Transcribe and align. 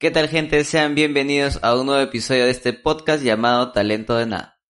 ¿Qué 0.00 0.12
tal 0.12 0.28
gente? 0.28 0.62
Sean 0.62 0.94
bienvenidos 0.94 1.58
a 1.60 1.74
un 1.74 1.86
nuevo 1.86 2.00
episodio 2.00 2.44
de 2.44 2.52
este 2.52 2.72
podcast 2.72 3.20
llamado 3.20 3.72
Talento 3.72 4.16
de 4.16 4.26
Nada. 4.26 4.60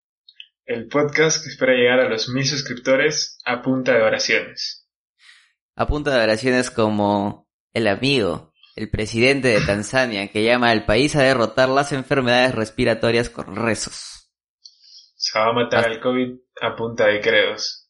El 0.64 0.88
podcast 0.88 1.44
que 1.44 1.50
espera 1.50 1.74
llegar 1.74 2.00
a 2.00 2.08
los 2.08 2.30
mil 2.30 2.46
suscriptores 2.46 3.38
a 3.44 3.60
punta 3.60 3.92
de 3.92 4.00
oraciones. 4.00 4.88
A 5.76 5.86
punta 5.86 6.16
de 6.16 6.24
oraciones 6.24 6.70
como 6.70 7.46
el 7.74 7.88
amigo, 7.88 8.54
el 8.74 8.88
presidente 8.88 9.48
de 9.48 9.60
Tanzania, 9.60 10.28
que 10.28 10.44
llama 10.44 10.70
al 10.70 10.86
país 10.86 11.14
a 11.14 11.24
derrotar 11.24 11.68
las 11.68 11.92
enfermedades 11.92 12.54
respiratorias 12.54 13.28
con 13.28 13.54
rezos. 13.54 14.30
Se 15.14 15.38
va 15.38 15.50
a 15.50 15.52
matar 15.52 15.84
al 15.84 16.00
COVID 16.00 16.38
a 16.62 16.74
punta 16.74 17.04
de 17.04 17.20
credos 17.20 17.84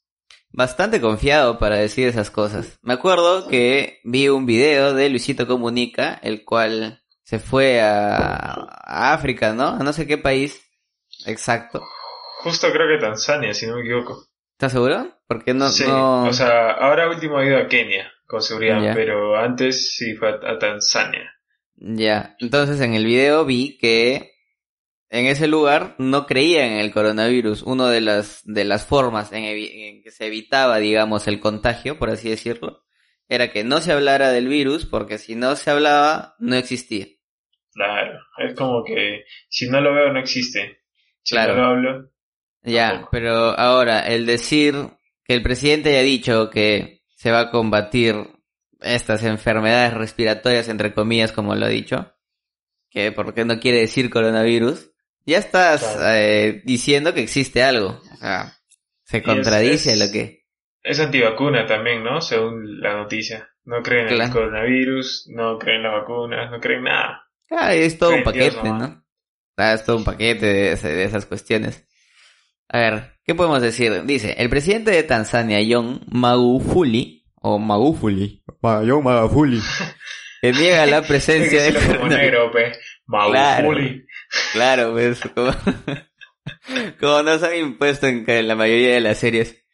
bastante 0.50 1.00
confiado 1.00 1.58
para 1.58 1.76
decir 1.76 2.08
esas 2.08 2.30
cosas. 2.30 2.80
Me 2.82 2.94
acuerdo 2.94 3.46
que 3.48 4.00
vi 4.02 4.28
un 4.28 4.46
video 4.46 4.92
de 4.94 5.08
Luisito 5.10 5.46
Comunica, 5.46 6.14
el 6.22 6.44
cual 6.44 7.02
se 7.28 7.38
fue 7.38 7.78
a, 7.82 9.12
África, 9.12 9.52
¿no? 9.52 9.68
A 9.68 9.78
no 9.80 9.92
sé 9.92 10.06
qué 10.06 10.16
país 10.16 10.62
exacto. 11.26 11.84
Justo 12.38 12.72
creo 12.72 12.88
que 12.88 13.04
Tanzania, 13.04 13.52
si 13.52 13.66
no 13.66 13.74
me 13.74 13.82
equivoco. 13.82 14.24
¿Estás 14.52 14.72
seguro? 14.72 15.20
Porque 15.26 15.52
no, 15.52 15.68
sí, 15.68 15.84
o 15.86 16.32
sea, 16.32 16.70
ahora 16.70 17.06
último 17.10 17.36
ha 17.36 17.44
ido 17.44 17.58
a 17.58 17.68
Kenia, 17.68 18.10
con 18.26 18.40
seguridad, 18.40 18.94
pero 18.94 19.36
antes 19.36 19.94
sí 19.94 20.14
fue 20.14 20.30
a 20.30 20.58
Tanzania. 20.58 21.30
Ya, 21.74 22.34
entonces 22.40 22.80
en 22.80 22.94
el 22.94 23.04
video 23.04 23.44
vi 23.44 23.76
que 23.76 24.32
en 25.10 25.26
ese 25.26 25.48
lugar 25.48 25.96
no 25.98 26.24
creían 26.24 26.70
en 26.70 26.78
el 26.78 26.94
coronavirus. 26.94 27.62
Una 27.62 27.90
de 27.90 28.00
las, 28.00 28.40
de 28.44 28.64
las 28.64 28.86
formas 28.86 29.32
en, 29.32 30.02
que 30.02 30.10
se 30.10 30.28
evitaba, 30.28 30.78
digamos, 30.78 31.28
el 31.28 31.40
contagio, 31.40 31.98
por 31.98 32.08
así 32.08 32.30
decirlo, 32.30 32.86
era 33.28 33.52
que 33.52 33.64
no 33.64 33.82
se 33.82 33.92
hablara 33.92 34.30
del 34.30 34.48
virus, 34.48 34.86
porque 34.86 35.18
si 35.18 35.34
no 35.34 35.56
se 35.56 35.70
hablaba, 35.70 36.34
no 36.38 36.56
existía. 36.56 37.17
Claro, 37.78 38.18
es 38.38 38.54
como 38.56 38.82
que 38.82 39.24
si 39.48 39.70
no 39.70 39.80
lo 39.80 39.94
veo, 39.94 40.12
no 40.12 40.18
existe. 40.18 40.80
Si 41.22 41.36
no 41.36 41.54
lo 41.54 41.64
hablo. 41.64 42.10
Ya, 42.62 43.06
pero 43.12 43.56
ahora, 43.56 44.00
el 44.00 44.26
decir 44.26 44.74
que 45.22 45.34
el 45.34 45.42
presidente 45.42 45.90
haya 45.90 46.02
dicho 46.02 46.50
que 46.50 47.02
se 47.14 47.30
va 47.30 47.40
a 47.40 47.50
combatir 47.52 48.16
estas 48.80 49.22
enfermedades 49.22 49.94
respiratorias, 49.94 50.68
entre 50.68 50.92
comillas, 50.92 51.30
como 51.30 51.54
lo 51.54 51.66
ha 51.66 51.68
dicho, 51.68 52.12
que 52.90 53.12
porque 53.12 53.44
no 53.44 53.60
quiere 53.60 53.78
decir 53.78 54.10
coronavirus, 54.10 54.90
ya 55.24 55.38
estás 55.38 55.98
eh, 56.02 56.62
diciendo 56.64 57.14
que 57.14 57.22
existe 57.22 57.62
algo. 57.62 58.00
O 58.12 58.16
sea, 58.16 58.54
se 59.04 59.22
contradice 59.22 59.94
lo 59.96 60.10
que... 60.10 60.46
Es 60.82 60.98
antivacuna 60.98 61.64
también, 61.64 62.02
¿no? 62.02 62.20
Según 62.20 62.80
la 62.80 62.96
noticia. 62.96 63.48
No 63.64 63.82
creen 63.82 64.08
en 64.08 64.20
el 64.20 64.30
coronavirus, 64.30 65.28
no 65.28 65.58
creen 65.58 65.78
en 65.78 65.82
las 65.84 66.00
vacunas, 66.00 66.50
no 66.50 66.58
creen 66.58 66.84
nada. 66.84 67.27
Ah, 67.50 67.74
es 67.74 67.98
todo 67.98 68.14
un 68.14 68.22
paquete, 68.22 68.62
¿no? 68.62 69.04
Ah, 69.56 69.72
es 69.72 69.84
todo 69.84 69.96
un 69.96 70.04
paquete 70.04 70.46
de, 70.46 70.76
de, 70.76 71.04
esas 71.04 71.26
cuestiones. 71.26 71.84
A 72.68 72.78
ver, 72.78 73.12
¿qué 73.24 73.34
podemos 73.34 73.62
decir? 73.62 74.04
Dice, 74.04 74.34
el 74.38 74.50
presidente 74.50 74.90
de 74.90 75.02
Tanzania, 75.02 75.58
John 75.68 76.00
Magufuli, 76.10 77.24
o 77.34 77.58
Magufuli, 77.58 78.42
John 78.60 79.02
Magufuli, 79.02 79.60
que 80.42 80.52
niega 80.52 80.86
la 80.86 81.02
presencia 81.02 81.62
de... 81.62 81.72
Magufuli. 83.06 84.06
Claro, 84.52 84.92
pues, 84.92 85.20
como, 85.34 85.52
como 87.00 87.22
nos 87.22 87.42
han 87.42 87.56
impuesto 87.56 88.06
en, 88.06 88.26
la 88.46 88.54
mayoría 88.54 88.94
de 88.94 89.00
las 89.00 89.18
series 89.18 89.64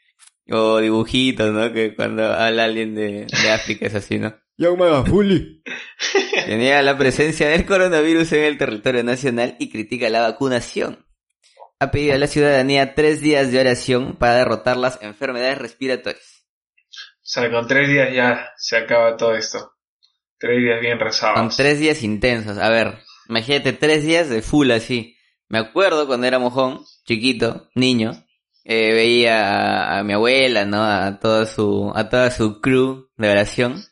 o 0.48 0.78
dibujitos, 0.78 1.52
¿no? 1.52 1.72
Que 1.72 1.94
cuando 1.96 2.32
habla 2.32 2.64
alguien 2.64 2.94
de, 2.94 3.26
de 3.26 3.50
África 3.50 3.86
es 3.86 3.94
así, 3.96 4.18
¿no? 4.18 4.34
Fully. 4.56 5.62
Tenía 6.46 6.82
la 6.82 6.96
presencia 6.96 7.48
del 7.48 7.66
coronavirus 7.66 8.32
en 8.32 8.44
el 8.44 8.58
territorio 8.58 9.02
nacional 9.02 9.56
y 9.58 9.70
critica 9.70 10.08
la 10.08 10.22
vacunación. 10.22 11.06
Ha 11.80 11.90
pedido 11.90 12.14
a 12.14 12.18
la 12.18 12.26
ciudadanía 12.26 12.94
tres 12.94 13.20
días 13.20 13.50
de 13.50 13.60
oración 13.60 14.16
para 14.16 14.36
derrotar 14.36 14.76
las 14.76 15.02
enfermedades 15.02 15.58
respiratorias. 15.58 16.46
O 16.90 17.26
sea, 17.26 17.50
con 17.50 17.66
tres 17.66 17.88
días 17.88 18.14
ya 18.14 18.52
se 18.56 18.76
acaba 18.76 19.16
todo 19.16 19.34
esto. 19.34 19.72
Tres 20.38 20.58
días 20.58 20.80
bien 20.80 21.00
rezados. 21.00 21.38
Con 21.38 21.48
tres 21.50 21.78
días 21.78 22.02
intensos. 22.02 22.58
A 22.58 22.68
ver, 22.68 22.98
Imagínate, 23.28 23.72
tres 23.72 24.04
días 24.04 24.28
de 24.28 24.42
full 24.42 24.70
así. 24.70 25.16
Me 25.48 25.58
acuerdo 25.58 26.06
cuando 26.06 26.26
era 26.26 26.38
mojón, 26.38 26.84
chiquito, 27.06 27.68
niño, 27.74 28.12
eh, 28.64 28.92
veía 28.92 29.98
a, 29.98 30.04
mi 30.04 30.12
abuela, 30.12 30.64
¿no? 30.64 30.82
A 30.82 31.18
toda 31.18 31.46
su, 31.46 31.92
a 31.94 32.08
toda 32.08 32.30
su 32.30 32.60
crew 32.60 33.08
de 33.16 33.30
oración, 33.30 33.82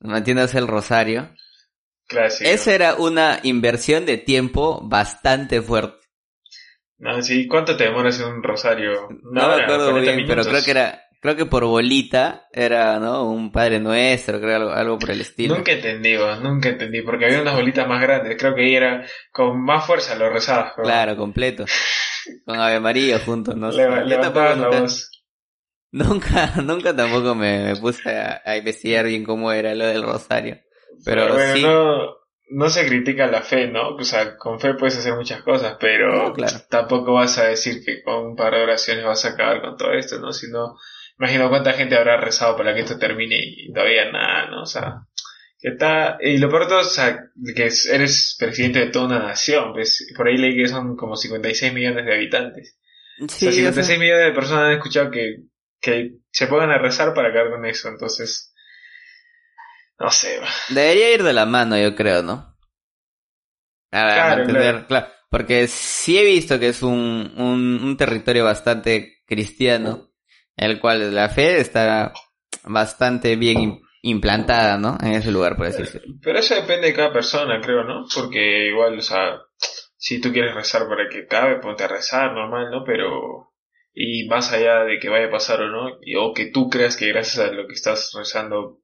metiéndose 0.00 0.58
el 0.58 0.68
rosario. 0.68 1.34
Clásico. 2.06 2.48
Esa 2.48 2.74
era 2.74 2.94
una 2.94 3.40
inversión 3.42 4.06
de 4.06 4.18
tiempo 4.18 4.80
bastante 4.86 5.60
fuerte. 5.60 6.06
No, 6.98 7.20
sí, 7.20 7.46
¿cuánto 7.46 7.76
te 7.76 7.84
demoras 7.84 8.20
en 8.20 8.26
un 8.26 8.42
rosario? 8.42 9.08
no 9.22 9.48
me 9.48 9.62
acuerdo 9.62 9.92
muy 9.92 10.00
bien, 10.02 10.24
pero 10.26 10.42
creo 10.44 10.64
que 10.64 10.70
era 10.70 11.06
creo 11.20 11.36
que 11.36 11.46
por 11.46 11.64
bolita 11.64 12.46
era, 12.52 13.00
¿no? 13.00 13.28
Un 13.28 13.50
Padre 13.50 13.80
Nuestro, 13.80 14.40
creo 14.40 14.56
algo, 14.56 14.70
algo 14.70 14.98
por 14.98 15.10
el 15.10 15.22
estilo. 15.22 15.56
Nunca 15.56 15.72
entendí, 15.72 16.14
nunca 16.40 16.68
entendí, 16.68 17.02
porque 17.02 17.24
había 17.26 17.42
unas 17.42 17.56
bolitas 17.56 17.88
más 17.88 18.00
grandes, 18.00 18.36
creo 18.38 18.54
que 18.54 18.62
ahí 18.62 18.76
era 18.76 19.04
con 19.32 19.60
más 19.60 19.84
fuerza 19.84 20.14
lo 20.14 20.30
rezabas. 20.30 20.72
Claro, 20.74 21.16
completo. 21.16 21.64
Con 22.44 22.58
Ave 22.58 22.80
María 22.80 23.20
juntos, 23.20 23.54
¿no? 23.54 23.70
Le, 23.70 23.86
nunca, 23.86 24.56
la 24.56 24.68
voz. 24.68 25.10
Nunca, 25.96 26.52
nunca 26.62 26.94
tampoco 26.94 27.34
me, 27.34 27.74
puse 27.76 28.10
a, 28.10 28.56
investigar 28.58 29.06
bien 29.06 29.24
cómo 29.24 29.50
era 29.50 29.74
lo 29.74 29.86
del 29.86 30.02
rosario. 30.02 30.58
Pero, 31.06 31.32
bueno, 31.32 31.54
sí. 31.54 31.62
no, 31.62 32.16
no 32.50 32.68
se 32.68 32.86
critica 32.86 33.26
la 33.26 33.40
fe, 33.40 33.68
¿no? 33.68 33.94
O 33.96 34.04
sea, 34.04 34.36
con 34.36 34.60
fe 34.60 34.74
puedes 34.74 34.98
hacer 34.98 35.14
muchas 35.14 35.42
cosas, 35.42 35.78
pero 35.80 36.34
tampoco 36.68 37.14
vas 37.14 37.38
a 37.38 37.44
decir 37.44 37.82
que 37.82 38.02
con 38.02 38.26
un 38.26 38.36
par 38.36 38.54
de 38.54 38.62
oraciones 38.62 39.06
vas 39.06 39.24
a 39.24 39.30
acabar 39.30 39.62
con 39.62 39.78
todo 39.78 39.92
esto, 39.92 40.18
¿no? 40.18 40.32
Sino 40.32 40.76
imagino 41.18 41.48
cuánta 41.48 41.72
gente 41.72 41.96
habrá 41.96 42.20
rezado 42.20 42.58
para 42.58 42.74
que 42.74 42.80
esto 42.80 42.98
termine 42.98 43.38
y 43.38 43.72
todavía 43.72 44.12
nada, 44.12 44.50
¿no? 44.50 44.62
O 44.62 44.66
sea, 44.66 45.06
que 45.58 45.70
está, 45.70 46.18
y 46.20 46.36
lo 46.36 46.50
peor 46.50 46.68
todo, 46.68 46.80
o 46.80 46.84
sea, 46.84 47.30
que 47.54 47.70
eres 47.90 48.36
presidente 48.38 48.80
de 48.80 48.90
toda 48.90 49.06
una 49.06 49.18
nación, 49.20 49.72
pues, 49.72 50.12
por 50.14 50.28
ahí 50.28 50.36
leí 50.36 50.54
que 50.56 50.68
son 50.68 50.94
como 50.94 51.16
56 51.16 51.72
millones 51.72 52.04
de 52.04 52.14
habitantes. 52.14 52.78
Sí, 53.28 53.48
o 53.48 53.50
sea, 53.50 53.72
56 53.72 53.98
millones 53.98 54.26
de 54.26 54.32
personas 54.32 54.64
han 54.64 54.72
escuchado 54.72 55.10
que, 55.10 55.36
que 55.86 56.18
se 56.30 56.46
pongan 56.48 56.70
a 56.70 56.78
rezar 56.78 57.14
para 57.14 57.28
acabar 57.28 57.50
con 57.50 57.64
eso, 57.64 57.88
entonces, 57.88 58.52
no 59.98 60.10
sé. 60.10 60.40
Debería 60.68 61.14
ir 61.14 61.22
de 61.22 61.32
la 61.32 61.46
mano, 61.46 61.78
yo 61.78 61.94
creo, 61.94 62.22
¿no? 62.22 62.56
A 63.92 64.04
ver, 64.04 64.14
claro, 64.14 64.40
entender, 64.42 64.86
claro. 64.86 65.06
Porque 65.30 65.66
sí 65.68 66.18
he 66.18 66.24
visto 66.24 66.58
que 66.58 66.68
es 66.68 66.82
un, 66.82 67.32
un, 67.36 67.80
un 67.82 67.96
territorio 67.96 68.44
bastante 68.44 69.22
cristiano 69.26 70.10
el 70.56 70.80
cual 70.80 71.14
la 71.14 71.28
fe 71.28 71.60
está 71.60 72.12
bastante 72.64 73.36
bien 73.36 73.82
implantada, 74.02 74.78
¿no? 74.78 74.96
En 75.02 75.12
ese 75.12 75.30
lugar, 75.30 75.56
por 75.56 75.66
así 75.66 75.82
decirlo. 75.82 76.14
Pero 76.22 76.38
eso 76.38 76.54
depende 76.54 76.88
de 76.88 76.94
cada 76.94 77.12
persona, 77.12 77.60
creo, 77.60 77.84
¿no? 77.84 78.06
Porque 78.14 78.68
igual, 78.68 78.98
o 78.98 79.02
sea, 79.02 79.40
si 79.96 80.20
tú 80.20 80.32
quieres 80.32 80.54
rezar 80.54 80.88
para 80.88 81.08
que 81.08 81.26
cabe, 81.26 81.60
ponte 81.60 81.84
a 81.84 81.88
rezar, 81.88 82.32
normal, 82.32 82.70
¿no? 82.70 82.84
Pero, 82.84 83.52
y 83.98 84.28
más 84.28 84.52
allá 84.52 84.84
de 84.84 84.98
que 84.98 85.08
vaya 85.08 85.28
a 85.28 85.30
pasar 85.30 85.62
o 85.62 85.70
no, 85.70 85.98
o 86.20 86.34
que 86.34 86.50
tú 86.50 86.68
creas 86.68 86.98
que 86.98 87.08
gracias 87.08 87.38
a 87.38 87.50
lo 87.50 87.66
que 87.66 87.72
estás 87.72 88.12
rezando 88.14 88.82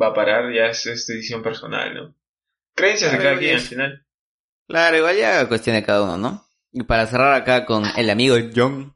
va 0.00 0.08
a 0.08 0.14
parar, 0.14 0.54
ya 0.54 0.66
es, 0.66 0.84
decisión 0.84 1.42
personal, 1.42 1.92
¿no? 1.92 2.14
Creencias 2.76 3.10
de 3.10 3.18
cada 3.18 3.36
quien 3.36 3.56
al 3.56 3.60
final. 3.60 4.06
Claro, 4.68 4.96
igual 4.96 5.16
ya 5.16 5.48
cuestión 5.48 5.74
de 5.74 5.82
cada 5.82 6.04
uno, 6.04 6.16
¿no? 6.16 6.46
Y 6.70 6.84
para 6.84 7.08
cerrar 7.08 7.34
acá 7.34 7.66
con 7.66 7.84
el 7.96 8.08
amigo 8.08 8.36
John, 8.54 8.94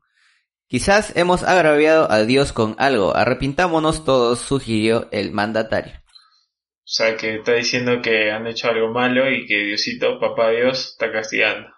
Quizás 0.68 1.16
hemos 1.16 1.44
agraviado 1.44 2.10
a 2.10 2.24
Dios 2.24 2.52
con 2.52 2.74
algo. 2.78 3.16
Arrepintámonos 3.16 4.04
todos, 4.04 4.40
sugirió 4.40 5.08
el 5.12 5.30
mandatario. 5.30 5.92
O 5.94 6.88
sea, 6.88 7.16
que 7.16 7.36
está 7.36 7.52
diciendo 7.52 8.00
que 8.02 8.32
han 8.32 8.48
hecho 8.48 8.68
algo 8.68 8.92
malo 8.92 9.30
y 9.30 9.46
que 9.46 9.58
Diosito, 9.58 10.18
papá 10.18 10.50
Dios, 10.50 10.90
está 10.90 11.12
castigando. 11.12 11.68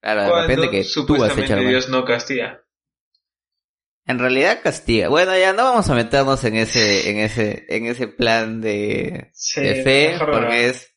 Claro, 0.00 0.22
de 0.22 0.42
repente 0.42 0.70
que 0.70 0.84
tú 1.06 1.22
has 1.22 1.38
hecho 1.38 1.54
algo 1.54 1.68
Dios 1.68 1.88
no 1.88 2.04
castiga. 2.04 2.63
En 4.06 4.18
realidad 4.18 4.60
castiga. 4.62 5.08
Bueno, 5.08 5.36
ya 5.36 5.52
no 5.54 5.64
vamos 5.64 5.88
a 5.88 5.94
meternos 5.94 6.44
en 6.44 6.56
ese, 6.56 7.10
en 7.10 7.18
ese, 7.18 7.64
en 7.68 7.86
ese 7.86 8.06
plan 8.06 8.60
de, 8.60 9.30
fe, 9.32 10.16
porque 10.18 10.68
es, 10.68 10.94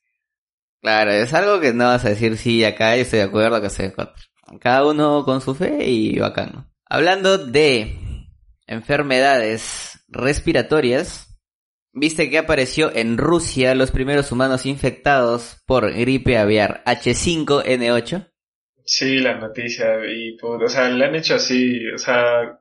claro, 0.82 1.12
es 1.12 1.34
algo 1.34 1.62
que 1.62 1.74
no 1.74 1.86
vas 1.86 2.04
a 2.04 2.10
decir 2.10 2.38
sí 2.38 2.66
acá, 2.66 2.96
yo 2.96 3.04
estoy 3.04 3.20
de 3.20 3.26
acuerdo, 3.26 3.62
que 3.62 3.68
estoy 3.68 3.86
de 3.86 3.92
acuerdo. 3.92 4.14
Cada 4.60 4.86
uno 4.86 5.24
con 5.24 5.40
su 5.40 5.56
fe 5.56 5.86
y 5.86 6.20
bacán. 6.20 6.70
Hablando 6.86 7.38
de 7.38 7.98
enfermedades 8.66 10.00
respiratorias, 10.10 11.28
viste 11.94 12.30
que 12.30 12.38
apareció 12.38 12.94
en 12.94 13.18
Rusia 13.18 13.74
los 13.74 13.92
primeros 13.92 14.32
humanos 14.34 14.66
infectados 14.66 15.64
por 15.66 15.94
gripe 15.94 16.38
aviar 16.38 16.84
H5N8. 16.86 18.32
Sí, 18.86 19.20
la 19.20 19.38
noticia, 19.38 20.06
y 20.06 20.38
o 20.42 20.70
sea, 20.70 20.90
la 20.90 21.08
han 21.08 21.16
hecho 21.16 21.36
así, 21.36 21.86
o 21.94 21.98
sea, 21.98 22.58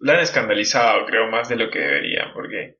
la 0.00 0.14
han 0.14 0.20
escandalizado, 0.20 1.06
creo, 1.06 1.30
más 1.30 1.48
de 1.48 1.56
lo 1.56 1.70
que 1.70 1.78
deberían, 1.78 2.32
porque 2.32 2.78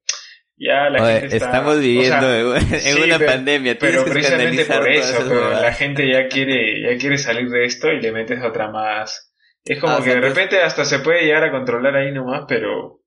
Ya 0.57 0.91
la 0.91 1.21
gente 1.21 1.37
está... 1.37 1.47
Estamos 1.47 1.81
viviendo 1.81 2.57
en 2.57 3.03
una 3.03 3.19
pandemia. 3.19 3.79
Pero 3.79 4.05
precisamente 4.05 4.65
por 4.65 4.89
eso, 4.89 5.25
pero 5.29 5.51
la 5.51 5.73
gente 5.73 6.11
ya 6.11 6.29
quiere, 6.29 6.83
ya 6.83 6.99
quiere 6.99 7.19
salir 7.19 7.49
de 7.49 7.65
esto 7.65 7.89
y 7.89 8.01
le 8.01 8.13
metes 8.13 8.43
otra 8.43 8.71
más. 8.71 9.35
Es 9.65 9.79
como 9.79 9.95
ah, 9.95 10.03
que 10.03 10.11
de 10.11 10.21
repente 10.21 10.61
hasta 10.61 10.85
se 10.85 11.01
puede 11.01 11.25
llegar 11.25 11.45
a 11.45 11.51
controlar 11.51 11.95
ahí 11.95 12.13
nomás, 12.13 12.45
pero 12.49 13.03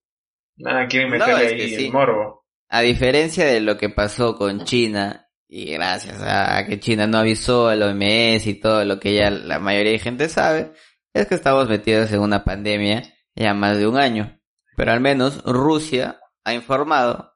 nada, 0.58 0.88
quieren 0.88 1.10
meterle 1.10 1.48
ahí 1.48 1.74
el 1.74 1.92
morbo. 1.92 2.46
A 2.70 2.82
diferencia 2.82 3.46
de 3.46 3.60
lo 3.60 3.78
que 3.78 3.90
pasó 3.90 4.36
con 4.36 4.64
China, 4.64 5.28
y 5.48 5.74
gracias 5.74 6.22
a 6.22 6.66
que 6.68 6.80
China 6.80 7.08
no 7.08 7.20
avisó 7.20 7.68
al 7.68 7.82
OMS 7.84 8.48
y 8.48 8.60
todo 8.60 8.86
lo 8.86 9.00
que 9.00 9.16
ya 9.16 9.32
la 9.32 9.60
mayoría 9.60 9.94
de 9.94 10.00
gente 10.00 10.30
sabe, 10.30 10.72
es 11.14 11.28
que 11.28 11.36
estamos 11.36 11.68
metidos 11.70 12.12
en 12.12 12.20
una 12.20 12.44
pandemia 12.44 13.04
ya 13.36 13.54
más 13.54 13.78
de 13.78 13.88
un 13.88 13.98
año. 13.98 14.40
Pero 14.76 14.92
al 14.92 15.00
menos 15.00 15.44
Rusia 15.44 16.20
ha 16.44 16.54
informado 16.54 17.34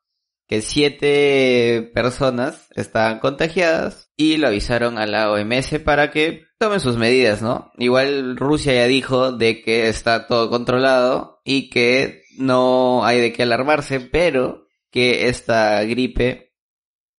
que 0.48 0.62
siete 0.62 1.92
personas 1.94 2.70
estaban 2.76 3.20
contagiadas 3.20 4.10
y 4.16 4.38
lo 4.38 4.48
avisaron 4.48 4.98
a 4.98 5.06
la 5.06 5.30
OMS 5.32 5.80
para 5.84 6.10
que 6.10 6.46
tomen 6.58 6.80
sus 6.80 6.98
medidas, 6.98 7.42
¿no? 7.42 7.72
Igual 7.78 8.38
Rusia 8.38 8.74
ya 8.74 8.88
dijo 8.88 9.34
de 9.34 9.62
que 9.62 9.90
está 9.90 10.26
todo 10.26 10.50
controlado 10.50 11.42
y 11.44 11.70
que 11.70 12.24
no 12.38 13.06
hay 13.06 13.20
de 13.20 13.34
qué 13.34 13.44
alarmarse, 13.44 14.00
pero 14.00 14.68
que 14.90 15.28
esta 15.28 15.84
gripe 15.84 16.56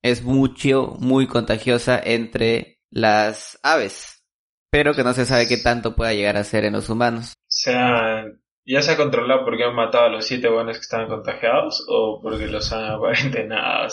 es 0.02 0.22
mucho, 0.22 0.96
muy 0.98 1.26
contagiosa 1.26 2.00
entre 2.02 2.80
las 2.90 3.58
aves, 3.62 4.24
pero 4.70 4.94
que 4.94 5.04
no 5.04 5.12
se 5.12 5.26
sabe 5.26 5.46
qué 5.46 5.58
tanto 5.58 5.94
pueda 5.94 6.14
llegar 6.14 6.38
a 6.38 6.44
ser 6.44 6.64
en 6.64 6.72
los 6.72 6.88
humanos. 6.88 7.34
O 7.36 7.46
sea, 7.48 8.24
¿Ya 8.70 8.82
se 8.82 8.92
ha 8.92 8.96
controlado 8.98 9.46
porque 9.46 9.64
han 9.64 9.74
matado 9.74 10.04
a 10.04 10.08
los 10.10 10.26
siete 10.26 10.46
buenos 10.46 10.76
que 10.76 10.82
estaban 10.82 11.08
contagiados 11.08 11.86
o 11.88 12.20
porque 12.22 12.48
los 12.48 12.70
han 12.70 12.98
cuarentenado? 12.98 13.88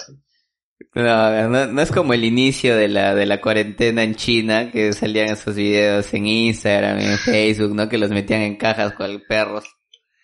No, 0.94 1.48
no, 1.48 1.68
no, 1.68 1.82
es 1.82 1.92
como 1.94 2.14
el 2.14 2.26
inicio 2.26 2.76
de 2.76 2.90
la, 2.90 3.16
de 3.16 3.26
la 3.26 3.40
cuarentena 3.40 4.04
en 4.04 4.16
China, 4.16 4.72
que 4.72 4.92
salían 4.92 5.30
esos 5.30 5.56
videos 5.56 6.14
en 6.14 6.28
Instagram, 6.28 7.00
en 7.00 7.18
Facebook, 7.18 7.74
¿no? 7.74 7.88
Que 7.88 7.98
los 7.98 8.10
metían 8.10 8.42
en 8.42 8.58
cajas 8.58 8.94
con 8.96 9.24
perros. 9.26 9.64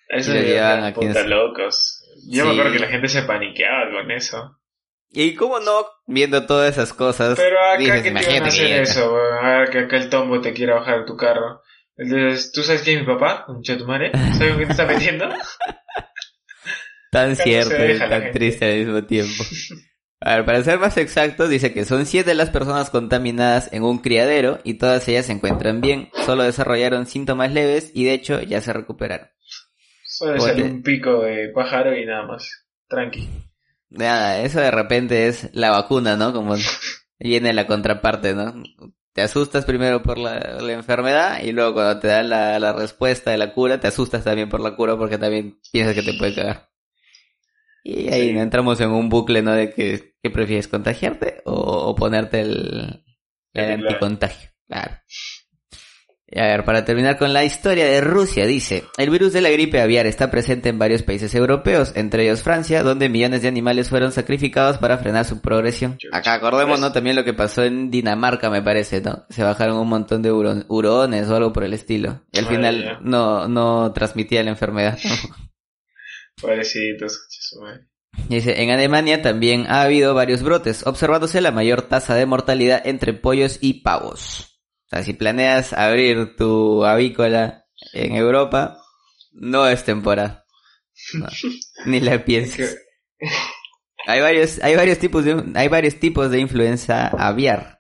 Eso 0.10 0.34
llevaban 0.34 0.84
aquí 0.84 1.08
locos. 1.26 2.04
Yo 2.30 2.46
me 2.46 2.52
acuerdo 2.52 2.74
que 2.74 2.80
la 2.80 2.88
gente 2.88 3.08
se 3.08 3.22
paniqueaba 3.22 3.90
con 3.90 4.12
eso. 4.12 4.60
Y 5.12 5.34
cómo 5.36 5.62
no, 5.62 5.86
viendo 6.08 6.46
todas 6.46 6.72
esas 6.72 6.92
cosas. 6.92 7.38
Pero 7.38 7.58
acá 7.58 8.04
que 8.04 8.12
te 8.12 8.28
van 8.28 8.44
a 8.44 8.48
hacer 8.48 8.82
eso, 8.82 9.16
a 9.16 9.60
ver 9.60 9.70
que 9.70 9.80
acá 9.80 9.96
el 9.96 10.10
tombo 10.10 10.42
te 10.42 10.52
quiera 10.52 10.76
bajar 10.76 11.06
tu 11.06 11.16
carro. 11.16 11.62
Entonces, 12.02 12.52
¿tú 12.52 12.64
sabes 12.64 12.82
quién 12.82 13.00
es 13.00 13.08
mi 13.08 13.14
papá? 13.14 13.46
Un 13.48 13.62
chatumare. 13.62 14.12
¿Sabes 14.12 14.50
con 14.50 14.58
qué 14.58 14.66
te 14.66 14.72
está 14.72 14.86
metiendo? 14.88 15.30
tan 17.12 17.36
cierto 17.36 17.76
y 17.86 18.00
tan 18.00 18.32
triste 18.32 18.66
al 18.66 18.80
mismo 18.80 19.04
tiempo. 19.04 19.44
A 20.20 20.36
ver, 20.36 20.46
para 20.46 20.64
ser 20.64 20.80
más 20.80 20.98
exactos, 20.98 21.50
dice 21.50 21.74
que 21.74 21.86
son 21.86 22.08
siete 22.08 22.34
las 22.34 22.50
personas 22.50 22.90
contaminadas 22.90 23.72
en 23.72 23.84
un 23.84 24.00
criadero 24.00 24.60
y 24.64 24.76
todas 24.76 25.08
ellas 25.10 25.28
se 25.28 25.34
encuentran 25.34 25.80
bien. 25.80 26.10
Solo 26.26 26.42
desarrollaron 26.42 27.06
síntomas 27.06 27.52
leves 27.52 27.92
y 27.94 28.06
de 28.06 28.14
hecho 28.14 28.42
ya 28.42 28.62
se 28.62 28.74
recuperaron. 28.74 29.28
Solo 30.04 30.40
ser 30.40 30.64
un 30.64 30.82
pico 30.82 31.22
de 31.22 31.50
pájaro 31.50 31.96
y 31.96 32.06
nada 32.06 32.26
más. 32.26 32.66
Tranqui. 32.88 33.30
Nada, 33.90 34.42
eso 34.42 34.60
de 34.60 34.72
repente 34.72 35.28
es 35.28 35.52
la 35.54 35.70
vacuna, 35.70 36.18
¿no? 36.18 36.34
Como 36.34 36.56
viene 37.20 37.54
la 37.54 37.68
contraparte, 37.68 38.34
¿no? 38.34 38.56
Te 39.14 39.22
asustas 39.22 39.66
primero 39.66 40.02
por 40.02 40.18
la, 40.18 40.40
enfermedad 40.72 41.44
y 41.44 41.52
luego 41.52 41.74
cuando 41.74 42.00
te 42.00 42.08
dan 42.08 42.30
la, 42.30 42.74
respuesta 42.74 43.32
de 43.32 43.38
la 43.38 43.54
cura, 43.54 43.80
te 43.80 43.88
asustas 43.88 44.24
también 44.24 44.50
por 44.50 44.62
la 44.62 44.76
cura 44.76 44.98
porque 44.98 45.18
también 45.18 45.60
piensas 45.72 45.96
que 45.96 46.04
te 46.04 46.18
puede 46.18 46.36
cagar. 46.36 46.70
Y 47.84 48.10
ahí 48.10 48.30
entramos 48.30 48.80
en 48.80 48.92
un 48.92 49.10
bucle, 49.10 49.42
¿no? 49.42 49.54
De 49.54 49.74
que, 49.74 50.16
prefieres 50.30 50.68
contagiarte 50.68 51.42
o, 51.46 51.96
ponerte 51.96 52.42
el, 52.42 53.04
el 53.54 53.72
anticontagio. 53.72 54.52
Claro. 54.68 54.94
Y 56.34 56.40
a 56.40 56.44
ver, 56.44 56.64
para 56.64 56.86
terminar 56.86 57.18
con 57.18 57.34
la 57.34 57.44
historia 57.44 57.84
de 57.86 58.00
Rusia, 58.00 58.46
dice, 58.46 58.86
el 58.98 59.10
virus 59.10 59.34
de 59.34 59.42
la 59.42 59.50
gripe 59.50 59.82
aviar 59.82 60.08
está 60.08 60.32
presente 60.32 60.70
en 60.70 60.80
varios 60.80 61.04
países 61.04 61.36
europeos, 61.36 61.92
entre 61.96 62.24
ellos 62.24 62.42
Francia, 62.42 62.84
donde 62.84 63.10
millones 63.10 63.42
de 63.42 63.50
animales 63.50 63.90
fueron 63.90 64.14
sacrificados 64.14 64.78
para 64.78 64.98
frenar 64.98 65.26
su 65.26 65.42
progresión. 65.42 65.98
Acá 66.14 66.36
acordemos, 66.36 66.80
¿no? 66.80 66.94
También 66.94 67.18
lo 67.18 67.26
que 67.26 67.34
pasó 67.34 67.66
en 67.66 67.92
Dinamarca, 67.92 68.50
me 68.50 68.62
parece, 68.62 69.02
¿no? 69.02 69.26
Se 69.30 69.44
bajaron 69.44 69.78
un 69.78 69.90
montón 69.90 70.22
de 70.22 70.32
hurones 70.32 71.28
o 71.28 71.36
algo 71.36 71.52
por 71.52 71.66
el 71.66 71.74
estilo. 71.74 72.22
Y 72.32 72.40
al 72.40 72.46
final 72.46 73.00
no, 73.02 73.50
no 73.50 73.92
transmitía 73.92 74.42
la 74.42 74.52
enfermedad. 74.52 74.98
Pobrecitos, 76.42 77.28
Dice, 78.30 78.62
en 78.62 78.70
Alemania 78.72 79.22
también 79.22 79.66
ha 79.68 79.82
habido 79.82 80.14
varios 80.14 80.44
brotes, 80.44 80.88
observándose 80.88 81.42
la 81.42 81.52
mayor 81.52 81.84
tasa 81.84 82.16
de 82.16 82.26
mortalidad 82.26 82.82
entre 82.86 83.14
pollos 83.14 83.58
y 83.62 83.82
pavos. 83.82 84.51
O 84.92 84.96
sea, 84.96 85.04
si 85.04 85.14
planeas 85.14 85.72
abrir 85.72 86.36
tu 86.36 86.84
avícola 86.84 87.66
en 87.94 88.14
Europa, 88.14 88.78
no 89.32 89.66
es 89.66 89.86
temporada. 89.86 90.46
ni 91.86 92.02
la 92.02 92.26
pienses. 92.26 92.78
Hay 94.06 94.20
varios, 94.20 94.62
hay 94.62 94.76
varios 94.76 95.00
tipos 95.00 95.24
de, 95.24 95.44
hay 95.56 95.70
varios 95.70 95.98
tipos 95.98 96.30
de 96.30 96.40
influenza 96.40 97.08
aviar. 97.08 97.80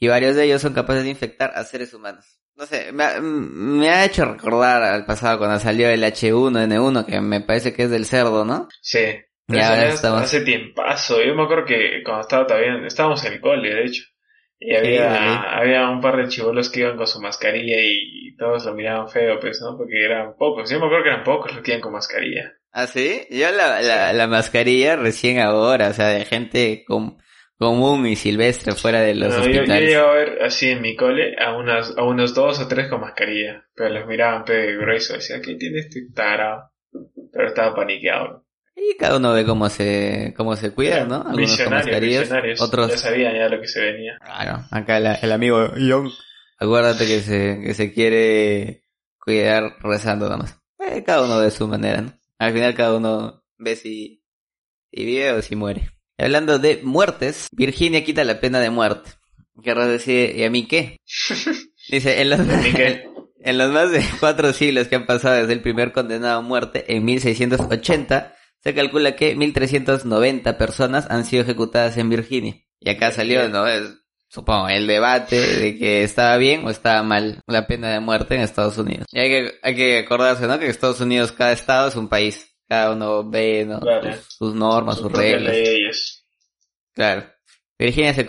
Y 0.00 0.08
varios 0.08 0.34
de 0.34 0.44
ellos 0.44 0.62
son 0.62 0.72
capaces 0.72 1.04
de 1.04 1.10
infectar 1.10 1.52
a 1.54 1.64
seres 1.64 1.92
humanos. 1.92 2.40
No 2.54 2.64
sé, 2.64 2.90
me 2.90 3.04
ha, 3.04 3.20
me 3.20 3.90
ha 3.90 4.06
hecho 4.06 4.24
recordar 4.24 4.82
al 4.82 5.04
pasado 5.04 5.36
cuando 5.36 5.60
salió 5.60 5.90
el 5.90 6.02
H1N1, 6.02 7.04
que 7.04 7.20
me 7.20 7.42
parece 7.42 7.74
que 7.74 7.82
es 7.82 7.90
del 7.90 8.06
cerdo, 8.06 8.46
¿no? 8.46 8.68
Sí. 8.80 9.00
Ya 9.48 9.88
estamos... 9.88 10.22
Hace 10.22 10.40
tiempazo. 10.40 11.22
Yo 11.22 11.34
me 11.34 11.42
acuerdo 11.42 11.66
que 11.66 12.02
cuando 12.02 12.22
estaba 12.22 12.46
todavía, 12.46 12.86
estábamos 12.86 13.22
en 13.26 13.34
el 13.34 13.40
cole, 13.42 13.74
de 13.74 13.84
hecho. 13.84 14.04
Y 14.58 14.74
había, 14.74 15.42
había 15.42 15.88
un 15.90 16.00
par 16.00 16.16
de 16.16 16.28
chivolos 16.28 16.70
que 16.70 16.80
iban 16.80 16.96
con 16.96 17.06
su 17.06 17.20
mascarilla 17.20 17.76
y 17.78 18.34
todos 18.36 18.64
lo 18.64 18.74
miraban 18.74 19.08
feo, 19.08 19.38
pues, 19.38 19.60
¿no? 19.60 19.76
Porque 19.76 20.04
eran 20.04 20.34
pocos. 20.36 20.70
Yo 20.70 20.80
me 20.80 20.86
acuerdo 20.86 21.04
que 21.04 21.10
eran 21.10 21.24
pocos 21.24 21.52
los 21.52 21.62
que 21.62 21.72
iban 21.72 21.82
con 21.82 21.92
mascarilla. 21.92 22.54
¿Ah, 22.72 22.86
sí? 22.86 23.26
Yo 23.30 23.50
la, 23.52 23.80
la, 23.80 24.12
la 24.12 24.26
mascarilla 24.26 24.96
recién 24.96 25.40
ahora, 25.40 25.88
o 25.88 25.92
sea, 25.92 26.08
de 26.08 26.24
gente 26.24 26.84
común 27.58 28.06
y 28.06 28.16
silvestre 28.16 28.74
fuera 28.74 29.00
de 29.00 29.14
los 29.14 29.34
hospitales. 29.34 29.92
Yo, 29.92 30.00
yo 30.00 30.08
a 30.08 30.12
ver 30.12 30.42
así 30.42 30.70
en 30.70 30.82
mi 30.82 30.96
cole 30.96 31.36
a, 31.38 31.56
unas, 31.56 31.96
a 31.96 32.02
unos 32.02 32.34
dos 32.34 32.60
o 32.60 32.68
tres 32.68 32.88
con 32.88 33.00
mascarilla, 33.00 33.66
pero 33.74 33.90
los 33.90 34.06
miraban 34.06 34.44
pe 34.44 34.76
grueso. 34.76 35.14
Decía, 35.14 35.40
¿qué 35.40 35.54
tiene 35.54 35.80
este 35.80 36.00
tarado? 36.14 36.70
Pero 37.32 37.48
estaba 37.48 37.74
paniqueado. 37.74 38.45
Y 38.76 38.96
cada 38.98 39.16
uno 39.16 39.32
ve 39.32 39.46
cómo 39.46 39.70
se, 39.70 40.34
cómo 40.36 40.54
se 40.54 40.70
cuida, 40.72 41.06
¿no? 41.06 41.22
Algunos 41.26 41.56
con 41.56 41.70
mascarillas, 41.70 42.30
otros... 42.60 42.90
Ya 42.90 42.98
sabían 42.98 43.34
ya 43.34 43.48
lo 43.48 43.58
que 43.58 43.68
se 43.68 43.80
venía. 43.80 44.18
Claro, 44.22 44.64
acá 44.70 44.98
el, 44.98 45.32
amigo 45.32 45.74
Young, 45.76 46.10
acuérdate 46.58 47.06
que 47.06 47.20
se, 47.20 47.60
que 47.64 47.72
se 47.72 47.92
quiere 47.94 48.84
cuidar 49.18 49.76
rezando 49.82 50.26
nada 50.26 50.38
más. 50.38 50.60
Eh, 50.78 51.02
cada 51.04 51.24
uno 51.24 51.40
de 51.40 51.50
su 51.50 51.66
manera, 51.66 52.02
¿no? 52.02 52.12
Al 52.38 52.52
final 52.52 52.74
cada 52.74 52.96
uno 52.96 53.42
ve 53.56 53.76
si, 53.76 54.22
si 54.92 55.04
vive 55.06 55.32
o 55.32 55.40
si 55.40 55.56
muere. 55.56 55.90
hablando 56.18 56.58
de 56.58 56.80
muertes, 56.82 57.48
Virginia 57.52 58.04
quita 58.04 58.24
la 58.24 58.40
pena 58.40 58.60
de 58.60 58.70
muerte. 58.70 59.10
Querrás 59.62 59.88
decir, 59.88 60.36
¿y 60.36 60.44
a 60.44 60.50
mí 60.50 60.66
qué? 60.66 60.98
Dice, 61.88 62.20
en 62.20 62.28
los, 62.28 62.40
en 63.40 63.58
los 63.58 63.72
más 63.72 63.90
de 63.90 64.04
cuatro 64.20 64.52
siglos 64.52 64.88
que 64.88 64.96
han 64.96 65.06
pasado 65.06 65.36
desde 65.36 65.54
el 65.54 65.62
primer 65.62 65.92
condenado 65.92 66.40
a 66.40 66.42
muerte 66.42 66.84
en 66.94 67.04
1680, 67.06 68.35
se 68.66 68.74
calcula 68.74 69.14
que 69.14 69.36
1.390 69.36 70.56
personas 70.56 71.06
han 71.08 71.24
sido 71.24 71.44
ejecutadas 71.44 71.96
en 71.98 72.10
Virginia. 72.10 72.56
Y 72.80 72.90
acá 72.90 73.12
salió, 73.12 73.48
¿no? 73.48 73.64
supongo, 74.26 74.68
el 74.68 74.88
debate 74.88 75.40
de 75.40 75.78
que 75.78 76.02
estaba 76.02 76.36
bien 76.36 76.66
o 76.66 76.70
estaba 76.70 77.04
mal 77.04 77.40
la 77.46 77.68
pena 77.68 77.92
de 77.92 78.00
muerte 78.00 78.34
en 78.34 78.40
Estados 78.40 78.76
Unidos. 78.76 79.06
Y 79.12 79.20
hay 79.20 79.28
que, 79.28 79.52
hay 79.62 79.76
que 79.76 79.98
acordarse, 80.00 80.48
¿no? 80.48 80.58
Que 80.58 80.66
Estados 80.66 81.00
Unidos, 81.00 81.30
cada 81.30 81.52
estado 81.52 81.86
es 81.86 81.94
un 81.94 82.08
país. 82.08 82.56
Cada 82.68 82.90
uno 82.90 83.22
ve, 83.30 83.64
¿no? 83.64 83.78
Sus, 84.26 84.52
normas, 84.52 84.98
sus, 84.98 85.12
reglas. 85.12 86.24
Claro. 86.92 87.24
Virginia 87.78 88.14
se, 88.14 88.26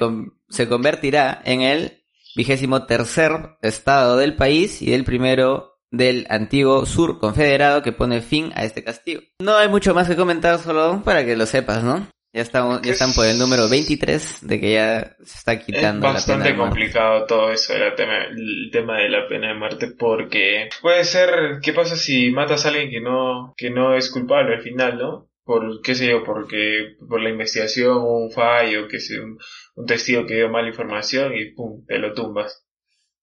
se 0.50 0.70
convertirá 0.70 1.42
en 1.46 1.62
el 1.62 2.04
vigésimo 2.36 2.86
tercer 2.86 3.58
estado 3.64 4.18
del 4.18 4.36
país 4.36 4.84
y 4.84 4.94
el 4.94 5.04
primero 5.04 5.77
del 5.92 6.26
antiguo 6.30 6.86
sur 6.86 7.20
confederado 7.20 7.82
que 7.82 7.92
pone 7.92 8.22
fin 8.22 8.52
a 8.56 8.64
este 8.66 8.84
castigo. 8.84 9.22
No 9.40 9.56
hay 9.56 9.70
mucho 9.70 9.94
más 9.94 10.08
que 10.08 10.16
comentar, 10.16 10.60
solo 10.60 11.02
para 11.04 11.26
que 11.26 11.36
lo 11.36 11.46
sepas, 11.46 11.84
¿no? 11.84 12.08
Ya, 12.34 12.42
estamos, 12.42 12.82
ya 12.82 12.92
están 12.92 13.14
por 13.14 13.26
el 13.26 13.40
número 13.40 13.70
23 13.70 14.46
de 14.48 14.60
que 14.60 14.74
ya 14.74 15.16
se 15.24 15.38
está 15.38 15.60
quitando 15.60 16.06
la 16.06 16.14
pena. 16.14 16.20
Es 16.20 16.28
bastante 16.28 16.56
complicado 16.56 17.26
todo 17.26 17.52
eso, 17.52 17.74
el 17.74 17.96
tema, 17.96 18.26
el 18.26 18.70
tema 18.72 19.00
de 19.00 19.10
la 19.10 19.28
pena 19.28 19.48
de 19.48 19.54
muerte, 19.56 19.88
porque 19.98 20.70
puede 20.82 21.04
ser, 21.06 21.60
¿qué 21.64 21.74
pasa 21.74 21.96
si 21.96 22.30
matas 22.30 22.66
a 22.66 22.70
alguien 22.70 22.90
que 22.90 23.02
no, 23.02 23.54
que 23.56 23.70
no 23.70 23.96
es 23.96 24.12
culpable 24.12 24.56
al 24.56 24.62
final, 24.62 24.98
no? 24.98 25.32
Por, 25.46 25.82
qué 25.82 25.96
sé 25.96 26.10
yo, 26.10 26.24
porque 26.26 26.98
por 27.08 27.22
la 27.22 27.30
investigación 27.30 27.98
o 27.98 28.18
un 28.18 28.32
fallo, 28.32 28.90
que 28.90 28.98
un, 29.20 29.40
un 29.76 29.86
testigo 29.86 30.26
que 30.26 30.36
dio 30.36 30.50
mala 30.50 30.68
información 30.68 31.34
y 31.34 31.54
pum, 31.54 31.86
te 31.88 31.98
lo 31.98 32.14
tumbas. 32.14 32.68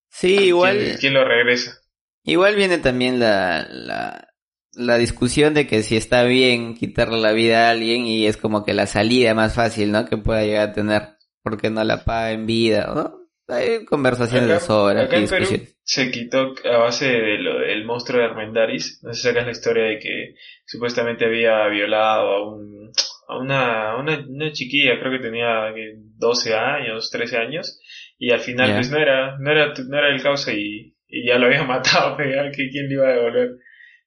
Sí, 0.09 0.47
igual. 0.47 0.97
¿Quién 0.99 1.13
lo 1.13 1.25
regresa? 1.25 1.84
Igual 2.25 2.57
viene 2.57 2.79
también 2.79 3.21
la, 3.21 3.67
la, 3.71 4.35
la 4.73 4.99
discusión 4.99 5.55
de 5.55 5.67
que 5.67 5.83
si 5.83 5.97
está 5.97 6.25
bien 6.25 6.75
quitarle 6.75 7.21
la 7.21 7.33
vida 7.33 7.69
a 7.69 7.71
alguien 7.71 8.07
y 8.07 8.27
es 8.27 8.37
como 8.37 8.65
que 8.65 8.75
la 8.75 8.87
salida 8.87 9.35
más 9.35 9.55
fácil, 9.55 9.93
¿no? 9.93 10.07
Que 10.07 10.17
pueda 10.17 10.43
llegar 10.43 10.71
a 10.71 10.73
tener, 10.73 11.03
porque 11.43 11.71
no 11.71 11.85
la 11.85 12.05
paga 12.05 12.33
en 12.33 12.47
vida, 12.47 12.93
¿no? 12.95 13.25
Hay 13.47 13.85
conversaciones 13.85 14.49
de 14.49 14.59
sobra. 14.61 15.03
Acá 15.03 15.19
en 15.19 15.29
Perú 15.29 15.47
se 15.83 16.11
quitó 16.11 16.55
a 16.65 16.79
base 16.79 17.07
de 17.07 17.39
lo 17.39 17.59
del 17.59 17.85
monstruo 17.85 18.19
de 18.19 18.25
Armendaris. 18.25 19.01
No 19.03 19.13
sé 19.13 19.21
si 19.21 19.29
sacas 19.29 19.45
la 19.45 19.53
historia 19.53 19.85
de 19.85 19.99
que 19.99 20.35
supuestamente 20.65 21.27
había 21.27 21.69
violado 21.69 22.31
a, 22.31 22.55
un, 22.55 22.91
a 23.29 23.39
una, 23.39 23.97
una, 23.97 24.27
una 24.27 24.53
chiquilla, 24.53 24.99
creo 24.99 25.13
que 25.13 25.23
tenía 25.23 25.75
12 26.17 26.55
años, 26.55 27.11
13 27.11 27.37
años, 27.37 27.81
y 28.19 28.33
al 28.33 28.41
final 28.41 28.73
pues 28.73 28.91
no 28.91 28.97
era, 28.97 29.37
no 29.39 29.51
era, 29.51 29.75
no 29.87 29.99
era 29.99 30.15
el 30.15 30.23
causa 30.23 30.55
y, 30.55 30.94
y 31.15 31.27
ya 31.27 31.39
lo 31.39 31.47
había 31.47 31.63
matado, 31.65 32.17
pero 32.17 32.51
que 32.51 32.69
quién 32.71 32.89
le 32.89 32.95
iba 32.95 33.09
a 33.09 33.13
devolver. 33.13 33.51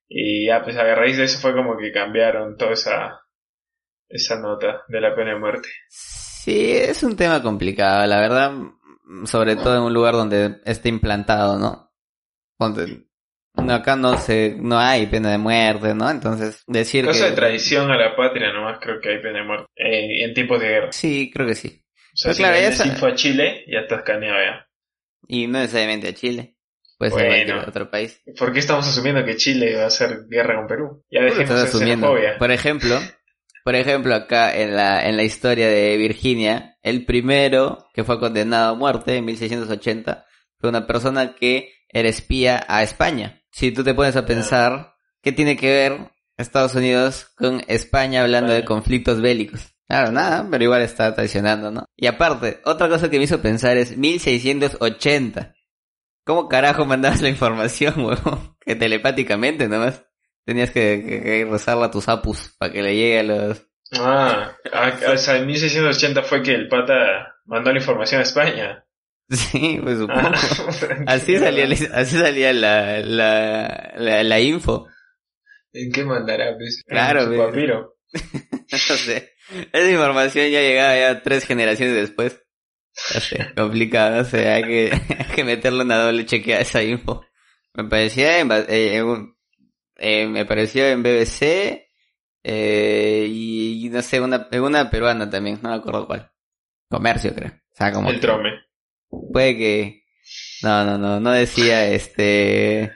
Y 0.09 0.47
ya 0.47 0.63
pues 0.63 0.77
a 0.77 0.95
raíz 0.95 1.17
de 1.17 1.25
eso 1.25 1.39
fue 1.39 1.53
como 1.53 1.77
que 1.77 1.91
cambiaron 1.91 2.55
toda 2.57 2.73
esa, 2.73 3.21
esa 4.07 4.39
nota 4.39 4.83
de 4.87 5.01
la 5.01 5.15
pena 5.15 5.33
de 5.33 5.39
muerte. 5.39 5.69
Sí, 5.89 6.71
es 6.71 7.03
un 7.03 7.17
tema 7.17 7.41
complicado, 7.41 8.05
la 8.07 8.19
verdad 8.19 8.51
sobre 9.25 9.55
todo 9.55 9.75
en 9.75 9.83
un 9.83 9.93
lugar 9.93 10.13
donde 10.13 10.57
esté 10.65 10.89
implantado, 10.89 11.57
¿no? 11.57 11.93
Donde 12.59 13.05
acá 13.69 13.95
no 13.95 14.17
se, 14.17 14.55
no 14.59 14.77
hay 14.79 15.07
pena 15.07 15.31
de 15.31 15.37
muerte, 15.37 15.93
¿no? 15.93 16.09
Entonces, 16.09 16.63
decir 16.67 17.05
Cosa 17.05 17.29
de 17.29 17.35
traición 17.35 17.89
a 17.89 17.97
la 17.97 18.15
patria 18.15 18.51
nomás 18.51 18.79
creo 18.79 18.99
que 18.99 19.09
hay 19.09 19.21
pena 19.21 19.39
de 19.39 19.45
muerte. 19.45 19.65
Eh, 19.75 20.23
en 20.23 20.33
tiempos 20.33 20.59
de 20.59 20.67
guerra. 20.67 20.91
Sí, 20.91 21.31
creo 21.33 21.47
que 21.47 21.55
sí. 21.55 21.83
O 22.13 22.17
sea, 22.17 22.33
si 22.33 22.41
claro, 22.41 23.07
a 23.07 23.15
Chile, 23.15 23.63
ya 23.67 23.79
estás 23.81 24.03
caneado 24.03 24.37
ya. 24.43 24.67
Y 25.27 25.47
no 25.47 25.59
necesariamente 25.59 26.07
a 26.09 26.13
Chile. 26.13 26.56
Puede 26.97 27.11
ser 27.11 27.53
otro 27.53 27.91
país. 27.91 28.21
¿Por 28.37 28.51
qué 28.51 28.59
estamos 28.59 28.87
asumiendo 28.87 29.23
que 29.23 29.35
Chile 29.35 29.75
va 29.75 29.83
a 29.83 29.87
hacer 29.87 30.25
guerra 30.27 30.55
con 30.55 30.67
Perú? 30.67 31.05
Ya 31.11 31.21
dejemos 31.21 31.51
asumiendo. 31.51 32.15
Por 32.39 32.51
ejemplo, 32.51 32.99
por 33.67 33.75
ejemplo, 33.75 34.15
acá 34.15 34.57
en 34.57 34.75
la, 34.75 35.07
en 35.07 35.17
la 35.17 35.23
historia 35.23 35.67
de 35.67 35.97
Virginia, 35.97 36.77
el 36.81 37.05
primero 37.05 37.89
que 37.93 38.05
fue 38.05 38.17
condenado 38.17 38.73
a 38.73 38.77
muerte 38.77 39.17
en 39.17 39.25
1680 39.25 40.25
fue 40.57 40.69
una 40.69 40.87
persona 40.87 41.35
que 41.35 41.73
era 41.89 42.07
espía 42.07 42.65
a 42.67 42.81
España. 42.81 43.41
Si 43.51 43.71
tú 43.71 43.83
te 43.83 43.93
pones 43.93 44.15
a 44.15 44.25
pensar, 44.25 44.93
¿qué 45.21 45.33
tiene 45.33 45.57
que 45.57 45.67
ver 45.67 46.11
Estados 46.37 46.75
Unidos 46.75 47.27
con 47.35 47.61
España 47.67 48.21
hablando 48.21 48.53
de 48.53 48.63
conflictos 48.63 49.21
bélicos? 49.21 49.73
Claro, 49.87 50.11
nada, 50.13 50.47
pero 50.49 50.63
igual 50.63 50.81
está 50.81 51.13
traicionando, 51.13 51.69
¿no? 51.69 51.85
Y 51.95 52.07
aparte, 52.07 52.61
otra 52.65 52.87
cosa 52.87 53.09
que 53.09 53.17
me 53.17 53.25
hizo 53.25 53.41
pensar 53.41 53.75
es 53.77 53.97
1680. 53.97 55.55
¿Cómo 56.27 56.49
carajo 56.49 56.85
mandabas 56.85 57.21
la 57.21 57.29
información, 57.29 57.93
huevón? 58.05 58.55
Que 58.59 58.75
telepáticamente 58.75 59.67
nomás. 59.69 60.05
Tenías 60.45 60.71
que, 60.71 61.23
que, 61.23 61.47
rezarla 61.49 61.87
a 61.87 61.91
tus 61.91 62.07
apus 62.09 62.53
para 62.59 62.71
que 62.71 62.83
le 62.83 62.95
llegue 62.95 63.19
a 63.19 63.23
los... 63.23 63.67
Ah, 63.93 64.55
ah, 64.73 64.93
o 65.13 65.17
sea, 65.17 65.37
en 65.37 65.47
1680 65.47 66.23
fue 66.23 66.41
que 66.41 66.53
el 66.53 66.67
pata 66.67 67.35
mandó 67.45 67.71
la 67.71 67.79
información 67.79 68.19
a 68.19 68.23
España. 68.23 68.83
Sí, 69.29 69.77
pues 69.83 69.97
supongo. 69.99 70.21
Ah, 71.05 71.15
así 71.15 71.37
salía, 71.37 71.65
así 71.65 72.17
salía 72.17 72.53
la, 72.53 72.99
la, 73.01 74.23
la, 74.23 74.39
info. 74.39 74.87
¿En 75.73 75.91
qué 75.91 76.05
mandará? 76.05 76.55
Pues? 76.57 76.81
Claro, 76.87 77.23
en 77.23 77.37
papiro. 77.37 77.97
no 78.71 78.77
sé. 78.77 79.33
Esa 79.73 79.91
información 79.91 80.49
ya 80.49 80.61
llegaba 80.61 80.97
ya 80.97 81.23
tres 81.23 81.45
generaciones 81.45 81.93
después. 81.95 82.41
No 83.13 83.19
sé, 83.21 83.47
complicado, 83.55 84.21
o 84.21 84.25
sea, 84.25 84.55
hay 84.55 84.63
que, 84.63 84.91
hay 85.19 85.35
que 85.35 85.43
meterle 85.43 85.83
una 85.83 85.97
doble 85.97 86.25
chequeada 86.25 86.59
a 86.59 86.63
esa 86.63 86.83
info. 86.83 87.25
Me 87.73 87.83
parecía 87.85 88.39
en, 88.39 88.49
eh, 88.69 89.03
un, 89.03 89.35
eh, 89.97 90.27
me 90.27 90.45
pareció 90.45 90.87
en 90.87 91.03
BBC 91.03 91.87
eh, 92.43 93.27
y, 93.29 93.89
no 93.91 94.01
sé, 94.01 94.21
una, 94.21 94.47
una 94.51 94.89
peruana 94.89 95.29
también, 95.29 95.59
no 95.61 95.69
me 95.69 95.75
acuerdo 95.75 96.07
cuál. 96.07 96.31
Comercio, 96.89 97.35
creo. 97.35 97.51
O 97.51 97.75
sea, 97.75 97.91
como 97.91 98.09
el 98.09 98.19
trome. 98.19 98.51
Puede 99.09 99.57
que... 99.57 100.03
No, 100.63 100.83
no, 100.83 100.97
no, 100.97 101.19
no 101.19 101.31
decía 101.31 101.87
este... 101.87 102.93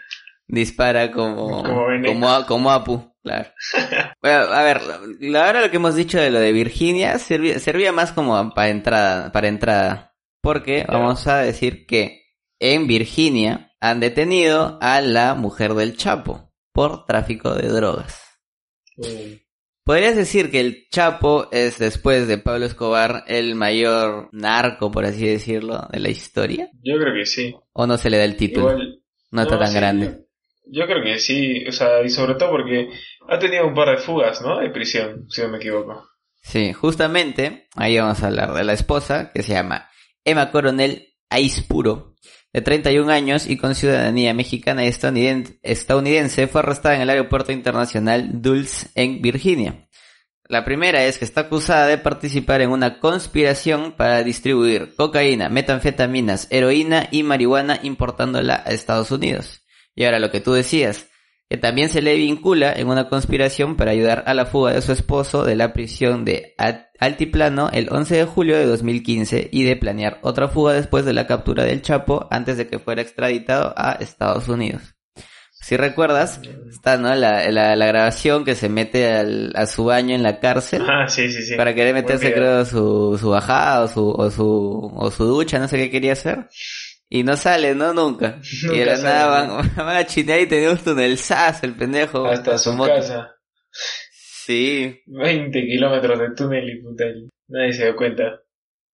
Dispara 0.47 1.11
como... 1.11 1.63
Como, 1.63 2.45
como, 2.45 2.71
Apu, 2.71 3.10
claro. 3.23 3.49
bueno, 4.21 4.39
a 4.39 4.63
ver, 4.63 4.81
ahora 5.35 5.61
lo 5.61 5.69
que 5.69 5.77
hemos 5.77 5.95
dicho 5.95 6.19
de 6.19 6.31
lo 6.31 6.39
de 6.39 6.51
Virginia 6.51 7.17
servía, 7.19 7.59
servía 7.59 7.91
más 7.91 8.11
como 8.11 8.53
para 8.53 8.69
entrada, 8.69 9.31
para 9.31 9.47
entrada. 9.47 10.15
Porque 10.41 10.85
vamos 10.87 11.27
a 11.27 11.37
decir 11.37 11.85
que 11.85 12.23
en 12.59 12.87
Virginia 12.87 13.71
han 13.79 13.99
detenido 13.99 14.79
a 14.81 15.01
la 15.01 15.35
mujer 15.35 15.73
del 15.73 15.97
Chapo 15.97 16.51
por 16.73 17.05
tráfico 17.05 17.53
de 17.53 17.67
drogas. 17.67 18.21
¿Podrías 19.83 20.15
decir 20.15 20.51
que 20.51 20.59
el 20.59 20.87
Chapo 20.89 21.47
es, 21.51 21.79
después 21.79 22.27
de 22.27 22.37
Pablo 22.37 22.65
Escobar, 22.65 23.23
el 23.27 23.55
mayor 23.55 24.29
narco, 24.31 24.91
por 24.91 25.05
así 25.05 25.25
decirlo, 25.25 25.87
de 25.91 25.99
la 25.99 26.09
historia? 26.09 26.69
Yo 26.83 26.97
creo 26.99 27.13
que 27.15 27.25
sí. 27.25 27.55
¿O 27.73 27.87
no 27.87 27.97
se 27.97 28.09
le 28.09 28.17
da 28.17 28.23
el 28.23 28.37
título? 28.37 28.77
no 29.31 29.41
está 29.41 29.57
tan 29.57 29.73
grande. 29.73 30.27
Yo, 30.65 30.85
creo 30.85 31.03
que 31.03 31.19
sí, 31.19 31.65
o 31.67 31.71
sea, 31.71 32.01
y 32.03 32.09
sobre 32.09 32.35
todo 32.35 32.51
porque 32.51 32.89
ha 33.27 33.39
tenido 33.39 33.67
un 33.67 33.73
par 33.73 33.89
de 33.89 33.97
fugas, 33.97 34.41
¿no? 34.41 34.59
De 34.59 34.69
prisión, 34.69 35.25
si 35.29 35.41
no 35.41 35.49
me 35.49 35.57
equivoco. 35.57 36.07
Sí, 36.41 36.73
justamente, 36.73 37.67
ahí 37.75 37.97
vamos 37.97 38.21
a 38.23 38.27
hablar 38.27 38.53
de 38.53 38.63
la 38.63 38.73
esposa, 38.73 39.31
que 39.33 39.43
se 39.43 39.53
llama 39.53 39.89
Emma 40.23 40.51
Coronel 40.51 41.15
Aispuro 41.29 42.11
de 42.53 42.61
31 42.61 43.09
años 43.11 43.47
y 43.47 43.57
con 43.57 43.75
ciudadanía 43.75 44.33
mexicana 44.33 44.83
y 44.83 44.87
estadounidense, 44.87 46.47
fue 46.47 46.61
arrestada 46.61 46.95
en 46.95 47.01
el 47.01 47.09
aeropuerto 47.09 47.51
internacional 47.51 48.41
Dulce 48.41 48.87
en 48.95 49.21
Virginia. 49.21 49.87
La 50.49 50.65
primera 50.65 51.05
es 51.05 51.17
que 51.17 51.23
está 51.23 51.41
acusada 51.41 51.87
de 51.87 51.97
participar 51.97 52.61
en 52.61 52.71
una 52.71 52.99
conspiración 52.99 53.93
para 53.93 54.21
distribuir 54.21 54.95
cocaína, 54.97 55.47
metanfetaminas, 55.47 56.47
heroína 56.49 57.07
y 57.09 57.23
marihuana 57.23 57.79
importándola 57.83 58.61
a 58.65 58.71
Estados 58.71 59.11
Unidos. 59.11 59.60
Y 59.95 60.05
ahora 60.05 60.19
lo 60.19 60.31
que 60.31 60.41
tú 60.41 60.53
decías, 60.53 61.07
que 61.49 61.57
también 61.57 61.89
se 61.89 62.01
le 62.01 62.15
vincula 62.15 62.71
en 62.71 62.87
una 62.87 63.09
conspiración 63.09 63.75
para 63.75 63.91
ayudar 63.91 64.23
a 64.25 64.33
la 64.33 64.45
fuga 64.45 64.71
de 64.71 64.81
su 64.81 64.93
esposo 64.93 65.43
de 65.43 65.57
la 65.57 65.73
prisión 65.73 66.23
de 66.23 66.55
Altiplano 66.97 67.69
el 67.73 67.89
11 67.91 68.15
de 68.15 68.25
julio 68.25 68.57
de 68.57 68.65
2015 68.65 69.49
y 69.51 69.63
de 69.63 69.75
planear 69.75 70.19
otra 70.21 70.47
fuga 70.47 70.71
después 70.71 71.03
de 71.03 71.11
la 71.11 71.27
captura 71.27 71.65
del 71.65 71.81
Chapo 71.81 72.25
antes 72.31 72.55
de 72.55 72.67
que 72.67 72.79
fuera 72.79 73.01
extraditado 73.01 73.73
a 73.75 73.97
Estados 73.99 74.47
Unidos. 74.47 74.95
Si 75.61 75.77
recuerdas, 75.77 76.41
está 76.69 76.97
¿no? 76.97 77.13
la, 77.13 77.51
la, 77.51 77.85
grabación 77.85 78.43
que 78.45 78.55
se 78.55 78.67
mete 78.67 79.13
al, 79.13 79.51
a 79.55 79.67
su 79.67 79.85
baño 79.85 80.15
en 80.15 80.23
la 80.23 80.39
cárcel. 80.39 80.83
Ah, 80.89 81.07
sí, 81.07 81.29
sí, 81.29 81.43
sí. 81.43 81.55
Para 81.55 81.75
querer 81.75 81.93
meterse, 81.93 82.33
creo, 82.33 82.65
su, 82.65 83.17
su 83.19 83.29
bajada 83.29 83.83
o 83.83 83.87
su, 83.87 84.09
o 84.09 84.31
su, 84.31 84.91
o 84.95 85.11
su 85.11 85.25
ducha, 85.25 85.59
no 85.59 85.67
sé 85.67 85.77
qué 85.77 85.91
quería 85.91 86.13
hacer. 86.13 86.47
Y 87.13 87.23
no 87.23 87.35
sale, 87.35 87.75
¿no? 87.75 87.93
Nunca. 87.93 88.39
y 88.73 88.79
era 88.79 88.95
nada, 88.97 89.61
van, 89.75 89.97
a 89.97 90.05
chinear 90.05 90.39
y 90.39 90.47
tenemos 90.47 90.81
túnel 90.81 91.17
SAS, 91.17 91.61
el 91.63 91.75
pendejo. 91.75 92.25
Hasta 92.25 92.57
su 92.57 92.75
casa. 92.77 93.35
Sí. 93.69 94.97
20 95.07 95.61
kilómetros 95.61 96.19
de 96.19 96.31
túnel 96.33 96.69
y 96.69 96.81
puta. 96.81 97.05
Nadie 97.49 97.73
se 97.73 97.83
dio 97.83 97.97
cuenta. 97.97 98.41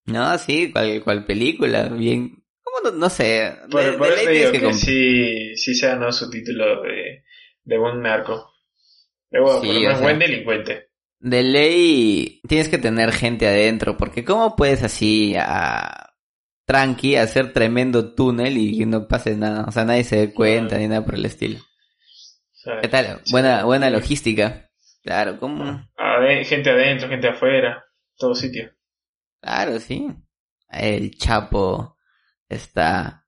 No, 0.06 0.36
sí, 0.40 0.72
cual, 0.72 1.04
cual 1.04 1.26
película, 1.26 1.90
bien. 1.90 2.44
¿Cómo 2.64 2.90
no, 2.90 2.98
no 2.98 3.10
sé? 3.10 3.56
Por, 3.70 3.84
eso 3.84 4.30
digo 4.30 4.52
que, 4.52 4.74
sí, 4.74 5.56
sí 5.56 5.76
sea 5.76 5.96
no 5.96 6.12
su 6.12 6.28
título 6.32 6.82
de, 6.82 7.24
de 7.64 7.78
buen 7.78 8.02
narco. 8.02 8.52
De 9.30 9.40
bueno, 9.40 9.62
sí, 9.62 9.86
por 9.86 10.02
buen 10.02 10.18
delincuente. 10.18 10.90
De 11.20 11.44
ley 11.44 12.42
tienes 12.48 12.68
que 12.68 12.80
tener 12.80 13.12
gente 13.12 13.48
adentro, 13.48 13.96
porque 13.96 14.26
¿cómo 14.26 14.56
puedes 14.56 14.82
así 14.82 15.36
a 15.38 16.07
tranqui, 16.68 17.16
hacer 17.16 17.54
tremendo 17.54 18.14
túnel 18.14 18.58
y 18.58 18.78
que 18.78 18.86
no 18.86 19.08
pase 19.08 19.36
nada. 19.36 19.66
O 19.68 19.72
sea, 19.72 19.86
nadie 19.86 20.04
se 20.04 20.18
dé 20.18 20.34
cuenta 20.34 20.78
ni 20.78 20.88
nada 20.88 21.04
por 21.04 21.16
el 21.16 21.26
estilo. 21.26 21.60
¿Qué 22.82 22.90
tal? 22.90 23.22
Buena, 23.32 23.64
buena 23.64 23.90
logística. 23.90 24.70
Claro, 25.02 25.40
¿cómo? 25.40 25.88
gente 26.44 26.70
adentro, 26.70 27.08
gente 27.08 27.30
afuera, 27.30 27.86
todo 28.18 28.36
sitio. 28.36 28.70
Claro, 29.42 29.80
sí. 29.80 30.08
El 30.70 31.18
Chapo 31.18 31.96
está 32.50 33.26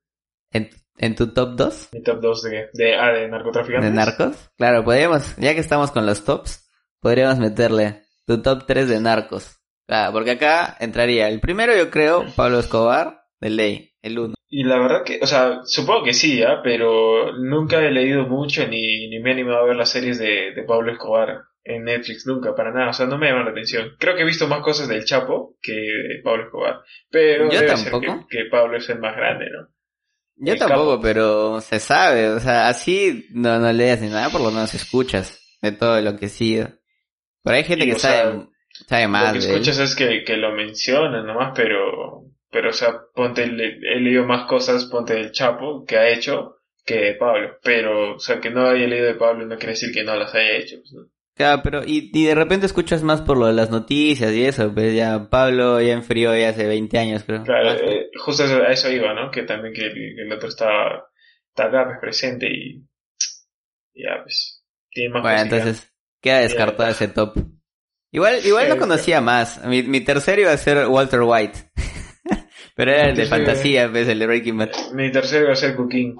en, 0.52 0.70
en 0.98 1.16
tu 1.16 1.34
top 1.34 1.56
2. 1.56 1.90
Mi 1.94 2.04
top 2.04 2.20
2 2.20 2.44
de, 2.44 2.70
de, 2.74 2.96
ah, 2.96 3.14
de 3.14 3.30
narcotraficantes. 3.30 3.90
¿De 3.90 3.96
narcos? 3.96 4.52
Claro, 4.58 4.84
podríamos, 4.84 5.38
ya 5.38 5.54
que 5.54 5.62
estamos 5.62 5.92
con 5.92 6.06
los 6.06 6.26
tops, 6.26 6.70
podríamos 7.00 7.40
meterle 7.40 8.04
tu 8.26 8.42
top 8.42 8.66
3 8.68 8.90
de 8.90 9.00
narcos. 9.00 9.56
Claro, 9.88 10.12
porque 10.12 10.32
acá 10.32 10.76
entraría 10.82 11.30
el 11.30 11.40
primero, 11.40 11.74
yo 11.76 11.90
creo, 11.90 12.26
Pablo 12.36 12.60
Escobar 12.60 13.19
de 13.40 13.50
ley, 13.50 13.92
el 14.02 14.20
uno. 14.20 14.36
Y 14.50 14.64
la 14.64 14.80
verdad 14.80 15.04
que, 15.06 15.20
o 15.22 15.28
sea, 15.28 15.62
supongo 15.66 16.06
que 16.06 16.14
sí, 16.14 16.42
¿ah? 16.42 16.62
pero 16.64 17.34
nunca 17.38 17.80
he 17.80 17.92
leído 17.92 18.26
mucho 18.26 18.68
ni, 18.68 19.08
ni 19.10 19.20
me 19.20 19.30
he 19.30 19.34
animado 19.34 19.60
a 19.60 19.68
ver 19.68 19.76
las 19.76 19.90
series 19.90 20.18
de, 20.18 20.54
de 20.56 20.64
Pablo 20.64 20.92
Escobar 20.92 21.44
en 21.64 21.84
Netflix, 21.84 22.26
nunca, 22.26 22.56
para 22.56 22.72
nada, 22.72 22.90
o 22.90 22.94
sea, 22.94 23.06
no 23.06 23.18
me 23.18 23.28
llama 23.28 23.44
la 23.44 23.52
atención. 23.52 23.96
Creo 24.00 24.16
que 24.16 24.24
he 24.24 24.26
visto 24.26 24.48
más 24.48 24.62
cosas 24.62 24.88
del 24.88 25.06
Chapo 25.06 25.56
que 25.62 25.74
de 25.74 26.22
Pablo 26.24 26.46
Escobar, 26.46 26.82
pero 27.12 27.52
Yo 27.52 27.66
tampoco. 27.66 28.28
que, 28.28 28.46
Pablo 28.50 28.78
es 28.78 28.90
el 28.90 29.00
más 29.00 29.16
grande, 29.16 29.46
¿no? 29.52 29.68
Yo 30.42 30.58
tampoco, 30.58 31.02
pero 31.02 31.60
se 31.62 31.80
sabe, 31.80 32.30
o 32.30 32.40
sea, 32.40 32.70
así 32.70 33.28
no, 33.32 33.60
no 33.60 33.72
leas 33.74 34.02
ni 34.02 34.08
nada, 34.08 34.30
por 34.30 34.42
lo 34.42 34.52
menos 34.52 34.74
escuchas 34.74 35.40
de 35.62 35.74
todo 35.74 36.00
lo 36.02 36.18
que 36.18 36.30
sido. 36.30 36.70
Pero 37.44 37.58
hay 37.58 37.64
gente 37.66 37.86
que 37.86 37.96
sabe, 37.96 38.48
sabe 38.88 39.08
más. 39.08 39.36
Lo 39.36 39.42
que 39.42 39.48
escuchas 39.48 39.80
es 39.80 39.96
que, 39.96 40.24
que 40.24 40.38
lo 40.38 40.54
mencionan 40.54 41.26
nomás, 41.26 41.52
pero, 41.54 42.24
pero 42.52 42.70
o 42.70 42.74
sea, 42.74 43.00
ponte, 43.14 43.44
he 43.44 44.00
leído 44.00 44.26
más 44.26 44.48
cosas, 44.48 44.86
ponte 44.86 45.14
del 45.14 45.32
Chapo, 45.32 45.86
que 45.86 45.98
ha 45.98 46.10
hecho, 46.10 46.58
que 46.86 46.96
de 46.96 47.14
Pablo. 47.14 47.58
Pero, 47.64 48.16
o 48.16 48.20
sea, 48.20 48.40
que 48.40 48.50
no 48.50 48.68
haya 48.68 48.88
leído 48.88 49.06
de 49.06 49.16
Pablo 49.16 49.46
no 49.46 49.58
quiere 49.58 49.74
decir 49.74 49.92
que 49.94 50.04
no 50.04 50.16
las 50.16 50.34
haya 50.34 50.58
hecho. 50.58 50.78
Pues, 50.78 50.94
¿no? 50.94 51.10
Claro, 51.36 51.62
pero 51.64 51.84
y, 51.86 52.12
y, 52.14 52.26
de 52.26 52.36
repente 52.36 52.66
escuchas 52.66 53.02
más 53.02 53.22
por 53.22 53.38
lo 53.38 53.48
de 53.48 53.54
las 53.54 53.70
noticias 53.70 54.34
y 54.34 54.44
eso, 54.44 54.74
pues 54.74 54.94
ya 54.94 55.30
Pablo 55.30 55.80
ya 55.80 55.94
enfrió 55.94 56.38
ya 56.38 56.50
hace 56.50 56.68
20 56.68 56.98
años, 56.98 57.24
creo. 57.24 57.44
Claro, 57.44 57.72
eh, 57.76 58.10
justo 58.18 58.44
a 58.44 58.72
eso 58.72 58.92
iba, 58.92 59.14
¿no? 59.14 59.32
Que 59.32 59.44
también 59.44 59.74
que 59.74 59.86
el, 59.86 60.34
otro 60.34 60.50
está, 60.50 60.68
está 61.48 61.68
acá, 61.68 61.86
pues 61.86 62.00
presente 62.02 62.48
y 62.52 62.84
ya, 63.94 64.22
pues, 64.22 64.66
tiene 64.90 65.14
más 65.14 65.22
Bueno, 65.22 65.42
entonces 65.44 65.94
queda 66.22 66.40
descartado 66.40 66.90
ese 66.90 67.08
top. 67.08 67.38
Igual, 68.12 68.46
igual 68.46 68.68
no 68.68 68.78
conocía 68.78 69.22
más. 69.22 69.64
Mi, 69.66 69.84
mi 69.84 70.02
tercero 70.02 70.42
iba 70.42 70.52
a 70.52 70.58
ser 70.58 70.88
Walter 70.88 71.22
White. 71.22 71.70
pero 72.80 72.94
era 72.94 73.10
el 73.10 73.16
de 73.18 73.26
fantasía, 73.26 73.92
pues, 73.92 74.08
el 74.08 74.20
de 74.20 74.26
Breaking 74.26 74.58
Bad. 74.58 74.70
Mi 74.94 75.12
tercero 75.12 75.44
iba 75.44 75.52
a 75.52 75.58
ser 75.58 75.76
Cooking. 75.76 76.16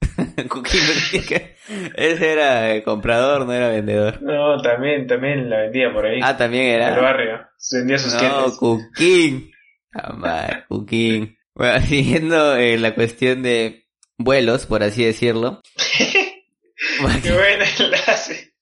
Ese 1.96 2.32
era 2.32 2.84
comprador, 2.84 3.44
no 3.44 3.52
era 3.52 3.70
vendedor. 3.70 4.22
No, 4.22 4.62
también, 4.62 5.08
también 5.08 5.50
la 5.50 5.62
vendía 5.62 5.92
por 5.92 6.06
ahí. 6.06 6.20
Ah, 6.22 6.36
también 6.36 6.66
era. 6.66 6.90
En 6.90 6.94
el 6.94 7.00
barrio. 7.00 7.48
Vendía 7.72 7.98
sus 7.98 8.14
No, 8.14 8.56
Cooking. 8.56 9.50
Ah, 9.92 10.64
Cooking. 10.68 11.36
Bueno, 11.52 11.80
siguiendo 11.84 12.54
eh, 12.58 12.78
la 12.78 12.94
cuestión 12.94 13.42
de 13.42 13.88
vuelos, 14.16 14.66
por 14.66 14.84
así 14.84 15.04
decirlo. 15.04 15.62
Qué 17.24 17.32
buen 17.32 17.60
enlace. 17.60 18.54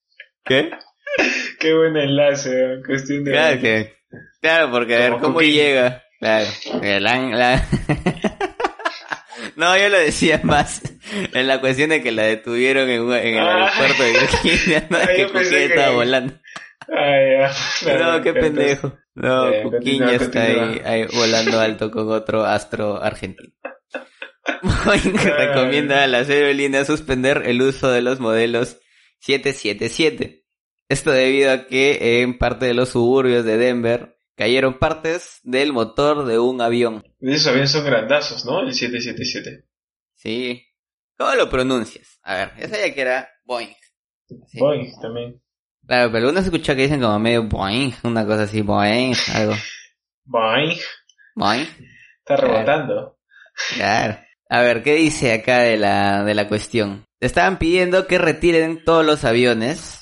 ¿Qué? 0.43 0.71
Qué 1.61 1.75
buen 1.75 1.99
enlace, 1.99 2.81
cuestión 2.87 3.25
de... 3.25 3.33
Claro, 3.33 3.61
que, 3.61 3.95
claro 4.41 4.71
porque 4.71 4.97
a 4.97 4.99
ver, 5.01 5.21
¿cómo 5.21 5.43
llega? 5.43 6.03
Claro, 6.23 6.49
la, 7.01 7.67
No, 9.57 9.77
yo 9.77 9.89
lo 9.89 9.99
decía 9.99 10.41
más 10.45 10.81
en 11.33 11.49
la 11.49 11.61
cuestión 11.61 11.91
de 11.91 12.01
que 12.01 12.13
la 12.13 12.23
detuvieron 12.23 12.89
en, 12.89 13.13
en 13.13 13.35
el 13.35 13.41
ah. 13.41 13.67
aeropuerto 13.67 14.03
de 14.05 14.13
Virginia, 14.13 14.87
no 14.89 14.99
que 15.17 15.27
Cuquín 15.27 15.55
estaba 15.55 15.91
volando. 15.91 16.35
no, 16.87 18.23
qué 18.23 18.33
pendejo. 18.35 18.97
No, 19.17 19.49
eh, 19.49 19.65
ya 19.83 20.13
está 20.13 20.43
ahí, 20.45 20.81
ahí, 20.85 21.07
volando 21.13 21.59
alto 21.59 21.91
con 21.91 22.13
otro 22.13 22.45
astro 22.45 23.03
argentino. 23.03 23.53
Boeing 24.63 25.19
recomienda 25.19 26.05
a 26.05 26.07
las 26.07 26.31
aerolíneas 26.31 26.87
suspender 26.87 27.43
el 27.47 27.61
uso 27.63 27.91
de 27.91 28.01
los 28.01 28.21
modelos 28.21 28.79
777. 29.19 30.45
Esto 30.89 31.11
debido 31.11 31.51
a 31.51 31.67
que 31.67 32.23
en 32.23 32.39
parte 32.39 32.67
de 32.67 32.75
los 32.75 32.91
suburbios 32.91 33.45
de 33.45 33.59
Denver 33.59 34.22
cayeron 34.37 34.79
partes 34.79 35.41
del 35.43 35.73
motor 35.73 36.25
de 36.25 36.39
un 36.39 36.61
avión. 36.61 37.05
Esos 37.21 37.49
aviones 37.49 37.71
son 37.71 37.85
grandazos, 37.85 38.45
¿no? 38.45 38.61
El 38.61 38.73
777. 38.73 39.65
Sí. 40.15 40.67
¿Cómo 41.17 41.35
lo 41.35 41.49
pronuncias? 41.49 42.19
A 42.23 42.37
ver, 42.37 42.53
esa 42.59 42.79
ya 42.79 42.95
que 42.95 43.01
era 43.01 43.29
Boeing. 43.45 43.75
Boeing 44.55 44.93
también. 45.01 45.43
Claro, 45.87 46.13
pero 46.13 46.27
algunos 46.27 46.45
escucha 46.45 46.75
que 46.75 46.83
dicen 46.83 47.01
como 47.01 47.19
medio 47.19 47.45
Boeing, 47.45 47.93
una 48.05 48.25
cosa 48.25 48.45
así, 48.45 48.63
Boeing, 48.63 49.15
algo. 49.35 49.55
Boeing. 50.25 50.79
Boeing. 51.35 51.67
Está 52.19 52.37
rebotando. 52.37 53.19
Claro. 53.75 54.19
A 54.49 54.61
ver, 54.61 54.83
¿qué 54.83 54.95
dice 54.95 55.33
acá 55.33 55.61
de 55.61 55.77
la, 55.77 56.25
de 56.25 56.35
la 56.35 56.49
cuestión? 56.49 57.05
Estaban 57.21 57.59
pidiendo 57.59 58.07
que 58.07 58.19
retiren 58.19 58.85
todos 58.85 59.05
los 59.05 59.25
aviones 59.25 60.02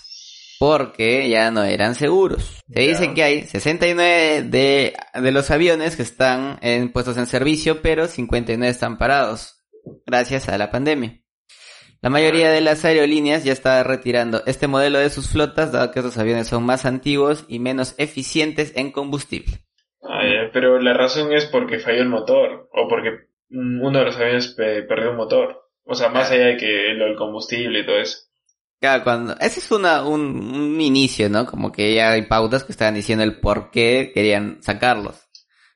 porque 0.61 1.27
ya 1.31 1.51
no 1.51 1.65
eran 1.65 1.95
seguros. 1.95 2.61
Se 2.69 2.83
dice 2.83 3.15
que 3.15 3.23
hay 3.23 3.43
69 3.45 4.43
de, 4.43 4.93
de 5.15 5.33
los 5.33 5.51
aviones 5.51 5.97
que 5.97 6.03
están 6.03 6.59
en, 6.61 6.93
puestos 6.93 7.17
en 7.17 7.25
servicio, 7.25 7.81
pero 7.81 8.07
59 8.07 8.71
están 8.71 8.99
parados, 8.99 9.65
gracias 10.05 10.51
a 10.51 10.59
la 10.59 10.71
pandemia. 10.71 11.19
La 12.03 12.11
mayoría 12.11 12.51
de 12.51 12.61
las 12.61 12.85
aerolíneas 12.85 13.43
ya 13.43 13.55
está 13.55 13.83
retirando 13.85 14.43
este 14.45 14.67
modelo 14.67 14.99
de 14.99 15.09
sus 15.09 15.31
flotas, 15.31 15.73
dado 15.73 15.93
que 15.93 16.01
estos 16.01 16.19
aviones 16.19 16.49
son 16.49 16.63
más 16.63 16.85
antiguos 16.85 17.47
y 17.49 17.59
menos 17.59 17.95
eficientes 17.97 18.75
en 18.77 18.93
combustible. 18.93 19.65
Ah, 20.03 20.51
pero 20.53 20.79
la 20.79 20.93
razón 20.93 21.33
es 21.33 21.47
porque 21.47 21.79
falló 21.79 22.03
el 22.03 22.11
motor, 22.11 22.69
o 22.75 22.87
porque 22.87 23.29
uno 23.49 23.99
de 23.99 24.05
los 24.05 24.17
aviones 24.19 24.55
perdió 24.59 25.13
un 25.13 25.17
motor. 25.17 25.71
O 25.85 25.95
sea, 25.95 26.11
más 26.11 26.31
allá 26.31 26.49
de 26.49 26.57
que 26.59 26.93
lo 26.93 27.07
del 27.07 27.17
combustible 27.17 27.81
y 27.81 27.87
todo 27.87 27.99
eso. 27.99 28.30
Claro, 28.81 29.05
cuando, 29.05 29.37
ese 29.41 29.61
es 29.61 29.71
una, 29.71 30.05
un, 30.05 30.23
un, 30.23 30.81
inicio, 30.81 31.29
¿no? 31.29 31.45
Como 31.45 31.71
que 31.71 31.95
ya 31.95 32.13
hay 32.13 32.23
pautas 32.23 32.65
que 32.65 32.73
estaban 32.73 32.95
diciendo 32.95 33.23
el 33.23 33.39
por 33.39 33.71
qué 33.71 34.11
querían 34.15 34.63
sacarlos. 34.63 35.29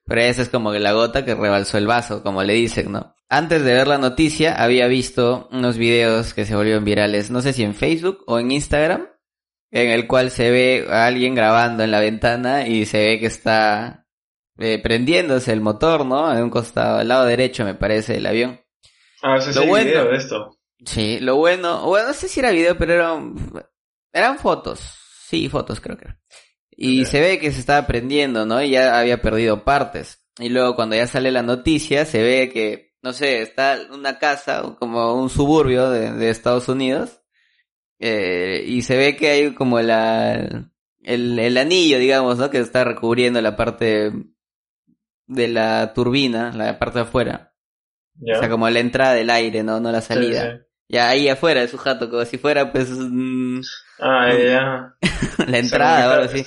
Pero 0.07 0.23
esa 0.23 0.40
es 0.40 0.49
como 0.49 0.73
que 0.73 0.81
la 0.81 0.93
gota 0.93 1.25
que 1.25 1.35
rebalsó 1.35 1.77
el 1.77 1.87
vaso, 1.87 2.23
como 2.23 2.43
le 2.43 2.55
dicen, 2.55 2.93
¿no? 2.93 3.14
Antes 3.29 3.62
de 3.62 3.75
ver 3.75 3.88
la 3.88 3.99
noticia, 3.99 4.55
había 4.55 4.87
visto 4.87 5.49
unos 5.53 5.77
videos 5.77 6.33
que 6.33 6.47
se 6.47 6.57
volvieron 6.57 6.85
virales, 6.85 7.31
no 7.31 7.43
sé 7.43 7.53
si 7.53 7.62
en 7.62 7.75
Facebook 7.75 8.23
o 8.27 8.38
en 8.38 8.51
Instagram, 8.51 9.09
en 9.71 9.90
el 9.90 10.07
cual 10.07 10.31
se 10.31 10.51
ve 10.51 10.87
a 10.88 11.07
alguien 11.07 11.35
grabando 11.35 11.83
en 11.83 11.90
la 11.90 12.01
ventana 12.01 12.67
y 12.67 12.87
se 12.87 13.05
ve 13.05 13.21
que 13.21 13.27
está 13.27 14.07
eh, 14.59 14.79
prendiéndose 14.83 15.53
el 15.53 15.61
motor, 15.61 16.07
¿no? 16.07 16.33
En 16.33 16.43
un 16.43 16.51
costado, 16.51 16.99
al 16.99 17.09
lado 17.09 17.27
derecho, 17.27 17.64
me 17.64 17.75
parece, 17.75 18.14
del 18.14 18.27
avión. 18.27 18.61
Ah, 19.23 19.37
ese 19.37 19.51
es 19.51 19.57
el 19.57 19.67
video 19.67 20.07
de 20.07 20.17
esto. 20.17 20.57
Sí, 20.85 21.18
lo 21.20 21.37
bueno, 21.37 21.87
bueno, 21.87 22.09
no 22.09 22.14
sé 22.14 22.29
si 22.29 22.40
era 22.40 22.51
video, 22.51 22.77
pero 22.77 22.94
eran, 22.94 23.35
eran 24.12 24.38
fotos. 24.38 24.81
Sí, 25.29 25.49
fotos 25.49 25.81
creo 25.81 25.97
que 25.97 26.05
era. 26.05 26.20
Y 26.77 27.05
se 27.05 27.20
ve 27.20 27.38
que 27.38 27.53
se 27.53 27.61
estaba 27.61 27.87
prendiendo, 27.87 28.47
¿no? 28.47 28.62
Y 28.62 28.70
ya 28.70 28.99
había 28.99 29.23
perdido 29.23 29.64
partes. 29.64 30.25
Y 30.38 30.49
luego 30.49 30.75
cuando 30.75 30.97
ya 30.97 31.07
sale 31.07 31.31
la 31.31 31.42
noticia, 31.42 32.05
se 32.05 32.23
ve 32.23 32.51
que, 32.53 32.94
no 33.03 33.12
sé, 33.12 33.42
está 33.42 33.79
una 33.92 34.18
casa, 34.18 34.77
como 34.79 35.14
un 35.14 35.31
suburbio 35.31 35.90
de, 35.90 36.12
de 36.12 36.31
Estados 36.31 36.68
Unidos. 36.68 37.20
Eh, 38.01 38.64
y 38.66 38.83
se 38.83 38.97
ve 38.97 39.16
que 39.16 39.31
hay 39.31 39.55
como 39.55 39.81
la, 39.81 40.68
el, 41.03 41.38
el 41.38 41.57
anillo, 41.57 41.99
digamos, 41.99 42.38
¿no? 42.38 42.51
Que 42.51 42.59
está 42.59 42.83
recubriendo 42.83 43.40
la 43.40 43.57
parte 43.57 44.11
de 45.27 45.49
la 45.49 45.92
turbina, 45.94 46.53
la 46.53 46.79
parte 46.79 46.99
de 46.99 47.05
afuera. 47.05 47.55
O 48.20 48.38
sea, 48.38 48.49
como 48.49 48.68
la 48.70 48.81
entrada 48.81 49.14
del 49.14 49.31
aire, 49.31 49.62
¿no? 49.62 49.81
No 49.81 49.90
la 49.90 50.01
salida. 50.01 50.66
Ya 50.88 51.09
ahí 51.09 51.29
afuera 51.29 51.61
de 51.62 51.68
su 51.68 51.79
jato, 51.79 52.11
como 52.11 52.25
si 52.25 52.38
fuera 52.38 52.70
pues... 52.70 52.90
ah, 54.01 54.33
ya. 54.33 54.94
la 55.47 55.59
entrada, 55.59 56.14
ahora 56.14 56.29
sí. 56.29 56.44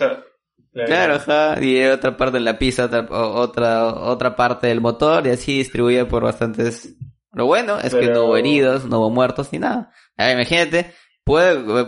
Claro, 0.85 1.15
ajá. 1.15 1.61
Y 1.63 1.83
otra 1.85 2.15
parte 2.15 2.37
en 2.37 2.45
la 2.45 2.59
pista, 2.59 2.85
otra, 2.85 3.07
otra, 3.09 3.85
otra 3.87 4.35
parte 4.35 4.67
del 4.67 4.81
motor 4.81 5.25
y 5.27 5.31
así 5.31 5.57
distribuida 5.57 6.07
por 6.07 6.23
bastantes... 6.23 6.95
Lo 7.33 7.45
bueno 7.45 7.79
es 7.79 7.93
que 7.93 8.09
no 8.09 8.25
hubo 8.25 8.37
heridos, 8.37 8.85
no 8.85 8.99
hubo 8.99 9.09
muertos 9.11 9.51
ni 9.51 9.59
nada. 9.59 9.91
A 10.15 10.31
imagínate, 10.31 10.91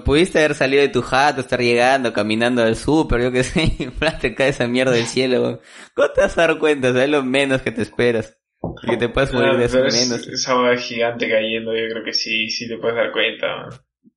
pudiste 0.06 0.40
haber 0.40 0.54
salido 0.54 0.82
de 0.82 0.90
tu 0.90 1.02
jato, 1.02 1.42
estar 1.42 1.60
llegando, 1.60 2.14
caminando 2.14 2.62
al 2.62 2.76
súper, 2.76 3.22
yo 3.22 3.32
qué 3.32 3.44
sé, 3.44 3.64
y 3.64 3.88
te 4.22 4.36
cae 4.36 4.50
esa 4.50 4.68
mierda 4.68 4.92
del 4.92 5.08
cielo. 5.08 5.62
¿Cómo 5.96 6.10
te 6.12 6.22
vas 6.22 6.38
a 6.38 6.42
dar 6.42 6.60
cuenta? 6.60 6.90
es 6.90 7.10
lo 7.10 7.24
menos 7.24 7.62
que 7.62 7.72
te 7.72 7.82
esperas. 7.82 8.39
Que 8.86 8.98
te 8.98 9.10
puedes 9.10 9.34
morir 9.34 9.58
de 9.58 9.66
eso 9.66 9.78
menos. 9.78 10.28
Esa 10.28 10.54
boda 10.54 10.76
gigante 10.78 11.30
cayendo, 11.30 11.74
yo 11.74 11.90
creo 11.90 12.04
que 12.04 12.14
sí, 12.14 12.50
sí 12.50 12.68
te 12.68 12.78
puedes 12.78 12.98
dar 12.98 13.12
cuenta. 13.12 13.70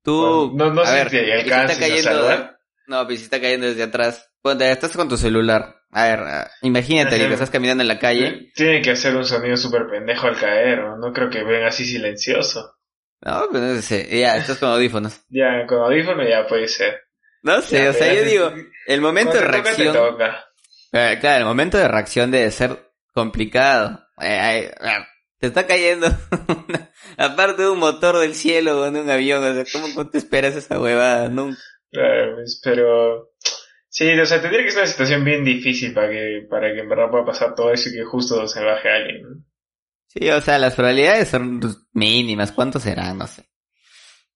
Tú, 0.03 0.51
no, 0.53 0.73
no 0.73 0.85
sé 0.85 0.93
ver, 0.93 1.09
si 1.09 1.31
alcanzas 1.31 1.77
cayendo, 1.77 2.09
a 2.09 2.13
salvar. 2.13 2.59
No, 2.87 3.07
pero 3.07 3.17
si 3.17 3.23
está 3.23 3.39
cayendo 3.39 3.67
desde 3.67 3.83
atrás. 3.83 4.29
Bueno, 4.43 4.65
estás 4.65 4.95
con 4.97 5.07
tu 5.07 5.15
celular. 5.15 5.77
A 5.91 6.07
ver, 6.07 6.19
ah, 6.19 6.51
imagínate 6.61 7.17
que 7.17 7.31
estás 7.31 7.49
caminando 7.49 7.81
en 7.83 7.87
la 7.87 7.99
calle. 7.99 8.51
Tiene 8.55 8.81
que 8.81 8.91
hacer 8.91 9.15
un 9.15 9.25
sonido 9.25 9.55
súper 9.55 9.87
pendejo 9.87 10.27
al 10.27 10.37
caer, 10.37 10.79
¿no? 10.79 10.97
No 10.97 11.13
creo 11.13 11.29
que 11.29 11.43
venga 11.43 11.67
así 11.67 11.85
silencioso. 11.85 12.77
No, 13.21 13.47
pero 13.51 13.65
no 13.65 13.81
sé. 13.81 14.07
Ya, 14.19 14.35
estás 14.35 14.57
con 14.57 14.69
audífonos. 14.69 15.21
ya, 15.29 15.65
con 15.67 15.79
audífonos 15.79 16.27
ya 16.27 16.45
puede 16.47 16.67
ser. 16.67 17.03
No 17.43 17.61
sé, 17.61 17.87
o 17.89 17.93
sea, 17.93 18.13
yo 18.13 18.23
digo, 18.23 18.53
el 18.87 19.01
momento 19.01 19.33
de 19.33 19.41
reacción. 19.41 19.95
Eh, 20.93 21.17
claro, 21.19 21.39
el 21.39 21.45
momento 21.45 21.77
de 21.77 21.87
reacción 21.87 22.31
debe 22.31 22.51
ser 22.51 22.91
complicado. 23.13 24.02
Te 24.17 25.47
está 25.47 25.67
cayendo 25.67 26.07
aparte 27.17 27.63
de 27.63 27.69
un 27.69 27.79
motor 27.79 28.17
del 28.19 28.33
cielo 28.33 28.79
o 28.79 28.89
de 28.89 29.01
un 29.01 29.09
avión, 29.09 29.43
o 29.43 29.53
sea, 29.53 29.81
¿cómo, 29.81 30.09
te 30.09 30.17
esperas 30.17 30.55
esa 30.55 30.79
huevada? 30.79 31.27
Nunca. 31.27 31.59
Claro, 31.91 32.35
pues, 32.35 32.61
pero 32.63 33.31
sí, 33.89 34.09
o 34.17 34.25
sea, 34.25 34.41
tendría 34.41 34.63
que 34.63 34.71
ser 34.71 34.83
una 34.83 34.91
situación 34.91 35.25
bien 35.25 35.43
difícil 35.43 35.93
para 35.93 36.09
que, 36.09 36.47
para 36.49 36.73
que 36.73 36.79
en 36.79 36.89
verdad 36.89 37.09
pueda 37.09 37.25
pasar 37.25 37.55
todo 37.55 37.71
eso 37.73 37.89
y 37.89 37.93
que 37.93 38.05
justo 38.05 38.47
se 38.47 38.63
baje 38.63 38.89
alguien. 38.89 39.45
Sí, 40.07 40.29
o 40.29 40.41
sea, 40.41 40.59
las 40.59 40.75
probabilidades 40.75 41.27
son 41.27 41.59
pues, 41.59 41.77
mínimas, 41.91 42.51
¿cuántos 42.51 42.83
serán? 42.83 43.17
No 43.17 43.27
sé. 43.27 43.43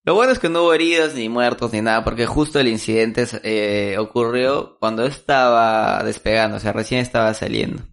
Lo 0.04 0.16
bueno 0.16 0.32
es 0.32 0.40
que 0.40 0.50
no 0.50 0.64
hubo 0.64 0.74
heridos 0.74 1.16
ni 1.16 1.30
muertos 1.30 1.74
ni 1.74 1.82
nada, 1.82 2.04
porque 2.04 2.26
justo 2.26 2.60
el 2.60 2.68
incidente 2.68 3.26
eh, 3.44 3.98
ocurrió 3.98 4.78
cuando 4.80 5.06
estaba 5.06 6.02
despegando, 6.04 6.58
o 6.58 6.60
sea, 6.60 6.74
recién 6.74 7.02
estaba 7.02 7.34
saliendo. 7.34 7.84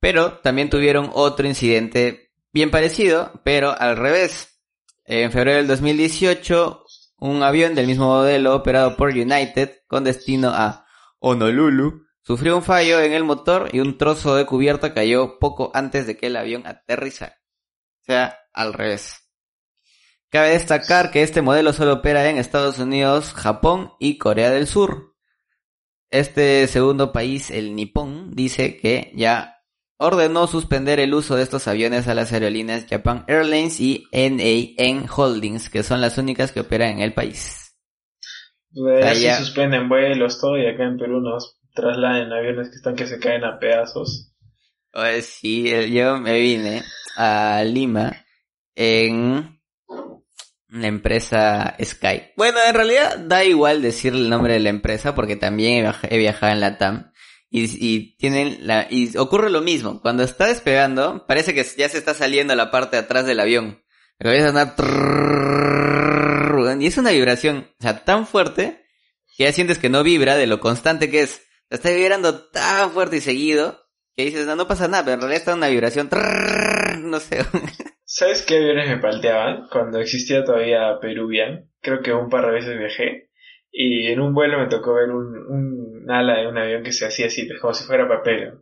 Pero 0.00 0.38
también 0.38 0.70
tuvieron 0.70 1.10
otro 1.12 1.46
incidente 1.46 2.32
bien 2.52 2.70
parecido, 2.70 3.40
pero 3.44 3.78
al 3.78 3.96
revés. 3.96 4.60
En 5.04 5.32
febrero 5.32 5.58
del 5.58 5.66
2018, 5.66 6.84
un 7.18 7.42
avión 7.42 7.74
del 7.74 7.86
mismo 7.86 8.06
modelo 8.06 8.54
operado 8.54 8.96
por 8.96 9.10
United 9.10 9.82
con 9.86 10.04
destino 10.04 10.50
a 10.50 10.86
Honolulu 11.18 12.06
sufrió 12.22 12.56
un 12.56 12.62
fallo 12.62 13.00
en 13.00 13.12
el 13.12 13.24
motor 13.24 13.70
y 13.72 13.80
un 13.80 13.98
trozo 13.98 14.36
de 14.36 14.46
cubierta 14.46 14.94
cayó 14.94 15.38
poco 15.38 15.70
antes 15.74 16.06
de 16.06 16.16
que 16.16 16.28
el 16.28 16.36
avión 16.36 16.66
aterrizara. 16.66 17.40
O 18.02 18.04
sea, 18.04 18.38
al 18.52 18.72
revés. 18.72 19.28
Cabe 20.30 20.50
destacar 20.50 21.10
que 21.10 21.22
este 21.22 21.42
modelo 21.42 21.72
solo 21.72 21.94
opera 21.94 22.28
en 22.30 22.38
Estados 22.38 22.78
Unidos, 22.78 23.32
Japón 23.34 23.92
y 23.98 24.16
Corea 24.16 24.50
del 24.50 24.68
Sur. 24.68 25.16
Este 26.08 26.66
segundo 26.68 27.12
país, 27.12 27.50
el 27.50 27.74
Nippon, 27.74 28.30
dice 28.34 28.76
que 28.76 29.12
ya 29.14 29.59
ordenó 30.00 30.46
suspender 30.46 30.98
el 30.98 31.12
uso 31.12 31.36
de 31.36 31.42
estos 31.42 31.68
aviones 31.68 32.08
a 32.08 32.14
las 32.14 32.32
aerolíneas 32.32 32.86
Japan 32.88 33.22
Airlines 33.28 33.78
y 33.80 34.06
NAN 34.12 35.06
Holdings, 35.14 35.68
que 35.68 35.82
son 35.82 36.00
las 36.00 36.16
únicas 36.16 36.52
que 36.52 36.60
operan 36.60 36.92
en 36.92 37.00
el 37.00 37.12
país. 37.12 37.76
Pues 38.72 39.36
suspenden 39.36 39.90
vuelos, 39.90 40.40
todo, 40.40 40.56
y 40.56 40.66
acá 40.66 40.84
en 40.84 40.96
Perú 40.96 41.20
nos 41.20 41.58
trasladen 41.74 42.32
aviones 42.32 42.70
que 42.70 42.76
están 42.76 42.96
que 42.96 43.06
se 43.06 43.18
caen 43.18 43.44
a 43.44 43.58
pedazos. 43.58 44.32
Pues 44.90 45.26
sí, 45.26 45.70
yo 45.92 46.18
me 46.18 46.40
vine 46.40 46.82
a 47.16 47.62
Lima 47.62 48.24
en 48.74 49.60
la 50.68 50.86
empresa 50.86 51.76
Sky. 51.82 52.32
Bueno, 52.38 52.58
en 52.66 52.74
realidad 52.74 53.18
da 53.18 53.44
igual 53.44 53.82
decir 53.82 54.14
el 54.14 54.30
nombre 54.30 54.54
de 54.54 54.60
la 54.60 54.70
empresa 54.70 55.14
porque 55.14 55.36
también 55.36 55.92
he 56.08 56.18
viajado 56.18 56.52
en 56.52 56.60
la 56.60 56.78
TAM 56.78 57.09
y, 57.50 57.64
y, 57.64 58.16
tienen 58.16 58.66
la, 58.66 58.86
y 58.88 59.16
ocurre 59.16 59.50
lo 59.50 59.60
mismo. 59.60 60.00
Cuando 60.00 60.22
está 60.22 60.46
despegando, 60.46 61.26
parece 61.26 61.52
que 61.54 61.64
ya 61.76 61.88
se 61.88 61.98
está 61.98 62.14
saliendo 62.14 62.54
la 62.54 62.70
parte 62.70 62.96
de 62.96 63.02
atrás 63.02 63.26
del 63.26 63.40
avión. 63.40 63.82
Pero 64.18 64.30
a 64.30 64.48
andar 64.48 64.76
y 66.78 66.86
es 66.86 66.98
una 66.98 67.10
vibración, 67.10 67.68
o 67.78 67.82
sea, 67.82 68.04
tan 68.04 68.26
fuerte 68.26 68.84
que 69.36 69.44
ya 69.44 69.52
sientes 69.52 69.78
que 69.78 69.88
no 69.88 70.02
vibra 70.02 70.36
de 70.36 70.46
lo 70.46 70.60
constante 70.60 71.10
que 71.10 71.22
es. 71.22 71.46
Está 71.70 71.90
vibrando 71.90 72.48
tan 72.48 72.90
fuerte 72.90 73.16
y 73.16 73.20
seguido 73.20 73.80
que 74.16 74.24
dices, 74.24 74.46
no, 74.46 74.56
no 74.56 74.66
pasa 74.66 74.88
nada, 74.88 75.04
pero 75.04 75.14
en 75.14 75.20
realidad 75.20 75.38
está 75.38 75.54
una 75.54 75.68
vibración, 75.68 76.10
no 77.02 77.20
sé. 77.20 77.44
¿Sabes 78.04 78.42
qué 78.42 78.56
aviones 78.56 78.88
me 78.88 78.98
palteaban? 78.98 79.68
Cuando 79.70 80.00
existía 80.00 80.44
todavía 80.44 80.98
Peruvian, 81.00 81.70
creo 81.80 82.02
que 82.02 82.12
un 82.12 82.28
par 82.28 82.46
de 82.46 82.52
veces 82.52 82.78
viajé 82.78 83.29
y 83.72 84.08
en 84.08 84.20
un 84.20 84.34
vuelo 84.34 84.58
me 84.58 84.68
tocó 84.68 84.94
ver 84.94 85.10
un, 85.10 85.36
un 85.36 86.10
ala 86.10 86.40
de 86.40 86.48
un 86.48 86.58
avión 86.58 86.82
que 86.82 86.92
se 86.92 87.06
hacía 87.06 87.26
así, 87.26 87.44
pues, 87.44 87.60
como 87.60 87.74
si 87.74 87.84
fuera 87.84 88.08
papel. 88.08 88.54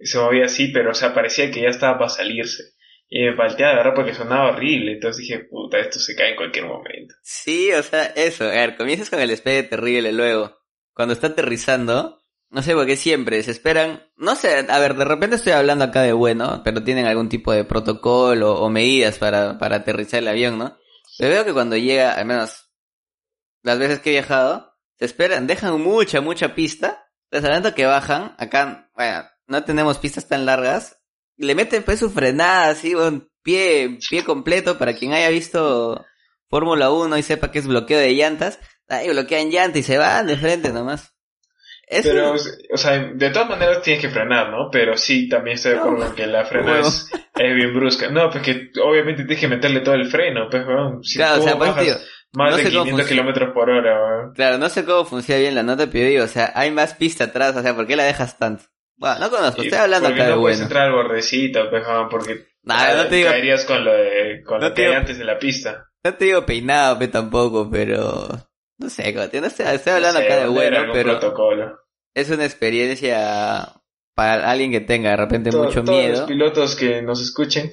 Se 0.00 0.18
movía 0.18 0.46
así, 0.46 0.68
pero 0.68 0.90
o 0.90 0.94
sea, 0.94 1.14
parecía 1.14 1.50
que 1.50 1.62
ya 1.62 1.68
estaba 1.68 1.98
para 1.98 2.08
salirse. 2.08 2.74
Y 3.08 3.22
me 3.22 3.36
palteaba 3.36 3.72
de 3.72 3.78
verdad 3.78 3.94
porque 3.94 4.14
sonaba 4.14 4.50
horrible. 4.50 4.92
Entonces 4.92 5.26
dije, 5.26 5.44
puta, 5.44 5.78
esto 5.78 5.98
se 5.98 6.16
cae 6.16 6.30
en 6.30 6.36
cualquier 6.36 6.66
momento. 6.66 7.14
Sí, 7.22 7.70
o 7.72 7.82
sea, 7.82 8.06
eso. 8.06 8.44
A 8.44 8.48
ver, 8.48 8.76
comienzas 8.76 9.10
con 9.10 9.20
el 9.20 9.28
despegue 9.28 9.62
terrible 9.62 10.12
luego. 10.12 10.58
Cuando 10.94 11.14
está 11.14 11.28
aterrizando, 11.28 12.22
no 12.50 12.62
sé 12.62 12.74
por 12.74 12.86
qué 12.86 12.96
siempre 12.96 13.42
se 13.42 13.50
esperan. 13.50 14.02
No 14.16 14.34
sé, 14.34 14.66
a 14.68 14.78
ver, 14.78 14.94
de 14.94 15.04
repente 15.04 15.36
estoy 15.36 15.52
hablando 15.52 15.84
acá 15.84 16.02
de 16.02 16.12
bueno, 16.12 16.62
pero 16.64 16.82
tienen 16.82 17.06
algún 17.06 17.28
tipo 17.28 17.52
de 17.52 17.64
protocolo 17.64 18.54
o 18.54 18.70
medidas 18.70 19.18
para, 19.18 19.58
para 19.58 19.76
aterrizar 19.76 20.20
el 20.20 20.28
avión, 20.28 20.58
¿no? 20.58 20.78
Pero 21.18 21.30
veo 21.30 21.44
que 21.44 21.52
cuando 21.52 21.76
llega, 21.76 22.14
al 22.14 22.26
menos 22.26 22.63
las 23.64 23.78
veces 23.78 23.98
que 23.98 24.10
he 24.10 24.12
viajado, 24.12 24.76
se 24.98 25.06
esperan, 25.06 25.48
dejan 25.48 25.80
mucha, 25.80 26.20
mucha 26.20 26.54
pista. 26.54 27.08
Les 27.30 27.42
adelanto 27.42 27.74
que 27.74 27.86
bajan, 27.86 28.36
acá, 28.38 28.90
bueno, 28.94 29.24
no 29.48 29.64
tenemos 29.64 29.98
pistas 29.98 30.28
tan 30.28 30.46
largas, 30.46 31.00
le 31.36 31.56
meten 31.56 31.82
pues 31.82 31.98
su 31.98 32.10
frenada 32.10 32.68
así, 32.68 32.94
un 32.94 33.28
pie, 33.42 33.98
pie 34.08 34.22
completo 34.22 34.78
para 34.78 34.94
quien 34.94 35.12
haya 35.12 35.30
visto 35.30 36.04
Fórmula 36.48 36.90
1 36.90 37.18
y 37.18 37.22
sepa 37.22 37.50
que 37.50 37.58
es 37.58 37.66
bloqueo 37.66 37.98
de 37.98 38.12
llantas, 38.12 38.60
ahí 38.88 39.08
bloquean 39.08 39.50
llantas 39.50 39.80
y 39.80 39.82
se 39.82 39.98
van 39.98 40.28
de 40.28 40.36
frente 40.36 40.70
nomás. 40.70 41.12
Pero, 42.02 42.34
o 42.72 42.76
sea, 42.76 42.98
de 43.14 43.30
todas 43.30 43.48
maneras 43.48 43.82
tienes 43.82 44.02
que 44.02 44.10
frenar, 44.10 44.50
¿no? 44.50 44.70
Pero 44.70 44.96
sí, 44.96 45.28
también 45.28 45.56
estoy 45.56 45.72
de 45.72 45.78
acuerdo 45.78 46.06
en 46.06 46.14
que 46.14 46.26
la 46.26 46.44
frena 46.46 46.80
es, 46.80 47.10
bien 47.36 47.74
brusca. 47.74 48.10
No, 48.10 48.30
porque 48.30 48.70
obviamente 48.82 49.24
tienes 49.24 49.40
que 49.40 49.48
meterle 49.48 49.80
todo 49.80 49.94
el 49.94 50.10
freno, 50.10 50.48
pues, 50.50 50.64
bueno, 50.64 51.02
si 51.02 51.18
claro, 51.18 51.40
o 51.40 51.44
sea, 51.44 51.58
pues, 51.58 52.06
más 52.34 52.56
de 52.56 52.64
500 52.64 53.06
kilómetros 53.06 53.52
por 53.52 53.70
hora, 53.70 54.32
Claro, 54.34 54.58
no 54.58 54.68
sé 54.68 54.84
cómo 54.84 55.04
funciona 55.04 55.40
bien 55.40 55.54
la 55.54 55.62
nota, 55.62 55.88
pero 55.90 56.08
digo, 56.08 56.24
o 56.24 56.28
sea, 56.28 56.52
hay 56.54 56.70
más 56.70 56.94
pista 56.94 57.24
atrás, 57.24 57.56
o 57.56 57.62
sea, 57.62 57.74
¿por 57.74 57.86
qué 57.86 57.96
la 57.96 58.04
dejas 58.04 58.38
tanto? 58.38 58.64
Bueno, 58.96 59.18
no 59.20 59.30
conozco, 59.30 59.62
estoy 59.62 59.78
hablando 59.78 60.08
acá 60.08 60.24
de 60.24 60.30
no 60.30 60.40
puedes 60.40 60.60
entrar 60.60 60.86
al 60.86 60.92
bordecito, 60.92 61.68
pues, 61.70 61.84
porque 62.10 62.46
no 62.62 63.06
te 63.08 63.16
digo, 63.16 63.30
caerías 63.30 63.64
con 63.64 63.84
lo 63.84 63.92
de, 63.92 64.42
con 64.44 64.60
lo 64.60 64.72
que 64.72 64.86
hay 64.86 64.94
antes 64.94 65.18
de 65.18 65.24
la 65.24 65.38
pista. 65.38 65.90
No 66.02 66.14
te 66.14 66.24
digo 66.26 66.44
peinado, 66.44 66.98
pe, 66.98 67.08
tampoco, 67.08 67.68
pero... 67.70 68.28
No 68.76 68.90
sé, 68.90 69.12
no 69.12 69.22
estoy, 69.22 69.66
estoy 69.66 69.92
hablando 69.92 70.20
acá 70.20 70.36
de 70.36 70.48
bueno, 70.48 70.90
pero... 70.92 71.18
Protocolo. 71.18 71.78
Es 72.12 72.30
una 72.30 72.44
experiencia 72.44 73.72
para 74.14 74.50
alguien 74.50 74.70
que 74.70 74.80
tenga 74.80 75.10
de 75.10 75.16
repente 75.16 75.50
mucho 75.50 75.82
miedo. 75.82 76.06
Todos 76.06 76.18
los 76.20 76.28
pilotos 76.28 76.76
que 76.76 77.02
nos 77.02 77.20
escuchen, 77.20 77.72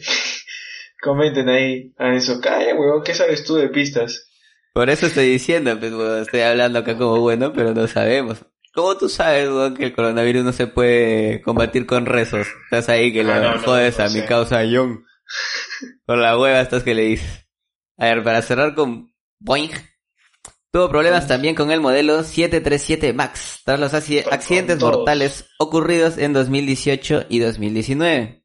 comenten 1.02 1.50
ahí 1.50 1.94
a 1.98 2.14
eso. 2.14 2.40
Calla, 2.42 2.76
weón, 2.76 3.04
¿qué 3.04 3.14
sabes 3.14 3.44
tú 3.44 3.56
de 3.56 3.70
pistas? 3.70 4.31
Por 4.74 4.90
eso 4.90 5.08
estoy 5.08 5.30
diciendo, 5.30 5.78
pues, 5.80 5.92
estoy 6.22 6.42
hablando 6.42 6.80
acá 6.80 6.98
como 6.98 7.20
bueno, 7.20 7.52
pero 7.52 7.74
no 7.74 7.88
sabemos. 7.88 8.46
¿Cómo 8.74 8.96
tú 8.96 9.10
sabes, 9.10 9.50
que 9.78 9.86
el 9.86 9.94
coronavirus 9.94 10.46
no 10.46 10.54
se 10.54 10.68
puede 10.68 11.42
combatir 11.42 11.86
con 11.86 12.06
rezos? 12.06 12.48
Estás 12.66 12.88
ahí 12.88 13.12
que 13.12 13.22
ah, 13.22 13.56
le 13.56 13.60
jodes 13.60 14.00
a 14.00 14.08
mi 14.08 14.22
causa 14.26 14.64
Young. 14.64 15.04
Con 16.06 16.22
la 16.22 16.38
hueva 16.38 16.62
estás 16.62 16.84
que 16.84 16.94
le 16.94 17.04
dices. 17.04 17.48
A 17.98 18.06
ver, 18.06 18.24
para 18.24 18.42
cerrar 18.42 18.74
con 18.74 19.14
Boeing. 19.40 19.72
Tuvo 20.72 20.90
problemas 20.90 21.28
también 21.28 21.54
con 21.54 21.70
el 21.72 21.82
modelo 21.82 22.24
737 22.24 23.12
MAX, 23.12 23.62
tras 23.66 23.78
los 23.78 23.94
accidentes 23.94 24.80
mortales 24.80 25.50
ocurridos 25.60 26.18
en 26.18 26.32
2018 26.32 27.26
y 27.28 27.40
2019 27.40 28.41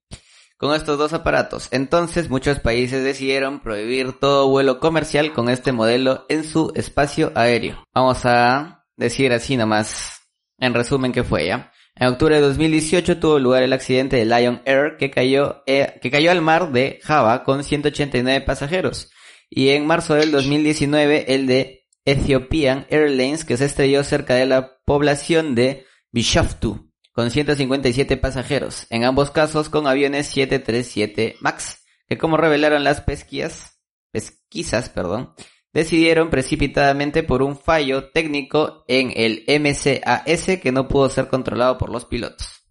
con 0.56 0.74
estos 0.74 0.98
dos 0.98 1.12
aparatos. 1.12 1.68
Entonces 1.70 2.30
muchos 2.30 2.60
países 2.60 3.04
decidieron 3.04 3.60
prohibir 3.60 4.12
todo 4.14 4.48
vuelo 4.48 4.80
comercial 4.80 5.32
con 5.32 5.48
este 5.48 5.72
modelo 5.72 6.24
en 6.28 6.44
su 6.44 6.72
espacio 6.74 7.32
aéreo. 7.34 7.84
Vamos 7.94 8.24
a 8.24 8.84
decir 8.96 9.32
así 9.32 9.56
nomás, 9.56 10.22
en 10.58 10.74
resumen 10.74 11.12
que 11.12 11.24
fue 11.24 11.46
ya. 11.46 11.72
En 11.94 12.08
octubre 12.08 12.36
de 12.36 12.42
2018 12.42 13.18
tuvo 13.18 13.38
lugar 13.38 13.62
el 13.62 13.72
accidente 13.72 14.16
de 14.16 14.26
Lion 14.26 14.60
Air 14.66 14.96
que 14.98 15.10
cayó, 15.10 15.62
eh, 15.66 15.98
que 16.02 16.10
cayó 16.10 16.30
al 16.30 16.42
mar 16.42 16.72
de 16.72 17.00
Java 17.02 17.42
con 17.42 17.64
189 17.64 18.42
pasajeros. 18.42 19.10
Y 19.48 19.70
en 19.70 19.86
marzo 19.86 20.14
del 20.14 20.30
2019 20.30 21.34
el 21.34 21.46
de 21.46 21.86
Ethiopian 22.04 22.86
Airlines 22.90 23.44
que 23.44 23.56
se 23.56 23.64
estrelló 23.64 24.04
cerca 24.04 24.34
de 24.34 24.46
la 24.46 24.76
población 24.84 25.54
de 25.54 25.86
Bishoftu 26.12 26.85
con 27.16 27.30
157 27.30 28.18
pasajeros, 28.18 28.86
en 28.90 29.06
ambos 29.06 29.30
casos 29.30 29.70
con 29.70 29.86
aviones 29.86 30.26
737 30.26 31.36
MAX, 31.40 31.82
que 32.06 32.18
como 32.18 32.36
revelaron 32.36 32.84
las 32.84 33.00
pesquisas, 33.00 33.80
pesquisas, 34.12 34.90
perdón, 34.90 35.34
decidieron 35.72 36.28
precipitadamente 36.28 37.22
por 37.22 37.40
un 37.40 37.58
fallo 37.58 38.10
técnico 38.10 38.84
en 38.86 39.14
el 39.16 39.44
MCAS 39.48 40.60
que 40.60 40.72
no 40.72 40.88
pudo 40.88 41.08
ser 41.08 41.28
controlado 41.28 41.78
por 41.78 41.88
los 41.88 42.04
pilotos. 42.04 42.66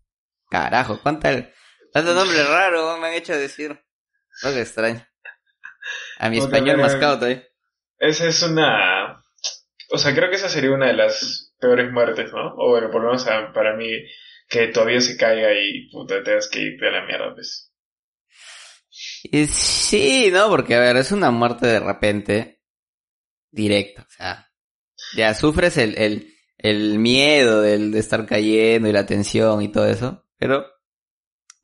Carajo, 0.47 0.99
cuánto 1.01 1.27
nombre 1.34 2.43
raro 2.43 2.99
me 2.99 3.08
han 3.08 3.13
hecho 3.15 3.36
decir. 3.36 3.84
Algo 4.43 4.60
extraño. 4.60 5.03
A 6.19 6.29
mi 6.29 6.38
español 6.38 6.77
mascado 6.77 7.25
eh. 7.25 7.51
Esa 7.97 8.27
es 8.27 8.43
una... 8.43 9.23
O 9.89 9.97
sea, 9.97 10.13
creo 10.13 10.29
que 10.29 10.36
esa 10.36 10.49
sería 10.49 10.69
una 10.69 10.86
de 10.86 10.93
las 10.93 11.51
peores 11.60 11.91
muertes, 11.91 12.31
¿no? 12.31 12.53
O 12.58 12.69
bueno, 12.69 12.91
por 12.91 13.01
lo 13.01 13.08
menos 13.08 13.25
para 13.25 13.75
mí 13.75 13.89
que 14.47 14.67
todavía 14.67 15.01
se 15.01 15.17
caiga 15.17 15.53
y 15.53 15.89
puta, 15.89 16.23
tengas 16.23 16.49
que 16.49 16.62
irte 16.62 16.88
a 16.88 16.91
la 16.91 17.05
mierda, 17.05 17.34
pues. 17.34 17.71
sí, 19.49 20.29
¿no? 20.31 20.49
Porque, 20.49 20.75
a 20.75 20.79
ver, 20.79 20.97
es 20.97 21.12
una 21.12 21.31
muerte 21.31 21.67
de 21.67 21.79
repente, 21.79 22.62
directa, 23.51 24.03
o 24.03 24.12
sea, 24.12 24.51
ya 25.15 25.34
sufres 25.34 25.77
el, 25.77 25.97
el, 25.97 26.34
el 26.58 26.99
miedo 26.99 27.62
del, 27.62 27.91
de 27.91 27.99
estar 27.99 28.25
cayendo 28.25 28.89
y 28.89 28.93
la 28.93 29.05
tensión 29.05 29.62
y 29.62 29.71
todo 29.71 29.88
eso, 29.88 30.25
pero 30.38 30.65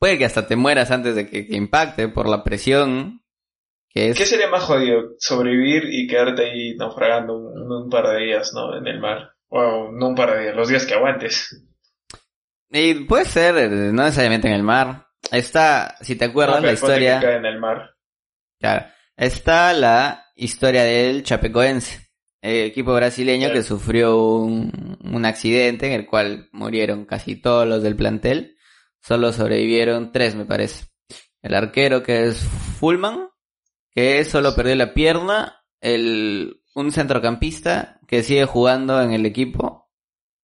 puede 0.01 0.17
que 0.17 0.25
hasta 0.25 0.47
te 0.47 0.55
mueras 0.55 0.89
antes 0.89 1.15
de 1.15 1.29
que, 1.29 1.45
impacte 1.51 2.07
por 2.07 2.27
la 2.27 2.43
presión. 2.43 3.21
Que 3.87 4.09
es... 4.09 4.17
¿Qué 4.17 4.25
sería 4.25 4.49
más 4.49 4.63
jodido? 4.63 5.15
Sobrevivir 5.19 5.83
y 5.91 6.07
quedarte 6.07 6.49
ahí 6.49 6.75
naufragando 6.75 7.37
un, 7.37 7.71
un 7.71 7.89
par 7.89 8.07
de 8.07 8.25
días, 8.25 8.51
¿no? 8.53 8.75
En 8.75 8.87
el 8.87 8.99
mar. 8.99 9.35
O 9.49 9.91
no 9.91 10.07
un 10.07 10.15
par 10.15 10.33
de 10.33 10.43
días, 10.43 10.55
los 10.55 10.69
días 10.69 10.85
que 10.85 10.95
aguantes. 10.95 11.63
Y 12.71 12.93
puede 13.05 13.25
ser, 13.25 13.57
eh, 13.57 13.69
no 13.69 14.03
necesariamente 14.03 14.47
en 14.47 14.53
el 14.53 14.63
mar. 14.63 15.07
Está, 15.31 15.97
si 16.01 16.15
te 16.15 16.25
acuerdas, 16.25 16.63
la 16.63 16.73
historia. 16.73 17.21
en 17.21 17.45
el 17.45 17.59
mar. 17.59 17.95
Claro. 18.59 18.85
Está 19.15 19.73
la 19.73 20.25
historia 20.35 20.83
del 20.83 21.23
Chapecoense, 21.23 22.09
el 22.41 22.65
equipo 22.65 22.93
brasileño 22.93 23.51
que 23.51 23.61
sufrió 23.61 24.17
un, 24.17 24.97
un 25.03 25.25
accidente 25.25 25.87
en 25.87 25.93
el 25.93 26.07
cual 26.07 26.49
murieron 26.51 27.05
casi 27.05 27.35
todos 27.35 27.67
los 27.67 27.83
del 27.83 27.95
plantel. 27.95 28.57
Solo 29.01 29.33
sobrevivieron 29.33 30.11
tres, 30.11 30.35
me 30.35 30.45
parece. 30.45 30.85
El 31.41 31.55
arquero 31.55 32.03
que 32.03 32.27
es 32.27 32.37
Fullman, 32.79 33.29
que 33.91 34.23
solo 34.23 34.55
perdió 34.55 34.75
la 34.75 34.93
pierna, 34.93 35.63
el, 35.81 36.61
un 36.75 36.91
centrocampista 36.91 37.99
que 38.07 38.23
sigue 38.23 38.45
jugando 38.45 39.01
en 39.01 39.13
el 39.13 39.25
equipo, 39.25 39.80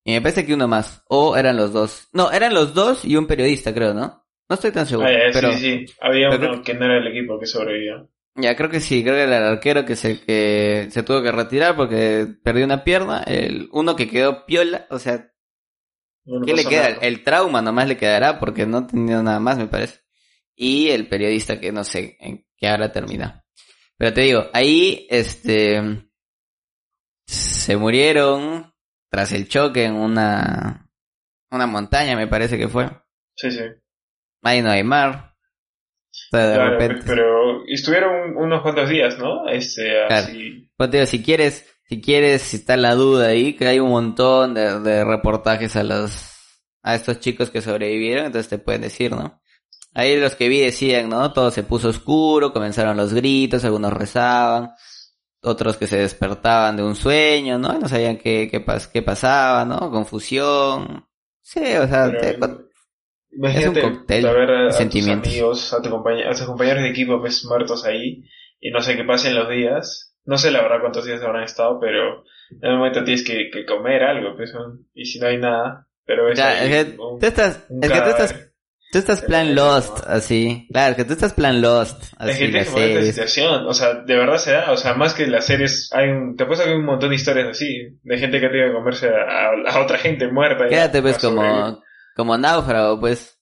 y 0.08 0.14
me 0.14 0.22
parece 0.22 0.46
que 0.46 0.54
uno 0.54 0.70
más, 0.70 1.04
o 1.10 1.36
eran 1.36 1.58
los 1.58 1.74
dos. 1.74 2.08
No, 2.14 2.32
eran 2.32 2.54
los 2.54 2.74
dos 2.74 3.04
y 3.04 3.18
un 3.18 3.28
periodista, 3.28 3.74
creo, 3.74 3.94
¿no? 3.94 4.26
No 4.48 4.54
estoy 4.54 4.72
tan 4.72 4.88
seguro. 4.88 5.10
Ah, 5.10 5.30
pero, 5.34 5.52
sí, 5.52 5.86
sí, 5.86 5.94
había 6.00 6.30
uno 6.30 6.62
que 6.64 6.74
no 6.76 6.86
era 6.86 7.00
el 7.00 7.08
equipo 7.08 7.38
que 7.38 7.46
sobrevivió. 7.46 8.10
Ya, 8.36 8.56
creo 8.56 8.70
que 8.70 8.80
sí, 8.80 9.04
creo 9.04 9.16
que 9.16 9.24
era 9.24 9.38
el 9.38 9.44
arquero 9.44 9.84
que 9.84 9.98
se, 9.98 10.22
que 10.22 10.88
se 10.92 11.04
tuvo 11.04 11.22
que 11.22 11.34
retirar 11.34 11.76
porque 11.76 12.26
perdió 12.42 12.64
una 12.64 12.86
pierna, 12.86 13.22
el 13.24 13.68
uno 13.74 13.98
que 13.98 14.08
quedó 14.10 14.46
piola, 14.46 14.88
o 14.90 14.98
sea, 14.98 15.34
¿qué 16.46 16.54
le 16.54 16.64
queda? 16.64 16.88
El 17.02 17.26
trauma 17.26 17.62
nomás 17.62 17.90
le 17.90 17.98
quedará 17.98 18.40
porque 18.40 18.66
no 18.66 18.88
tenía 18.88 19.22
nada 19.22 19.42
más, 19.42 19.58
me 19.58 19.68
parece. 19.68 20.00
Y 20.56 20.88
el 20.88 21.10
periodista 21.10 21.60
que 21.60 21.74
no 21.74 21.84
sé 21.84 22.16
en 22.22 22.46
qué 22.56 22.70
ahora 22.70 22.94
termina. 22.94 23.44
Pero 23.98 24.14
te 24.14 24.22
digo, 24.22 24.46
ahí, 24.54 25.06
este, 25.10 25.82
se 27.26 27.76
murieron 27.76 28.72
tras 29.10 29.32
el 29.32 29.48
choque 29.48 29.86
en 29.86 29.96
una, 29.96 30.90
una 31.52 31.68
montaña, 31.68 32.16
me 32.16 32.28
parece 32.28 32.58
que 32.58 32.68
fue. 32.68 32.90
Sí, 33.36 33.52
sí. 33.52 33.64
Ahí 34.44 34.62
no 34.62 34.72
hay 34.72 34.84
mar. 34.84 35.36
claro, 36.32 36.78
pero 37.06 37.66
estuvieron 37.68 38.36
unos 38.38 38.62
cuantos 38.62 38.90
días, 38.90 39.18
¿no? 39.18 39.48
Este, 39.48 40.04
así... 40.06 40.72
Pues 40.78 41.10
si 41.10 41.24
quieres, 41.24 41.66
si 41.88 42.02
quieres, 42.02 42.42
si 42.42 42.58
está 42.58 42.78
la 42.78 42.96
duda 42.96 43.28
ahí, 43.28 43.54
que 43.54 43.68
hay 43.68 43.80
un 43.80 43.90
montón 43.90 44.54
de, 44.54 45.04
reportajes 45.04 45.76
a 45.76 45.84
los, 45.84 46.62
a 46.84 46.96
estos 46.96 47.20
chicos 47.20 47.50
que 47.50 47.62
sobrevivieron, 47.62 48.26
entonces 48.26 48.50
te 48.50 48.58
pueden 48.58 48.82
decir, 48.82 49.12
¿no? 49.12 49.42
Ahí 49.94 50.20
los 50.20 50.36
que 50.36 50.50
vi 50.50 50.60
decían, 50.60 51.10
¿no? 51.10 51.34
Todo 51.34 51.50
se 51.50 51.64
puso 51.64 51.90
oscuro, 51.90 52.54
comenzaron 52.54 52.98
los 52.98 53.14
gritos, 53.14 53.66
algunos 53.66 53.94
rezaban, 53.94 54.72
otros 55.42 55.78
que 55.78 55.88
se 55.88 55.98
despertaban 55.98 56.78
de 56.78 56.84
un 56.84 56.96
sueño, 56.96 57.58
¿no? 57.58 57.74
No 57.80 57.88
sabían 57.88 58.18
qué, 58.18 58.50
qué, 58.52 58.64
qué 58.92 59.02
pasaba, 59.02 59.66
¿no? 59.66 59.92
Confusión. 59.92 61.06
Sí, 61.42 61.78
o 61.78 61.88
sea, 61.88 62.12
Imagínate 63.38 63.82
ver 63.82 64.52
a, 64.52 64.70
tus 64.70 65.08
amigos, 65.08 65.74
a, 65.74 65.82
tu 65.82 65.96
a 65.96 66.32
tus 66.32 66.46
compañeros 66.46 66.82
de 66.82 66.90
equipo 66.90 67.20
pues, 67.20 67.46
muertos 67.46 67.86
ahí 67.86 68.24
y 68.60 68.72
no 68.72 68.82
sé 68.82 68.96
qué 68.96 69.04
pasen 69.04 69.36
los 69.36 69.50
días. 69.50 70.16
No 70.26 70.38
sé 70.38 70.52
la 70.52 70.62
verdad 70.62 70.82
cuántos 70.82 71.06
días 71.06 71.22
habrán 71.22 71.44
estado, 71.44 71.80
pero 71.80 72.24
en 72.50 72.72
el 72.72 72.78
momento 72.78 73.04
tienes 73.04 73.24
que, 73.24 73.50
que 73.52 73.66
comer 73.66 74.04
algo, 74.04 74.36
pues, 74.36 74.54
y 74.94 75.06
si 75.06 75.20
no 75.20 75.28
hay 75.28 75.38
nada, 75.38 75.88
pero 76.06 76.30
es, 76.30 76.40
que 76.40 76.86
tú 76.98 77.20
estás, 77.22 77.66
es 77.82 77.92
que 77.92 78.02
tú 78.02 78.10
estás, 78.10 78.47
tú 78.92 79.00
estás 79.00 79.22
plan 79.22 79.56
Lost, 79.56 80.06
así. 80.08 80.68
Claro, 80.72 80.96
que 80.96 81.06
tú 81.06 81.14
estás 81.14 81.34
plan 81.34 81.62
Lost. 81.62 82.04
Así, 82.18 82.32
hay 82.32 82.52
gente 82.52 82.66
que 82.66 83.04
situación, 83.04 83.66
o 83.68 83.74
sea, 83.74 83.96
de 83.96 84.16
verdad 84.16 84.38
se 84.38 84.52
da, 84.52 84.72
o 84.72 84.78
sea, 84.78 84.94
más 84.94 85.14
que 85.14 85.28
las 85.28 85.46
series, 85.46 85.90
hay 85.94 86.10
un, 86.10 86.36
te 86.36 86.46
puesto 86.46 86.64
que 86.64 86.72
hay 86.72 86.78
un 86.78 86.86
montón 86.86 87.10
de 87.10 87.16
historias 87.16 87.50
así, 87.50 88.00
de 88.04 88.18
gente 88.18 88.40
que 88.40 88.50
tiene 88.50 88.68
que 88.68 88.74
comerse 88.74 89.10
a, 89.10 89.72
a, 89.72 89.82
otra 89.82 89.98
gente 89.98 90.28
muerta. 90.32 90.68
Quédate 90.68 91.02
pues 91.02 91.18
como, 91.20 91.82
como 92.16 92.38
náufrago, 92.38 93.00
pues. 93.00 93.34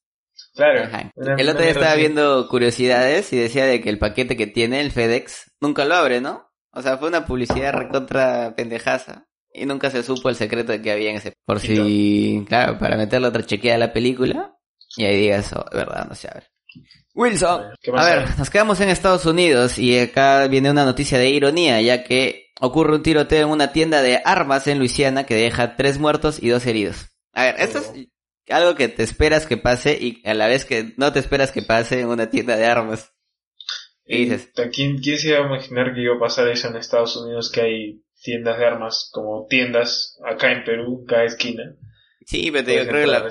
Claro. 0.53 0.89
el 1.37 1.49
otro 1.49 1.61
día 1.61 1.71
estaba 1.71 1.95
viendo 1.95 2.47
curiosidades 2.47 3.31
y 3.33 3.37
decía 3.37 3.65
de 3.65 3.81
que 3.81 3.89
el 3.89 3.99
paquete 3.99 4.37
que 4.37 4.47
tiene 4.47 4.79
el 4.79 4.91
FedEx 4.91 5.51
nunca 5.59 5.83
lo 5.83 5.95
abre, 5.95 6.21
¿no? 6.21 6.49
O 6.71 6.81
sea, 6.81 6.97
fue 6.97 7.07
una 7.07 7.25
publicidad 7.25 7.73
recontra 7.73 8.53
pendejaza. 8.55 9.27
Y 9.53 9.65
nunca 9.65 9.89
se 9.89 10.03
supo 10.03 10.27
el 10.27 10.35
secreto 10.35 10.73
de 10.73 10.81
que 10.81 10.91
había 10.91 11.11
en 11.11 11.15
ese. 11.15 11.33
Por 11.45 11.61
si, 11.61 12.43
claro, 12.47 12.77
para 12.77 12.97
meterle 12.97 13.29
otra 13.29 13.45
chequeada 13.45 13.77
a 13.77 13.87
la 13.87 13.93
película. 13.93 14.54
Y 14.97 15.05
ahí 15.05 15.21
diga 15.21 15.37
eso, 15.37 15.65
de 15.71 15.77
verdad, 15.77 16.07
no 16.07 16.15
sé, 16.15 16.27
a 16.29 16.35
ver. 16.35 16.51
Wilson, 17.13 17.63
a 17.95 18.05
ver, 18.05 18.37
nos 18.37 18.49
quedamos 18.49 18.81
en 18.81 18.89
Estados 18.89 19.25
Unidos 19.25 19.79
y 19.79 19.97
acá 19.97 20.47
viene 20.47 20.69
una 20.69 20.83
noticia 20.83 21.17
de 21.17 21.29
ironía, 21.29 21.81
ya 21.81 22.03
que 22.03 22.51
ocurre 22.59 22.95
un 22.95 23.03
tiroteo 23.03 23.47
en 23.47 23.53
una 23.53 23.71
tienda 23.71 24.01
de 24.01 24.21
armas 24.25 24.67
en 24.67 24.79
Luisiana 24.79 25.25
que 25.25 25.35
deja 25.35 25.77
tres 25.77 25.97
muertos 25.97 26.43
y 26.43 26.49
dos 26.49 26.65
heridos. 26.65 27.07
A 27.31 27.43
ver, 27.43 27.55
esto 27.59 27.79
es 27.79 27.91
algo 28.49 28.75
que 28.75 28.89
te 28.89 29.03
esperas 29.03 29.45
que 29.45 29.57
pase 29.57 29.97
y 29.99 30.21
a 30.25 30.33
la 30.33 30.47
vez 30.47 30.65
que 30.65 30.93
no 30.97 31.13
te 31.13 31.19
esperas 31.19 31.51
que 31.51 31.61
pase 31.61 32.01
en 32.01 32.07
una 32.07 32.29
tienda 32.29 32.57
de 32.57 32.65
armas. 32.65 33.13
¿Y 34.05 34.25
dices? 34.25 34.51
¿Quién, 34.73 34.99
¿Quién 34.99 35.17
se 35.17 35.29
iba 35.29 35.39
a 35.39 35.47
imaginar 35.47 35.93
que 35.93 36.01
iba 36.01 36.15
a 36.15 36.19
pasar 36.19 36.47
eso 36.49 36.67
en 36.67 36.75
Estados 36.75 37.15
Unidos 37.17 37.51
que 37.51 37.61
hay 37.61 38.03
tiendas 38.21 38.59
de 38.59 38.65
armas 38.65 39.09
como 39.11 39.47
tiendas 39.47 40.19
acá 40.25 40.51
en 40.51 40.63
Perú, 40.63 41.05
cada 41.07 41.23
esquina? 41.23 41.75
Sí, 42.25 42.51
pero 42.51 42.71
yo 42.71 42.87
creo 42.87 43.05
que 43.05 43.11
la, 43.11 43.29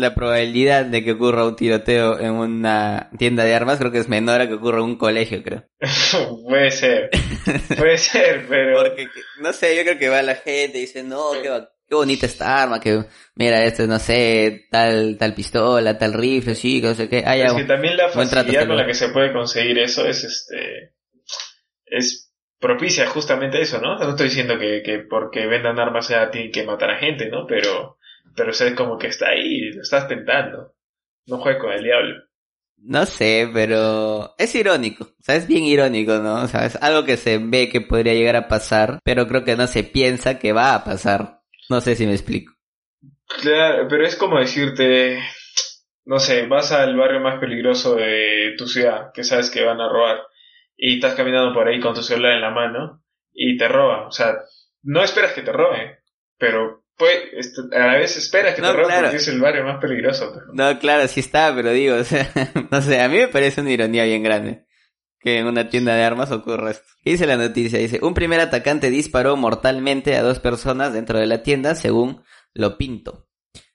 la 0.00 0.14
probabilidad 0.14 0.84
de 0.86 1.04
que 1.04 1.12
ocurra 1.12 1.46
un 1.46 1.56
tiroteo 1.56 2.18
en 2.18 2.32
una 2.32 3.10
tienda 3.18 3.44
de 3.44 3.54
armas 3.54 3.78
creo 3.78 3.92
que 3.92 3.98
es 3.98 4.08
menor 4.08 4.40
a 4.40 4.48
que 4.48 4.54
ocurra 4.54 4.78
en 4.78 4.84
un 4.84 4.96
colegio, 4.96 5.42
creo. 5.42 5.64
puede 6.48 6.70
ser, 6.70 7.10
puede 7.76 7.98
ser, 7.98 8.46
pero... 8.48 8.82
Porque, 8.82 9.08
no 9.40 9.52
sé, 9.52 9.76
yo 9.76 9.82
creo 9.82 9.98
que 9.98 10.08
va 10.08 10.22
la 10.22 10.36
gente 10.36 10.78
y 10.78 10.82
dice, 10.82 11.02
no, 11.02 11.32
qué 11.42 11.94
bonita 11.94 12.26
esta 12.26 12.62
arma, 12.62 12.80
que 12.80 13.04
mira, 13.34 13.64
este, 13.64 13.86
no 13.86 13.98
sé, 13.98 14.66
tal, 14.70 15.16
tal 15.18 15.34
pistola, 15.34 15.98
tal 15.98 16.14
rifle, 16.14 16.54
sí, 16.54 16.80
que 16.80 16.86
no 16.86 16.94
sé 16.94 17.08
qué. 17.08 17.22
Ah, 17.26 17.36
es 17.36 17.52
que 17.52 17.64
también 17.64 17.96
la 17.96 18.08
facilidad 18.08 18.66
con 18.66 18.76
la 18.76 18.86
que 18.86 18.94
se 18.94 19.08
puede 19.08 19.32
conseguir 19.32 19.78
eso 19.78 20.06
es 20.06 20.24
este, 20.24 20.94
es 21.86 22.30
propicia 22.60 23.06
justamente 23.06 23.60
eso, 23.60 23.80
¿no? 23.80 23.98
No 23.98 24.10
estoy 24.10 24.28
diciendo 24.28 24.58
que, 24.58 24.82
que 24.84 24.98
porque 24.98 25.46
vendan 25.46 25.78
armas 25.80 26.08
ya 26.08 26.30
tienen 26.30 26.52
que 26.52 26.64
matar 26.64 26.90
a 26.90 26.98
gente, 26.98 27.28
¿no? 27.30 27.46
Pero, 27.46 27.98
pero 28.34 28.50
es 28.50 28.74
como 28.76 28.98
que 28.98 29.08
está 29.08 29.30
ahí, 29.30 29.72
lo 29.72 29.82
estás 29.82 30.08
tentando. 30.08 30.74
No 31.26 31.38
juegues 31.38 31.60
con 31.60 31.72
el 31.72 31.82
diablo. 31.82 32.22
No 32.82 33.04
sé, 33.04 33.50
pero 33.52 34.34
es 34.38 34.54
irónico, 34.54 35.04
o 35.04 35.22
sea, 35.22 35.36
es 35.36 35.46
bien 35.46 35.64
irónico, 35.64 36.14
¿no? 36.14 36.42
O 36.42 36.48
sea, 36.48 36.64
es 36.64 36.76
algo 36.76 37.04
que 37.04 37.18
se 37.18 37.36
ve 37.36 37.68
que 37.68 37.82
podría 37.82 38.14
llegar 38.14 38.36
a 38.36 38.48
pasar, 38.48 39.00
pero 39.04 39.26
creo 39.28 39.44
que 39.44 39.54
no 39.54 39.66
se 39.66 39.84
piensa 39.84 40.38
que 40.38 40.52
va 40.52 40.74
a 40.74 40.82
pasar. 40.82 41.40
No 41.68 41.82
sé 41.82 41.94
si 41.94 42.06
me 42.06 42.12
explico. 42.12 42.54
Claro, 43.26 43.86
pero 43.88 44.06
es 44.06 44.16
como 44.16 44.40
decirte, 44.40 45.20
no 46.06 46.18
sé, 46.18 46.46
vas 46.46 46.72
al 46.72 46.96
barrio 46.96 47.20
más 47.20 47.38
peligroso 47.38 47.96
de 47.96 48.54
tu 48.56 48.66
ciudad, 48.66 49.12
que 49.12 49.24
sabes 49.24 49.50
que 49.50 49.62
van 49.62 49.80
a 49.80 49.88
robar, 49.88 50.22
y 50.76 50.94
estás 50.94 51.14
caminando 51.14 51.52
por 51.52 51.68
ahí 51.68 51.80
con 51.80 51.94
tu 51.94 52.02
celular 52.02 52.32
en 52.32 52.40
la 52.40 52.50
mano, 52.50 53.04
y 53.32 53.58
te 53.58 53.68
roban. 53.68 54.06
O 54.06 54.10
sea, 54.10 54.34
no 54.82 55.04
esperas 55.04 55.32
que 55.34 55.42
te 55.42 55.52
roben, 55.52 55.98
pero 56.38 56.82
pues, 56.96 57.54
a 57.72 57.78
la 57.78 57.94
vez 57.94 58.16
esperas 58.16 58.54
que 58.54 58.62
te 58.62 58.72
roben 58.72 59.00
porque 59.02 59.16
es 59.16 59.28
el 59.28 59.40
barrio 59.40 59.64
más 59.64 59.80
peligroso. 59.80 60.34
No, 60.52 60.78
claro, 60.78 61.08
sí 61.08 61.20
está, 61.20 61.54
pero 61.54 61.70
digo, 61.72 61.96
o 62.00 62.04
sea, 62.04 62.30
no 62.70 62.82
sé, 62.82 63.00
a 63.00 63.08
mí 63.08 63.18
me 63.18 63.28
parece 63.28 63.60
una 63.60 63.70
ironía 63.70 64.04
bien 64.04 64.22
grande 64.22 64.66
que 65.20 65.38
en 65.38 65.46
una 65.46 65.68
tienda 65.68 65.94
de 65.94 66.02
armas 66.02 66.32
ocurra 66.32 66.70
esto. 66.70 66.88
Dice 67.04 67.26
la 67.26 67.36
noticia, 67.36 67.78
dice, 67.78 68.00
un 68.02 68.14
primer 68.14 68.40
atacante 68.40 68.90
disparó 68.90 69.36
mortalmente 69.36 70.16
a 70.16 70.22
dos 70.22 70.40
personas 70.40 70.92
dentro 70.92 71.18
de 71.18 71.26
la 71.26 71.42
tienda, 71.42 71.74
según 71.74 72.22
lo 72.54 72.78
pinto. 72.78 73.28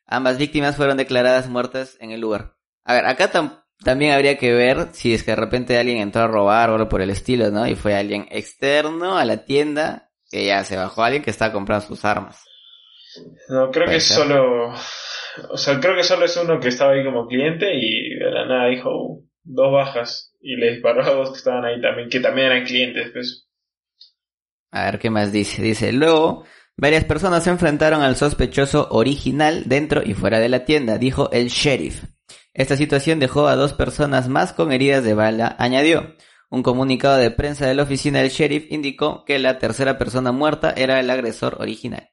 Ambas 0.08 0.38
víctimas 0.38 0.76
fueron 0.76 0.98
declaradas 0.98 1.48
muertas 1.48 1.98
en 2.00 2.12
el 2.12 2.22
lugar. 2.22 2.58
A 2.84 2.94
ver, 2.94 3.06
acá 3.06 3.32
también 3.84 4.12
habría 4.12 4.38
que 4.38 4.54
ver 4.54 4.90
si 4.92 5.14
es 5.14 5.24
que 5.24 5.32
de 5.32 5.38
repente 5.38 5.78
alguien 5.78 5.98
entró 5.98 6.24
a 6.24 6.28
robar 6.28 6.70
o 6.70 6.74
algo 6.74 6.90
por 6.90 7.02
el 7.02 7.10
estilo, 7.10 7.50
¿no? 7.52 7.68
Y 7.68 7.76
fue 7.76 7.96
alguien 7.96 8.28
externo 8.30 9.18
a 9.18 9.26
la 9.26 9.46
tienda, 9.46 10.12
que 10.30 10.46
ya 10.46 10.64
se 10.64 10.78
bajó 10.78 11.04
alguien 11.04 11.24
que 11.24 11.32
estaba 11.32 11.54
comprando 11.54 11.86
sus 11.86 12.06
armas. 12.06 12.44
No, 13.50 13.72
creo 13.72 13.88
que 13.88 14.00
solo... 14.00 14.74
O 15.50 15.58
sea, 15.58 15.80
creo 15.80 15.96
que 15.96 16.04
solo 16.04 16.26
es 16.26 16.38
uno 16.38 16.60
que 16.60 16.70
estaba 16.70 16.94
ahí 16.94 17.04
como 17.04 17.28
cliente 17.28 17.76
y 17.76 18.16
de 18.16 18.32
la 18.32 18.46
nada 18.46 18.70
dijo, 18.70 18.90
uh, 18.90 19.28
dos 19.44 19.72
bajas 19.72 20.34
y 20.42 20.56
le 20.56 20.72
disparó 20.72 21.04
a 21.04 21.10
dos 21.10 21.32
que 21.32 21.38
estaban 21.38 21.66
ahí 21.66 21.82
también, 21.82 22.10
que 22.10 22.20
también 22.20 22.48
eran 22.48 22.66
clientes, 22.66 23.10
pues. 23.12 23.48
A 24.72 24.86
ver 24.86 25.00
qué 25.00 25.10
más 25.10 25.32
dice. 25.32 25.62
Dice, 25.62 25.92
luego, 25.92 26.46
varias 26.78 27.04
personas 27.04 27.44
se 27.44 27.50
enfrentaron 27.50 28.02
al 28.02 28.16
sospechoso 28.16 28.88
original 28.92 29.64
dentro 29.66 30.02
y 30.04 30.14
fuera 30.14 30.40
de 30.40 30.50
la 30.50 30.66
tienda, 30.66 30.98
dijo 30.98 31.30
el 31.32 31.48
sheriff. 31.48 32.04
Esta 32.54 32.78
situación 32.78 33.20
dejó 33.20 33.48
a 33.48 33.56
dos 33.56 33.74
personas 33.74 34.30
más 34.30 34.54
con 34.54 34.72
heridas 34.72 35.04
de 35.04 35.14
bala, 35.14 35.56
añadió. 35.60 36.16
Un 36.50 36.64
comunicado 36.64 37.18
de 37.18 37.32
prensa 37.32 37.68
de 37.68 37.76
la 37.76 37.84
oficina 37.84 38.20
del 38.20 38.30
sheriff 38.30 38.68
indicó 38.70 39.26
que 39.26 39.40
la 39.40 39.58
tercera 39.60 39.98
persona 39.98 40.32
muerta 40.32 40.74
era 40.78 41.00
el 41.00 41.10
agresor 41.10 41.58
original. 41.60 42.12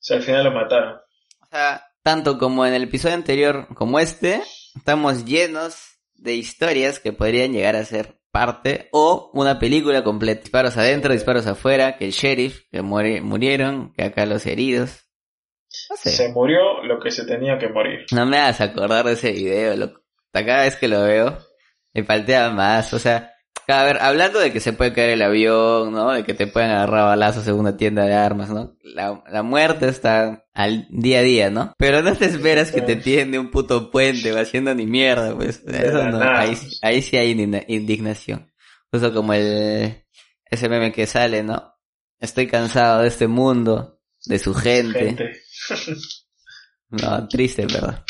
O 0.00 0.02
sea, 0.02 0.16
al 0.16 0.22
final 0.22 0.44
lo 0.44 0.52
mataron. 0.52 0.94
O 1.42 1.46
sea, 1.50 1.86
tanto 2.02 2.38
como 2.38 2.64
en 2.64 2.72
el 2.72 2.84
episodio 2.84 3.14
anterior 3.14 3.68
como 3.74 4.00
este, 4.00 4.42
estamos 4.74 5.26
llenos 5.26 5.98
de 6.14 6.34
historias 6.34 7.00
que 7.00 7.12
podrían 7.12 7.52
llegar 7.52 7.76
a 7.76 7.84
ser 7.84 8.18
parte 8.32 8.88
o 8.92 9.30
una 9.34 9.58
película 9.58 10.02
completa. 10.02 10.40
Disparos 10.40 10.78
adentro, 10.78 11.12
disparos 11.12 11.46
afuera, 11.46 11.98
que 11.98 12.06
el 12.06 12.12
sheriff, 12.12 12.62
que 12.70 12.80
muere, 12.80 13.20
murieron, 13.20 13.92
que 13.92 14.04
acá 14.04 14.24
los 14.24 14.46
heridos. 14.46 15.06
No 15.90 15.96
sé. 15.96 16.10
Se 16.10 16.32
murió 16.32 16.82
lo 16.82 16.98
que 16.98 17.10
se 17.10 17.26
tenía 17.26 17.58
que 17.58 17.68
morir. 17.68 18.06
No 18.12 18.24
me 18.24 18.38
hagas 18.38 18.62
acordar 18.62 19.04
de 19.04 19.12
ese 19.12 19.32
video, 19.32 19.76
loco. 19.76 20.00
Cada 20.32 20.62
vez 20.62 20.76
que 20.76 20.88
lo 20.88 21.02
veo, 21.02 21.38
me 21.92 22.04
faltea 22.04 22.50
más. 22.50 22.94
O 22.94 22.98
sea, 22.98 23.34
A 23.70 23.84
ver, 23.84 23.98
hablando 24.00 24.38
de 24.38 24.52
que 24.52 24.60
se 24.60 24.72
puede 24.72 24.92
caer 24.92 25.10
el 25.10 25.22
avión, 25.22 25.92
¿no? 25.92 26.12
De 26.12 26.24
que 26.24 26.34
te 26.34 26.46
pueden 26.46 26.70
agarrar 26.70 27.04
balazos 27.04 27.46
en 27.46 27.54
una 27.54 27.76
tienda 27.76 28.04
de 28.04 28.14
armas, 28.14 28.50
¿no? 28.50 28.76
La, 28.82 29.22
la 29.30 29.42
muerte 29.42 29.88
está 29.88 30.46
al 30.52 30.86
día 30.90 31.20
a 31.20 31.22
día, 31.22 31.50
¿no? 31.50 31.74
Pero 31.78 32.02
no 32.02 32.14
te 32.14 32.26
esperas 32.26 32.72
que 32.72 32.80
te 32.80 32.96
tiende 32.96 33.38
un 33.38 33.50
puto 33.50 33.90
puente 33.90 34.38
haciendo 34.38 34.74
ni 34.74 34.86
mierda, 34.86 35.34
pues. 35.34 35.62
Eso 35.66 36.04
no, 36.08 36.20
ahí, 36.22 36.56
ahí 36.82 37.02
sí 37.02 37.16
hay 37.16 37.30
indignación. 37.68 38.52
Justo 38.90 39.14
como 39.14 39.32
el, 39.34 40.04
ese 40.46 40.68
meme 40.68 40.92
que 40.92 41.06
sale, 41.06 41.42
¿no? 41.42 41.74
Estoy 42.18 42.46
cansado 42.48 43.02
de 43.02 43.08
este 43.08 43.28
mundo, 43.28 44.00
de 44.26 44.38
su 44.38 44.54
gente. 44.54 45.16
no, 46.88 47.28
triste, 47.28 47.66
¿verdad? 47.66 48.04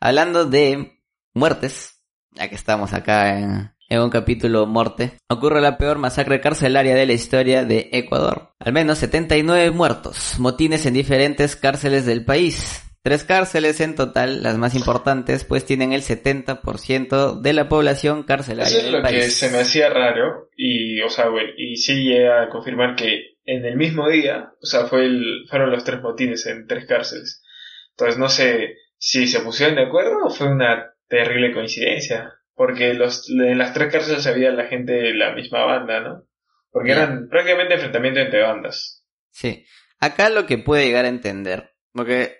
Hablando 0.00 0.46
de 0.46 1.02
muertes, 1.34 2.02
ya 2.32 2.48
que 2.48 2.54
estamos 2.54 2.92
acá 2.92 3.38
en, 3.38 3.75
en 3.88 4.00
un 4.00 4.10
capítulo 4.10 4.66
Morte, 4.66 5.12
ocurre 5.28 5.60
la 5.60 5.78
peor 5.78 5.98
masacre 5.98 6.40
carcelaria 6.40 6.94
de 6.94 7.06
la 7.06 7.12
historia 7.12 7.64
de 7.64 7.88
Ecuador. 7.92 8.50
Al 8.58 8.72
menos 8.72 8.98
79 8.98 9.70
muertos, 9.70 10.38
motines 10.38 10.86
en 10.86 10.94
diferentes 10.94 11.56
cárceles 11.56 12.06
del 12.06 12.24
país. 12.24 12.82
Tres 13.02 13.22
cárceles 13.22 13.80
en 13.80 13.94
total, 13.94 14.42
las 14.42 14.58
más 14.58 14.74
importantes, 14.74 15.44
pues 15.44 15.64
tienen 15.64 15.92
el 15.92 16.02
70% 16.02 17.40
de 17.40 17.52
la 17.52 17.68
población 17.68 18.24
carcelaria. 18.24 18.76
Eso 18.76 18.86
es 18.86 18.92
lo 18.92 19.02
que 19.02 19.30
se 19.30 19.50
me 19.50 19.58
hacía 19.58 19.88
raro, 19.90 20.48
y, 20.56 21.00
o 21.02 21.08
sea, 21.08 21.28
güey, 21.28 21.54
y 21.56 21.76
sí 21.76 22.02
llega 22.02 22.42
a 22.42 22.48
confirmar 22.48 22.96
que 22.96 23.36
en 23.44 23.64
el 23.64 23.76
mismo 23.76 24.08
día, 24.08 24.50
o 24.60 24.66
sea, 24.66 24.86
fue 24.86 25.06
el, 25.06 25.46
fueron 25.48 25.70
los 25.70 25.84
tres 25.84 26.02
motines 26.02 26.46
en 26.46 26.66
tres 26.66 26.86
cárceles. 26.86 27.44
Entonces 27.90 28.18
no 28.18 28.28
sé 28.28 28.76
si 28.98 29.26
se 29.26 29.40
pusieron 29.40 29.76
de 29.76 29.84
acuerdo 29.84 30.24
o 30.24 30.30
fue 30.30 30.48
una 30.48 30.92
terrible 31.08 31.52
coincidencia. 31.52 32.34
Porque 32.56 32.94
los, 32.94 33.30
en 33.30 33.58
las 33.58 33.72
tres 33.72 33.92
cárceles 33.92 34.26
había 34.26 34.50
la 34.50 34.66
gente 34.66 34.92
de 34.92 35.14
la 35.14 35.32
misma 35.32 35.64
banda, 35.64 36.00
¿no? 36.00 36.24
Porque 36.72 36.92
eran 36.92 37.28
prácticamente 37.28 37.74
enfrentamientos 37.74 38.24
entre 38.24 38.42
bandas. 38.42 39.06
Sí. 39.30 39.64
Acá 40.00 40.30
lo 40.30 40.46
que 40.46 40.58
puede 40.58 40.86
llegar 40.86 41.04
a 41.04 41.08
entender, 41.08 41.74
porque, 41.92 42.36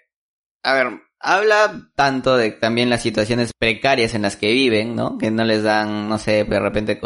a 0.63 0.75
ver, 0.75 0.87
habla 1.21 1.91
tanto 1.95 2.37
de 2.37 2.51
también 2.51 2.91
las 2.91 3.03
situaciones 3.03 3.53
precarias 3.59 4.15
en 4.15 4.23
las 4.23 4.37
que 4.37 4.53
viven, 4.53 4.95
¿no? 4.95 5.17
Que 5.19 5.31
no 5.31 5.45
les 5.45 5.63
dan, 5.63 6.09
no 6.09 6.19
sé, 6.19 6.45
de 6.45 6.61
repente 6.61 7.01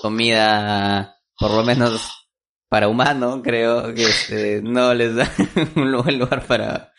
comida, 0.00 1.16
por 1.38 1.50
lo 1.50 1.64
menos 1.64 2.28
para 2.68 2.88
humano, 2.88 3.42
creo, 3.42 3.94
que 3.94 4.04
este, 4.04 4.62
no 4.62 4.94
les 4.94 5.14
dan 5.14 5.30
un 5.76 5.92
buen 5.92 6.18
lugar 6.18 6.46
para, 6.46 6.92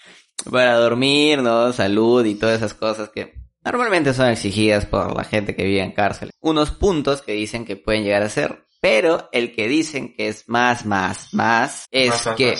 para 0.51 0.75
dormir, 0.75 1.41
¿no? 1.41 1.73
Salud 1.73 2.23
y 2.25 2.35
todas 2.35 2.57
esas 2.57 2.75
cosas 2.75 3.09
que 3.09 3.42
Normalmente 3.63 4.13
son 4.13 4.29
exigidas 4.29 4.85
por 4.85 5.15
la 5.15 5.23
gente 5.23 5.55
que 5.55 5.63
vive 5.63 5.81
en 5.81 5.93
cárcel. 5.93 6.31
Unos 6.41 6.71
puntos 6.71 7.21
que 7.21 7.31
dicen 7.31 7.65
que 7.65 7.77
pueden 7.77 8.03
llegar 8.03 8.23
a 8.23 8.29
ser, 8.29 8.65
pero 8.81 9.29
el 9.31 9.53
que 9.55 9.67
dicen 9.67 10.13
que 10.13 10.27
es 10.27 10.49
más, 10.49 10.85
más, 10.85 11.33
más, 11.33 11.87
es 11.91 12.27
que, 12.35 12.55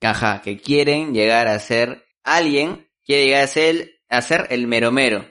ajá, 0.00 0.40
que 0.42 0.58
quieren 0.58 1.12
llegar 1.12 1.48
a 1.48 1.58
ser 1.58 2.06
alguien, 2.24 2.88
quiere 3.04 3.26
llegar 3.26 3.44
a 3.44 3.48
ser, 3.48 3.90
a 4.08 4.22
ser 4.22 4.46
el 4.50 4.66
mero 4.66 4.90
mero. 4.90 5.26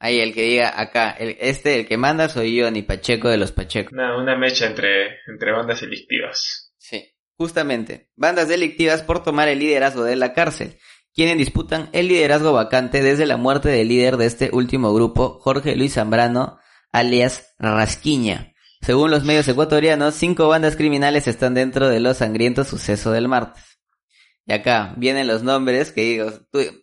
Ahí 0.00 0.20
el 0.20 0.34
que 0.34 0.42
diga 0.42 0.78
acá, 0.78 1.12
el, 1.12 1.36
este, 1.40 1.76
el 1.76 1.86
que 1.86 1.96
manda 1.96 2.28
soy 2.28 2.56
yo, 2.56 2.70
ni 2.70 2.82
Pacheco 2.82 3.28
de 3.28 3.38
los 3.38 3.52
Pachecos. 3.52 3.92
Una, 3.92 4.20
una 4.20 4.36
mecha 4.36 4.66
entre, 4.66 5.20
entre 5.28 5.52
bandas 5.52 5.80
delictivas. 5.80 6.74
Sí, 6.76 7.14
justamente. 7.36 8.10
Bandas 8.16 8.48
delictivas 8.48 9.02
por 9.02 9.22
tomar 9.22 9.48
el 9.48 9.60
liderazgo 9.60 10.02
de 10.02 10.16
la 10.16 10.34
cárcel 10.34 10.76
quienes 11.14 11.38
disputan 11.38 11.88
el 11.92 12.08
liderazgo 12.08 12.52
vacante 12.52 13.02
desde 13.02 13.26
la 13.26 13.36
muerte 13.36 13.68
del 13.68 13.88
líder 13.88 14.16
de 14.16 14.26
este 14.26 14.50
último 14.52 14.92
grupo, 14.92 15.38
Jorge 15.40 15.76
Luis 15.76 15.94
Zambrano, 15.94 16.58
alias 16.90 17.54
Rasquiña. 17.58 18.52
Según 18.82 19.10
los 19.10 19.24
medios 19.24 19.46
ecuatorianos, 19.48 20.14
cinco 20.14 20.48
bandas 20.48 20.76
criminales 20.76 21.28
están 21.28 21.54
dentro 21.54 21.88
de 21.88 22.00
los 22.00 22.18
sangrientos 22.18 22.68
sucesos 22.68 23.14
del 23.14 23.28
martes. 23.28 23.64
Y 24.46 24.52
acá 24.52 24.92
vienen 24.98 25.26
los 25.26 25.42
nombres 25.42 25.92
que 25.92 26.02
digo, 26.02 26.30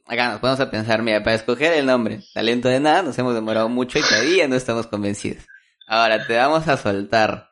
acá 0.07 0.31
nos 0.31 0.39
podemos 0.39 0.59
a 0.61 0.71
pensar, 0.71 1.03
mira, 1.03 1.21
para 1.21 1.35
escoger 1.35 1.73
el 1.73 1.85
nombre, 1.85 2.23
talento 2.33 2.69
de 2.69 2.79
nada, 2.79 3.03
nos 3.03 3.19
hemos 3.19 3.35
demorado 3.35 3.69
mucho 3.69 3.99
y 3.99 4.01
todavía 4.01 4.47
no 4.47 4.55
estamos 4.55 4.87
convencidos. 4.87 5.43
Ahora 5.85 6.25
te 6.25 6.37
vamos 6.37 6.67
a 6.67 6.77
soltar 6.77 7.49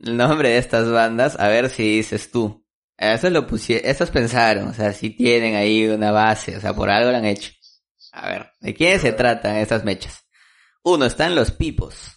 el 0.00 0.16
nombre 0.16 0.48
de 0.48 0.58
estas 0.58 0.90
bandas, 0.90 1.38
a 1.38 1.48
ver 1.48 1.70
si 1.70 1.96
dices 1.96 2.32
tú, 2.32 2.63
eso 2.96 3.30
lo 3.30 3.46
pusieron, 3.46 3.88
estos 3.90 4.10
pensaron, 4.10 4.68
o 4.68 4.74
sea, 4.74 4.92
si 4.92 5.10
tienen 5.10 5.56
ahí 5.56 5.86
una 5.88 6.12
base, 6.12 6.56
o 6.56 6.60
sea, 6.60 6.74
por 6.74 6.90
algo 6.90 7.10
lo 7.10 7.16
han 7.16 7.24
hecho. 7.24 7.52
A 8.12 8.28
ver, 8.28 8.52
¿de 8.60 8.74
quiénes 8.74 9.02
se 9.02 9.12
tratan 9.12 9.56
estas 9.56 9.84
mechas? 9.84 10.24
Uno, 10.84 11.06
están 11.06 11.34
los 11.34 11.50
pipos. 11.50 12.12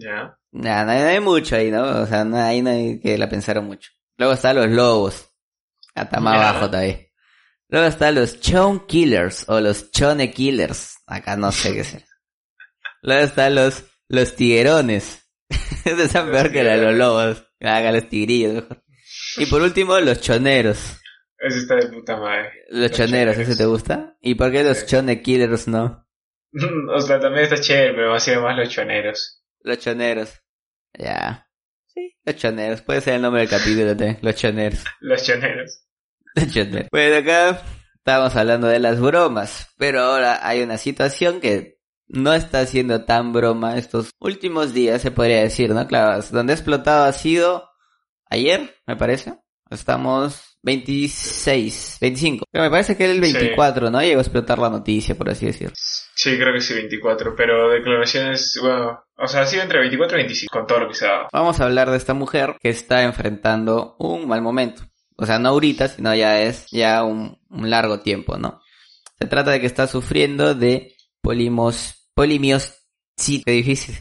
Ya. 0.00 0.38
no, 0.52 0.90
hay, 0.90 1.20
mucho 1.20 1.56
ahí, 1.56 1.70
¿no? 1.70 2.02
O 2.02 2.06
sea, 2.06 2.24
no 2.24 2.36
hay, 2.36 2.62
no 2.62 2.70
que 3.00 3.16
la 3.18 3.28
pensaron 3.28 3.66
mucho. 3.66 3.90
Luego 4.16 4.34
están 4.34 4.56
los 4.56 4.68
lobos. 4.68 5.30
Hasta 5.94 6.20
más 6.20 6.36
abajo 6.36 6.66
todavía. 6.70 7.00
Luego 7.68 7.86
están 7.86 8.14
los 8.14 8.40
Chone 8.40 8.82
Killers 8.86 9.48
o 9.48 9.60
los 9.60 9.90
Chone 9.90 10.30
Killers. 10.30 10.98
Acá 11.06 11.36
no 11.36 11.50
sé 11.50 11.72
qué 11.72 11.84
ser. 11.84 12.04
Luego 13.02 13.24
están 13.24 13.54
los, 13.54 13.84
los 14.08 14.36
tiguerones. 14.36 15.28
Eso 15.84 16.02
es 16.02 16.12
peor 16.12 16.52
que 16.52 16.62
los 16.62 16.94
lobos. 16.94 17.46
Haga 17.60 17.92
los 17.92 18.08
tigrillos 18.08 18.54
mejor. 18.54 18.83
Y 19.36 19.46
por 19.46 19.62
último, 19.62 19.98
los 20.00 20.20
choneros. 20.20 21.00
Ese 21.38 21.58
está 21.58 21.76
de 21.76 21.88
puta 21.88 22.16
madre. 22.16 22.52
Los, 22.70 22.90
choneros, 22.90 23.36
¿ese 23.36 23.56
te 23.56 23.66
gusta? 23.66 24.16
¿Y 24.20 24.34
por 24.34 24.50
qué 24.50 24.64
los 24.64 24.86
chone 24.86 25.20
killers 25.20 25.68
no? 25.68 26.06
o 26.94 27.00
sea, 27.00 27.20
también 27.20 27.44
está 27.44 27.60
chévere, 27.60 27.94
pero 27.94 28.18
sido 28.18 28.42
más 28.42 28.56
los 28.56 28.68
choneros. 28.68 29.42
Los 29.60 29.78
choneros. 29.78 30.40
Ya. 30.96 31.48
Sí, 31.86 32.16
los 32.24 32.36
choneros. 32.36 32.80
Puede 32.82 33.00
ser 33.00 33.14
el 33.14 33.22
nombre 33.22 33.42
del 33.42 33.50
capítulo, 33.50 33.96
¿te? 33.96 34.18
Los 34.22 34.36
choneros. 34.36 34.84
Los 35.00 35.22
choneros. 35.22 35.84
Los 36.34 36.52
choneros. 36.52 36.88
Bueno, 36.90 37.16
acá 37.16 37.62
estábamos 37.96 38.36
hablando 38.36 38.66
de 38.68 38.78
las 38.78 39.00
bromas, 39.00 39.72
pero 39.76 40.00
ahora 40.00 40.46
hay 40.46 40.62
una 40.62 40.78
situación 40.78 41.40
que 41.40 41.78
no 42.06 42.32
está 42.34 42.64
siendo 42.66 43.04
tan 43.04 43.32
broma 43.32 43.76
estos 43.76 44.10
últimos 44.18 44.74
días, 44.74 45.02
se 45.02 45.10
podría 45.10 45.40
decir, 45.40 45.70
¿no? 45.70 45.86
Claro, 45.86 46.22
donde 46.30 46.52
ha 46.52 46.56
explotado 46.56 47.04
ha 47.04 47.12
sido 47.12 47.70
ayer, 48.34 48.76
me 48.86 48.96
parece. 48.96 49.34
Estamos 49.70 50.58
26, 50.62 51.98
25. 52.00 52.44
Pero 52.50 52.64
me 52.64 52.70
parece 52.70 52.96
que 52.96 53.04
era 53.04 53.12
el 53.12 53.20
24, 53.20 53.90
¿no? 53.90 54.00
Llegó 54.00 54.18
a 54.18 54.22
explotar 54.22 54.58
la 54.58 54.70
noticia, 54.70 55.14
por 55.14 55.30
así 55.30 55.46
decirlo. 55.46 55.74
Sí, 55.76 56.36
creo 56.38 56.52
que 56.52 56.60
sí, 56.60 56.74
24. 56.74 57.34
Pero 57.36 57.70
declaraciones, 57.70 58.58
bueno, 58.60 59.04
o 59.16 59.26
sea, 59.26 59.42
ha 59.42 59.46
sido 59.46 59.62
entre 59.62 59.80
24 59.80 60.18
y 60.18 60.22
25, 60.22 60.52
con 60.52 60.66
todo 60.66 60.80
lo 60.80 60.88
que 60.88 60.94
se 60.94 61.06
ha 61.06 61.10
dado. 61.10 61.28
Vamos 61.32 61.60
a 61.60 61.64
hablar 61.64 61.90
de 61.90 61.96
esta 61.96 62.14
mujer 62.14 62.56
que 62.60 62.70
está 62.70 63.02
enfrentando 63.02 63.96
un 63.98 64.26
mal 64.26 64.42
momento. 64.42 64.82
O 65.16 65.26
sea, 65.26 65.38
no 65.38 65.50
ahorita, 65.50 65.88
sino 65.88 66.14
ya 66.14 66.40
es 66.42 66.66
ya 66.70 67.04
un, 67.04 67.38
largo 67.50 68.00
tiempo, 68.00 68.36
¿no? 68.36 68.60
Se 69.18 69.26
trata 69.26 69.52
de 69.52 69.60
que 69.60 69.66
está 69.66 69.86
sufriendo 69.86 70.54
de 70.54 70.96
polimos, 71.20 72.08
polimios, 72.14 72.74
sí, 73.16 73.42
qué 73.44 73.52
difícil. 73.52 73.96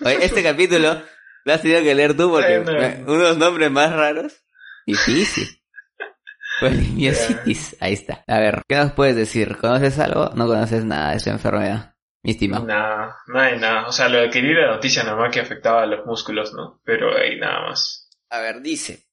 Este 0.00 0.42
capítulo 0.42 1.02
lo 1.44 1.52
has 1.52 1.62
tenido 1.62 1.82
que 1.82 1.94
leer 1.94 2.16
tú 2.16 2.30
porque 2.30 3.04
unos 3.06 3.36
nombres 3.38 3.70
más 3.70 3.92
raros. 3.92 4.44
Difícil. 4.86 5.48
Polimiositis. 6.60 7.76
Ahí 7.80 7.92
está. 7.92 8.24
A 8.26 8.38
ver, 8.38 8.62
¿qué 8.66 8.76
nos 8.76 8.92
puedes 8.92 9.16
decir? 9.16 9.56
¿Conoces 9.58 9.98
algo? 9.98 10.30
No 10.34 10.46
conoces 10.46 10.84
nada 10.84 11.10
de 11.10 11.16
esa 11.16 11.30
enfermedad. 11.30 11.94
Mi 12.22 12.32
estimado. 12.32 12.64
Nada, 12.66 13.16
no 13.28 13.40
hay 13.40 13.58
nada. 13.58 13.86
O 13.86 13.92
sea, 13.92 14.08
lo 14.08 14.28
que 14.30 14.42
la 14.42 14.74
noticia 14.74 15.04
nomás 15.04 15.32
que 15.32 15.40
afectaba 15.40 15.82
a 15.82 15.86
los 15.86 16.04
músculos, 16.04 16.52
¿no? 16.52 16.80
Pero 16.84 17.16
ahí 17.16 17.38
nada 17.38 17.68
más. 17.68 18.10
A 18.30 18.40
ver, 18.40 18.60
dice. 18.60 19.06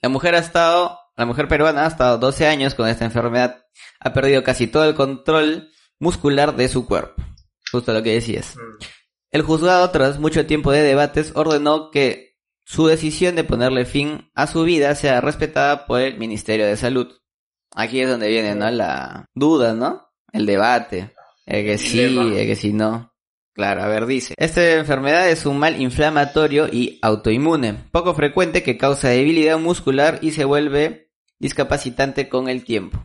La 0.00 0.08
mujer 0.08 0.34
ha 0.34 0.38
estado, 0.38 0.98
la 1.16 1.26
mujer 1.26 1.48
peruana 1.48 1.84
ha 1.84 1.88
estado 1.88 2.18
12 2.18 2.46
años 2.46 2.74
con 2.74 2.88
esta 2.88 3.04
enfermedad. 3.04 3.66
Ha 4.00 4.12
perdido 4.12 4.42
casi 4.42 4.68
todo 4.68 4.84
el 4.84 4.94
control 4.94 5.70
muscular 5.98 6.56
de 6.56 6.68
su 6.68 6.86
cuerpo. 6.86 7.22
Justo 7.70 7.92
lo 7.92 8.02
que 8.02 8.14
decías. 8.14 8.56
Mm. 8.56 8.84
El 9.30 9.42
juzgado, 9.42 9.90
tras 9.90 10.18
mucho 10.18 10.46
tiempo 10.46 10.72
de 10.72 10.82
debates, 10.82 11.32
ordenó 11.34 11.90
que 11.90 12.36
su 12.64 12.86
decisión 12.86 13.36
de 13.36 13.44
ponerle 13.44 13.84
fin 13.84 14.30
a 14.34 14.46
su 14.46 14.62
vida 14.62 14.94
sea 14.94 15.20
respetada 15.20 15.86
por 15.86 16.00
el 16.00 16.18
Ministerio 16.18 16.66
de 16.66 16.76
Salud. 16.76 17.08
Aquí 17.74 18.00
es 18.00 18.08
donde 18.08 18.28
viene, 18.28 18.54
¿no? 18.54 18.70
La 18.70 19.26
duda, 19.34 19.74
¿no? 19.74 20.08
El 20.32 20.46
debate. 20.46 21.14
El 21.46 21.64
que 21.64 21.78
sí, 21.78 22.00
el 22.00 22.46
que 22.46 22.56
sí 22.56 22.72
no. 22.72 23.14
Claro, 23.54 23.82
a 23.82 23.88
ver, 23.88 24.06
dice. 24.06 24.34
Esta 24.36 24.74
enfermedad 24.74 25.28
es 25.28 25.44
un 25.44 25.58
mal 25.58 25.80
inflamatorio 25.80 26.68
y 26.70 26.98
autoinmune, 27.02 27.74
poco 27.90 28.14
frecuente 28.14 28.62
que 28.62 28.78
causa 28.78 29.08
debilidad 29.08 29.58
muscular 29.58 30.20
y 30.22 30.30
se 30.30 30.44
vuelve 30.44 31.10
discapacitante 31.38 32.28
con 32.28 32.48
el 32.48 32.64
tiempo. 32.64 33.02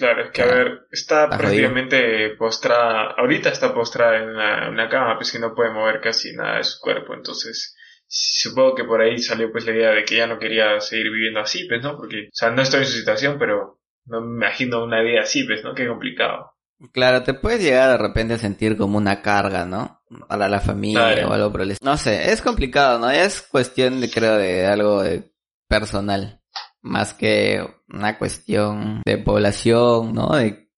Claro, 0.00 0.24
es 0.24 0.30
que 0.30 0.40
a 0.40 0.46
ver, 0.46 0.86
está 0.90 1.28
prácticamente 1.28 2.30
postrada, 2.38 3.12
ahorita 3.18 3.50
está 3.50 3.74
postrada 3.74 4.16
en 4.16 4.30
una, 4.30 4.88
cama, 4.88 5.16
pues 5.18 5.30
que 5.30 5.38
no 5.38 5.54
puede 5.54 5.74
mover 5.74 6.00
casi 6.00 6.32
nada 6.32 6.56
de 6.56 6.64
su 6.64 6.80
cuerpo, 6.80 7.12
entonces 7.12 7.76
supongo 8.06 8.74
que 8.76 8.84
por 8.84 9.02
ahí 9.02 9.18
salió 9.18 9.52
pues 9.52 9.66
la 9.66 9.72
idea 9.72 9.90
de 9.90 10.06
que 10.06 10.16
ya 10.16 10.26
no 10.26 10.38
quería 10.38 10.80
seguir 10.80 11.10
viviendo 11.10 11.40
así, 11.40 11.66
pues, 11.68 11.82
¿no? 11.82 11.98
Porque, 11.98 12.28
o 12.28 12.32
sea, 12.32 12.48
no 12.48 12.62
estoy 12.62 12.80
en 12.80 12.86
su 12.86 12.96
situación, 12.96 13.36
pero 13.38 13.78
no 14.06 14.22
me 14.22 14.46
imagino 14.46 14.82
una 14.82 15.02
vida 15.02 15.20
así, 15.20 15.44
pues, 15.44 15.62
¿no? 15.62 15.74
Qué 15.74 15.86
complicado. 15.86 16.54
Claro, 16.92 17.22
te 17.22 17.34
puedes 17.34 17.62
llegar 17.62 17.90
de 17.90 17.98
repente 17.98 18.32
a 18.32 18.38
sentir 18.38 18.78
como 18.78 18.96
una 18.96 19.20
carga, 19.20 19.66
¿no? 19.66 20.00
Para 20.28 20.48
la 20.48 20.60
familia 20.60 21.28
o 21.28 21.32
algo 21.34 21.52
por 21.52 21.60
el 21.60 21.76
No 21.82 21.98
sé, 21.98 22.32
es 22.32 22.40
complicado, 22.40 22.98
¿no? 22.98 23.10
Es 23.10 23.42
cuestión, 23.42 24.00
de, 24.00 24.10
creo, 24.10 24.36
de 24.36 24.66
algo 24.66 25.02
de 25.02 25.30
personal. 25.68 26.39
Más 26.82 27.14
que 27.14 27.66
una 27.88 28.18
cuestión 28.18 29.02
de 29.04 29.18
población, 29.18 30.14
¿no? 30.14 30.34
De, 30.34 30.70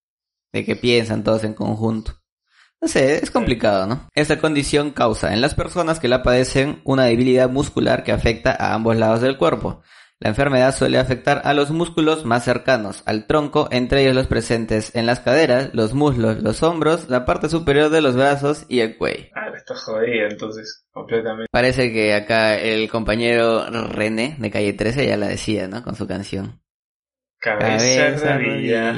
de 0.53 0.65
que 0.65 0.77
piensan 0.77 1.25
todos 1.25 1.45
en 1.45 1.55
conjunto. 1.55 2.13
No 2.81 2.89
sé, 2.89 3.23
es 3.23 3.31
complicado, 3.31 3.87
¿no? 3.87 4.09
Esta 4.15 4.39
condición 4.39 4.91
causa 4.91 5.33
en 5.33 5.41
las 5.41 5.55
personas 5.55 6.01
que 6.01 6.09
la 6.09 6.23
padecen 6.23 6.81
una 6.85 7.05
debilidad 7.05 7.49
muscular 7.49 8.03
que 8.03 8.13
afecta 8.13 8.51
a 8.53 8.75
ambos 8.75 8.97
lados 8.97 9.21
del 9.21 9.39
cuerpo 9.39 9.83
la 10.23 10.29
enfermedad 10.29 10.73
suele 10.73 10.99
afectar 10.99 11.43
a 11.45 11.53
los 11.53 11.73
músculos 11.73 12.25
más 12.25 12.45
cercanos 12.45 13.03
al 13.07 13.27
tronco, 13.27 13.67
entre 13.73 14.03
ellos 14.03 14.15
los 14.15 14.29
presentes 14.29 14.95
en 14.95 15.05
las 15.05 15.19
caderas, 15.19 15.71
los 15.73 15.95
muslos, 15.95 16.41
los 16.41 16.63
hombros, 16.63 17.09
la 17.09 17.25
parte 17.25 17.49
superior 17.49 17.91
de 17.91 18.03
los 18.03 18.15
brazos 18.15 18.65
y 18.69 18.79
el 18.79 18.97
cuello. 18.97 19.25
Está 19.63 19.77
jodida 19.77 20.27
entonces, 20.29 20.85
completamente. 20.91 21.47
Parece 21.53 21.93
que 21.93 22.15
acá 22.15 22.59
el 22.59 22.91
compañero 22.91 23.65
René 23.71 24.35
de 24.41 24.51
Calle 24.51 24.73
13 24.73 25.07
ya 25.07 25.17
la 25.17 25.29
decía, 25.29 25.69
¿no? 25.69 25.85
Con 25.85 25.95
su 25.95 26.09
canción. 26.09 26.61
Cabeza, 27.39 28.39
rodilla, 28.39 28.93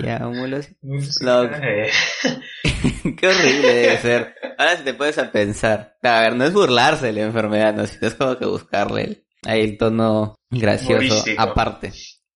Qué 3.17 3.29
horrible 3.29 3.75
debe 3.75 3.99
ser. 3.99 4.35
Ahora 4.57 4.77
si 4.79 4.85
te 4.85 4.95
puedes 4.95 5.19
a 5.19 5.31
pensar. 5.31 5.97
A 6.03 6.21
ver, 6.21 6.35
no 6.35 6.45
es 6.45 6.55
burlarse 6.55 7.07
de 7.07 7.13
la 7.13 7.23
enfermedad, 7.23 7.75
no, 7.75 7.87
sino 7.87 8.07
es 8.09 8.15
como 8.15 8.39
que 8.39 8.47
buscarle 8.47 9.27
Ahí 9.47 9.61
el 9.61 9.77
tono 9.77 10.35
gracioso 10.51 11.25
aparte. 11.37 11.93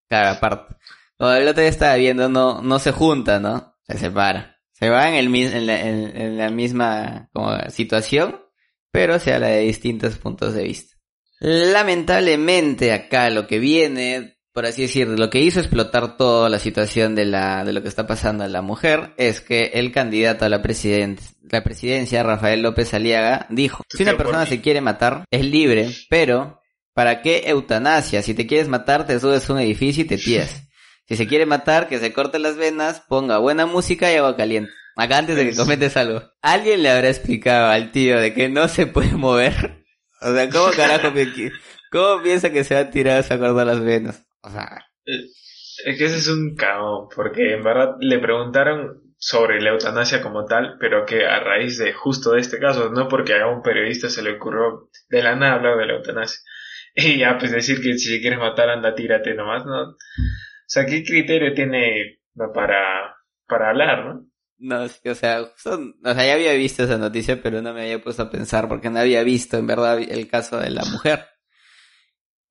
Claro, 0.08 0.36
aparte. 0.36 0.76
Como 1.16 1.32
el 1.32 1.48
otro 1.48 1.62
día 1.62 1.70
estaba 1.70 1.94
viendo, 1.96 2.28
no, 2.28 2.60
no 2.60 2.78
se 2.78 2.92
junta, 2.92 3.40
¿no? 3.40 3.74
Se 3.86 3.96
separa. 3.96 4.57
Se 4.78 4.88
va 4.88 5.08
en, 5.08 5.14
el, 5.14 5.34
en, 5.34 5.66
la, 5.66 5.80
en, 5.80 6.38
la 6.38 6.50
misma 6.50 7.28
como, 7.32 7.56
situación, 7.70 8.40
pero 8.92 9.18
se 9.18 9.34
habla 9.34 9.48
de 9.48 9.60
distintos 9.60 10.18
puntos 10.18 10.54
de 10.54 10.64
vista. 10.64 10.96
Lamentablemente 11.40 12.92
acá 12.92 13.30
lo 13.30 13.46
que 13.46 13.58
viene, 13.58 14.38
por 14.52 14.66
así 14.66 14.82
decir, 14.82 15.08
lo 15.08 15.30
que 15.30 15.40
hizo 15.40 15.60
explotar 15.60 16.16
toda 16.16 16.48
la 16.48 16.58
situación 16.58 17.14
de 17.14 17.24
la, 17.24 17.64
de 17.64 17.72
lo 17.72 17.82
que 17.82 17.88
está 17.88 18.06
pasando 18.06 18.44
a 18.44 18.48
la 18.48 18.62
mujer, 18.62 19.14
es 19.16 19.40
que 19.40 19.72
el 19.74 19.92
candidato 19.92 20.44
a 20.44 20.48
la, 20.48 20.58
la 20.58 21.64
presidencia, 21.64 22.22
Rafael 22.22 22.62
López 22.62 22.94
Aliaga, 22.94 23.46
dijo, 23.50 23.82
si 23.88 24.02
una 24.02 24.16
persona 24.16 24.46
se 24.46 24.60
quiere 24.60 24.80
matar, 24.80 25.24
es 25.30 25.44
libre, 25.44 25.88
pero 26.08 26.58
¿Para 26.98 27.22
qué 27.22 27.44
eutanasia? 27.46 28.22
Si 28.22 28.34
te 28.34 28.48
quieres 28.48 28.66
matar, 28.66 29.06
te 29.06 29.20
subes 29.20 29.48
a 29.48 29.52
un 29.52 29.60
edificio 29.60 30.02
y 30.02 30.06
te 30.08 30.18
tiras. 30.18 30.67
Si 31.08 31.16
se 31.16 31.26
quiere 31.26 31.46
matar, 31.46 31.88
que 31.88 31.98
se 31.98 32.12
corte 32.12 32.38
las 32.38 32.58
venas, 32.58 33.00
ponga 33.00 33.38
buena 33.38 33.64
música 33.64 34.12
y 34.12 34.16
agua 34.16 34.36
caliente. 34.36 34.70
Acá 34.94 35.16
antes 35.16 35.36
de 35.36 35.48
que 35.48 35.56
cometes 35.56 35.96
algo. 35.96 36.22
¿Alguien 36.42 36.82
le 36.82 36.90
habrá 36.90 37.08
explicado 37.08 37.68
al 37.68 37.92
tío 37.92 38.20
de 38.20 38.34
que 38.34 38.50
no 38.50 38.68
se 38.68 38.86
puede 38.86 39.12
mover? 39.12 39.84
O 40.20 40.34
sea, 40.34 40.50
¿cómo 40.50 40.70
carajo 40.72 41.08
cómo 41.90 42.22
piensa 42.22 42.50
que 42.50 42.64
se 42.64 42.74
va 42.74 42.80
a 42.80 42.90
tirar 42.90 43.24
a 43.24 43.38
cortar 43.38 43.66
las 43.66 43.80
venas? 43.80 44.26
O 44.42 44.50
sea... 44.50 44.84
Es 45.04 45.96
que 45.96 46.04
ese 46.04 46.18
es 46.18 46.28
un 46.28 46.54
caos, 46.56 47.08
porque 47.14 47.54
en 47.54 47.62
verdad 47.62 47.94
le 48.00 48.18
preguntaron 48.18 49.14
sobre 49.16 49.62
la 49.62 49.70
eutanasia 49.70 50.20
como 50.20 50.44
tal, 50.44 50.76
pero 50.78 51.06
que 51.06 51.24
a 51.24 51.40
raíz 51.40 51.78
de 51.78 51.92
justo 51.92 52.32
de 52.32 52.40
este 52.40 52.58
caso, 52.58 52.90
no 52.90 53.08
porque 53.08 53.34
a 53.34 53.46
un 53.46 53.62
periodista 53.62 54.10
se 54.10 54.22
le 54.22 54.32
ocurrió 54.32 54.90
de 55.08 55.22
la 55.22 55.36
nada 55.36 55.54
hablar 55.54 55.78
de 55.78 55.86
la 55.86 55.94
eutanasia, 55.94 56.40
Y 56.94 57.18
ya, 57.18 57.38
pues 57.38 57.52
decir 57.52 57.80
que 57.80 57.96
si 57.96 58.20
quieres 58.20 58.38
matar, 58.38 58.70
anda, 58.70 58.94
tírate 58.94 59.34
nomás, 59.34 59.64
¿no? 59.64 59.96
O 60.68 60.70
sea, 60.70 60.84
¿qué 60.84 61.02
criterio 61.02 61.54
tiene 61.54 62.18
para, 62.52 63.16
para 63.46 63.70
hablar, 63.70 64.04
no? 64.04 64.26
No, 64.58 64.82
o 64.82 65.14
sea, 65.14 65.40
o 65.40 65.50
sea, 65.56 66.26
ya 66.26 66.34
había 66.34 66.52
visto 66.52 66.84
esa 66.84 66.98
noticia, 66.98 67.40
pero 67.42 67.62
no 67.62 67.72
me 67.72 67.82
había 67.82 68.02
puesto 68.02 68.24
a 68.24 68.30
pensar 68.30 68.68
porque 68.68 68.90
no 68.90 68.98
había 68.98 69.22
visto 69.22 69.56
en 69.56 69.66
verdad 69.66 69.98
el 69.98 70.28
caso 70.28 70.58
de 70.58 70.68
la 70.68 70.84
mujer. 70.84 71.24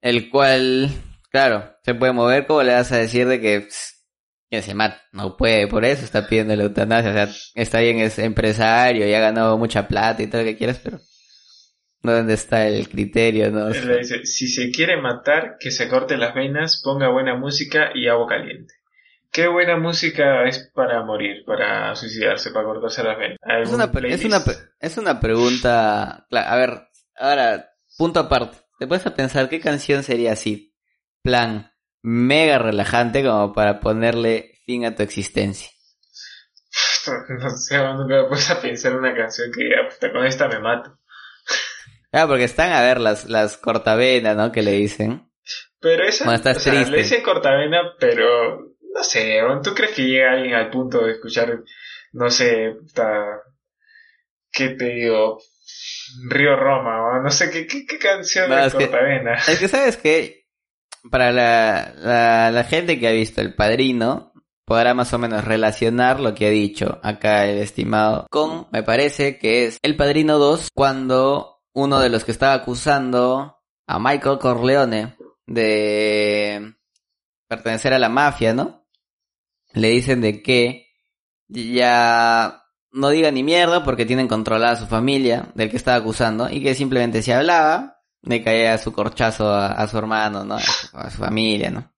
El 0.01 0.31
cual, 0.31 0.89
claro, 1.29 1.75
se 1.83 1.93
puede 1.93 2.13
mover, 2.13 2.47
como 2.47 2.63
le 2.63 2.73
vas 2.73 2.91
a 2.91 2.97
decir 2.97 3.27
de 3.27 3.39
que, 3.39 3.67
que 4.49 4.61
se 4.63 4.73
mata? 4.73 4.99
No 5.11 5.37
puede, 5.37 5.67
por 5.67 5.85
eso 5.85 6.03
está 6.03 6.27
pidiendo 6.27 6.55
la 6.55 6.63
eutanasia. 6.63 7.11
O 7.11 7.13
sea, 7.13 7.29
está 7.53 7.81
bien, 7.81 7.99
es 7.99 8.17
empresario 8.17 9.07
y 9.07 9.13
ha 9.13 9.19
ganado 9.19 9.59
mucha 9.59 9.87
plata 9.87 10.23
y 10.23 10.27
todo 10.27 10.41
lo 10.41 10.47
que 10.47 10.57
quieras, 10.57 10.79
pero 10.83 10.99
¿Dónde 12.13 12.33
está 12.33 12.67
el 12.67 12.89
criterio? 12.89 13.51
No? 13.51 13.69
le 13.69 13.99
dice, 13.99 14.25
si 14.25 14.47
se 14.47 14.71
quiere 14.71 15.01
matar, 15.01 15.57
que 15.59 15.71
se 15.71 15.89
corte 15.89 16.17
las 16.17 16.33
venas, 16.33 16.81
ponga 16.83 17.09
buena 17.09 17.35
música 17.35 17.91
y 17.93 18.07
agua 18.07 18.27
caliente. 18.27 18.73
¿Qué 19.31 19.47
buena 19.47 19.77
música 19.77 20.45
es 20.47 20.71
para 20.73 21.03
morir, 21.03 21.43
para 21.45 21.95
suicidarse, 21.95 22.51
para 22.51 22.65
cortarse 22.65 23.03
las 23.03 23.17
venas? 23.17 23.37
Es 23.61 23.71
una, 23.71 23.91
es 24.07 24.25
una, 24.25 24.43
es 24.79 24.97
una 24.97 25.19
pregunta... 25.19 26.25
A 26.31 26.55
ver, 26.55 26.87
ahora, 27.15 27.69
punto 27.97 28.19
aparte. 28.21 28.57
¿Te 28.79 28.87
puedes 28.87 29.03
pensar 29.11 29.49
qué 29.49 29.59
canción 29.59 30.03
sería 30.03 30.33
así? 30.33 30.75
Plan, 31.21 31.71
mega 32.01 32.57
relajante 32.57 33.23
como 33.23 33.53
para 33.53 33.79
ponerle 33.79 34.59
fin 34.65 34.85
a 34.85 34.95
tu 34.95 35.03
existencia. 35.03 35.69
No 37.39 37.49
sé, 37.51 37.77
nunca 37.77 38.15
me 38.15 38.27
puedes 38.27 38.53
pensar 38.55 38.95
una 38.95 39.15
canción 39.15 39.49
que 39.51 39.63
diga, 39.63 40.11
con 40.11 40.25
esta 40.25 40.47
me 40.47 40.59
mato. 40.59 40.96
Ah, 42.11 42.25
porque 42.27 42.45
están 42.45 42.71
a 42.71 42.81
ver 42.81 42.99
las, 42.99 43.25
las 43.25 43.57
cortavenas, 43.57 44.35
¿no? 44.35 44.51
Que 44.51 44.61
le 44.61 44.71
dicen. 44.71 45.29
Pero 45.79 46.03
esa, 46.03 46.29
o 46.29 46.59
sea, 46.59 46.73
le 46.73 46.97
dicen 46.97 47.21
cortavena, 47.21 47.93
pero 47.99 48.75
no 48.97 49.03
sé, 49.03 49.39
¿tú 49.63 49.73
crees 49.75 49.93
que 49.93 50.03
llega 50.03 50.31
alguien 50.31 50.55
al 50.55 50.69
punto 50.69 51.05
de 51.05 51.13
escuchar, 51.13 51.61
no 52.13 52.29
sé, 52.29 52.77
¿qué 54.51 54.69
te 54.69 54.85
digo? 54.85 55.39
Río 56.29 56.55
Roma, 56.55 57.03
o 57.03 57.21
no 57.21 57.29
sé, 57.29 57.51
¿qué, 57.51 57.67
qué, 57.67 57.85
qué 57.85 57.99
canción 57.99 58.49
de 58.49 58.71
cortavena? 58.71 59.35
es 59.35 59.59
que, 59.59 59.67
¿sabes 59.67 59.97
que 59.97 60.47
Para 61.11 61.31
la, 61.31 61.93
la, 61.95 62.51
la 62.51 62.63
gente 62.63 62.99
que 62.99 63.07
ha 63.07 63.11
visto 63.11 63.41
El 63.41 63.53
Padrino, 63.53 64.33
podrá 64.65 64.95
más 64.95 65.13
o 65.13 65.19
menos 65.19 65.45
relacionar 65.45 66.19
lo 66.19 66.33
que 66.33 66.47
ha 66.47 66.49
dicho 66.49 66.99
acá 67.03 67.45
el 67.45 67.59
estimado 67.59 68.25
con, 68.31 68.67
me 68.71 68.83
parece 68.83 69.37
que 69.37 69.65
es 69.65 69.77
El 69.83 69.95
Padrino 69.95 70.39
2, 70.39 70.69
cuando 70.73 71.56
uno 71.77 71.99
de 71.99 72.09
los 72.09 72.25
que 72.25 72.31
estaba 72.31 72.53
acusando 72.53 73.61
a 73.85 73.99
Michael 73.99 74.39
Corleone 74.39 75.15
de 75.45 76.73
pertenecer 77.47 77.93
a 77.93 77.99
la 77.99 78.09
mafia, 78.09 78.51
¿no? 78.51 78.87
Le 79.73 79.89
dicen 79.89 80.19
de 80.19 80.41
que 80.41 80.87
ya 81.47 82.63
no 82.91 83.09
diga 83.09 83.29
ni 83.29 83.43
mierda 83.43 83.83
porque 83.83 84.07
tienen 84.07 84.27
controlada 84.27 84.73
a 84.73 84.77
su 84.77 84.87
familia 84.87 85.51
del 85.53 85.69
que 85.69 85.77
estaba 85.77 85.97
acusando 85.97 86.49
y 86.49 86.63
que 86.63 86.73
simplemente 86.73 87.21
si 87.21 87.31
hablaba 87.31 88.01
le 88.23 88.43
caía 88.43 88.75
su 88.79 88.91
corchazo 88.91 89.53
a, 89.53 89.87
su 89.87 89.99
hermano, 89.99 90.43
¿no? 90.43 90.55
A 90.55 91.11
su, 91.11 91.17
familia, 91.17 91.69
¿no? 91.69 91.93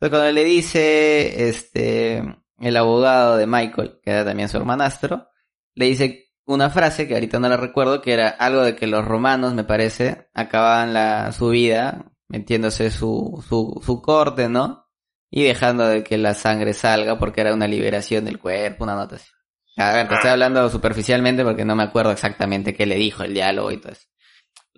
Entonces 0.00 0.08
cuando 0.08 0.32
le 0.32 0.42
dice 0.42 1.50
este 1.50 2.24
el 2.58 2.76
abogado 2.78 3.36
de 3.36 3.46
Michael, 3.46 4.00
que 4.02 4.10
era 4.10 4.24
también 4.24 4.48
su 4.48 4.56
hermanastro, 4.56 5.28
le 5.74 5.84
dice 5.84 6.31
una 6.44 6.70
frase 6.70 7.06
que 7.06 7.14
ahorita 7.14 7.38
no 7.38 7.48
la 7.48 7.56
recuerdo, 7.56 8.02
que 8.02 8.12
era 8.12 8.28
algo 8.28 8.62
de 8.62 8.76
que 8.76 8.86
los 8.86 9.04
romanos, 9.04 9.54
me 9.54 9.64
parece, 9.64 10.28
acababan 10.34 10.92
la, 10.92 11.32
su 11.32 11.50
vida 11.50 12.12
metiéndose 12.28 12.90
su, 12.90 13.44
su, 13.46 13.80
su 13.84 14.00
corte, 14.00 14.48
¿no? 14.48 14.88
Y 15.30 15.44
dejando 15.44 15.86
de 15.86 16.02
que 16.02 16.18
la 16.18 16.34
sangre 16.34 16.72
salga 16.72 17.18
porque 17.18 17.42
era 17.42 17.54
una 17.54 17.66
liberación 17.66 18.24
del 18.24 18.38
cuerpo, 18.38 18.84
una 18.84 18.96
nota 18.96 19.16
así. 19.16 19.28
A 19.76 19.92
ver, 19.92 20.08
te 20.08 20.14
estoy 20.14 20.30
hablando 20.30 20.68
superficialmente 20.68 21.44
porque 21.44 21.64
no 21.64 21.76
me 21.76 21.82
acuerdo 21.82 22.10
exactamente 22.10 22.74
qué 22.74 22.86
le 22.86 22.96
dijo 22.96 23.22
el 23.22 23.34
diálogo 23.34 23.70
y 23.70 23.78
todo 23.78 23.92
eso. 23.92 24.06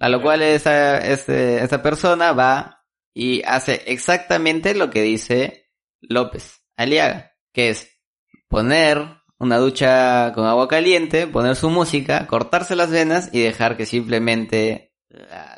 A 0.00 0.08
lo 0.08 0.20
cual 0.20 0.42
esa, 0.42 0.98
este, 0.98 1.62
esa 1.62 1.82
persona 1.82 2.32
va 2.32 2.84
y 3.12 3.42
hace 3.44 3.82
exactamente 3.86 4.74
lo 4.74 4.90
que 4.90 5.02
dice 5.02 5.70
López 6.00 6.62
Aliaga, 6.76 7.32
que 7.52 7.70
es 7.70 8.00
poner 8.48 9.22
una 9.38 9.58
ducha 9.58 10.32
con 10.34 10.46
agua 10.46 10.68
caliente, 10.68 11.26
poner 11.26 11.56
su 11.56 11.70
música, 11.70 12.26
cortarse 12.26 12.76
las 12.76 12.90
venas 12.90 13.30
y 13.32 13.42
dejar 13.42 13.76
que 13.76 13.86
simplemente 13.86 14.94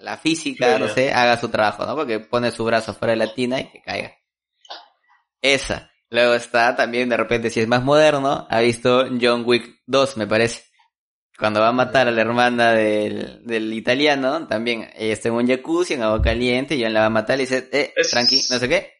la, 0.01 0.17
física, 0.19 0.79
no 0.79 0.89
sé, 0.89 1.13
haga 1.13 1.39
su 1.39 1.49
trabajo, 1.49 1.87
¿no? 1.87 1.95
Porque 1.95 2.21
pone 2.21 2.51
su 2.51 2.65
brazo 2.65 2.95
fuera 2.95 3.13
de 3.13 3.19
la 3.19 3.35
tina 3.35 3.61
y 3.61 3.71
que 3.71 3.83
caiga. 3.83 4.15
Esa. 5.41 5.91
Luego 6.09 6.35
está 6.35 6.77
también, 6.77 7.09
de 7.09 7.17
repente, 7.17 7.51
si 7.51 7.61
es 7.61 7.69
más 7.69 7.83
moderno, 7.83 8.47
ha 8.49 8.61
visto 8.61 9.07
John 9.21 9.43
Wick 9.45 9.83
2, 9.87 10.17
me 10.19 10.27
parece. 10.27 10.65
Cuando 11.39 11.61
va 11.61 11.69
a 11.69 11.73
matar 11.73 12.09
a 12.09 12.13
la 12.13 12.21
hermana 12.23 12.73
del, 12.73 13.45
del 13.45 13.73
italiano, 13.75 14.47
también 14.47 14.89
ella 14.97 15.13
está 15.13 15.29
en 15.29 15.35
un 15.35 15.47
jacuzzi, 15.47 15.95
en 15.95 16.03
agua 16.03 16.23
caliente, 16.23 16.77
y 16.77 16.85
él 16.85 16.95
la 16.95 17.01
va 17.01 17.07
a 17.07 17.11
matar 17.11 17.39
y 17.39 17.43
dice, 17.43 17.69
eh, 17.73 17.93
tranqui, 18.11 18.43
no 18.51 18.59
sé 18.59 18.69
qué, 18.69 18.93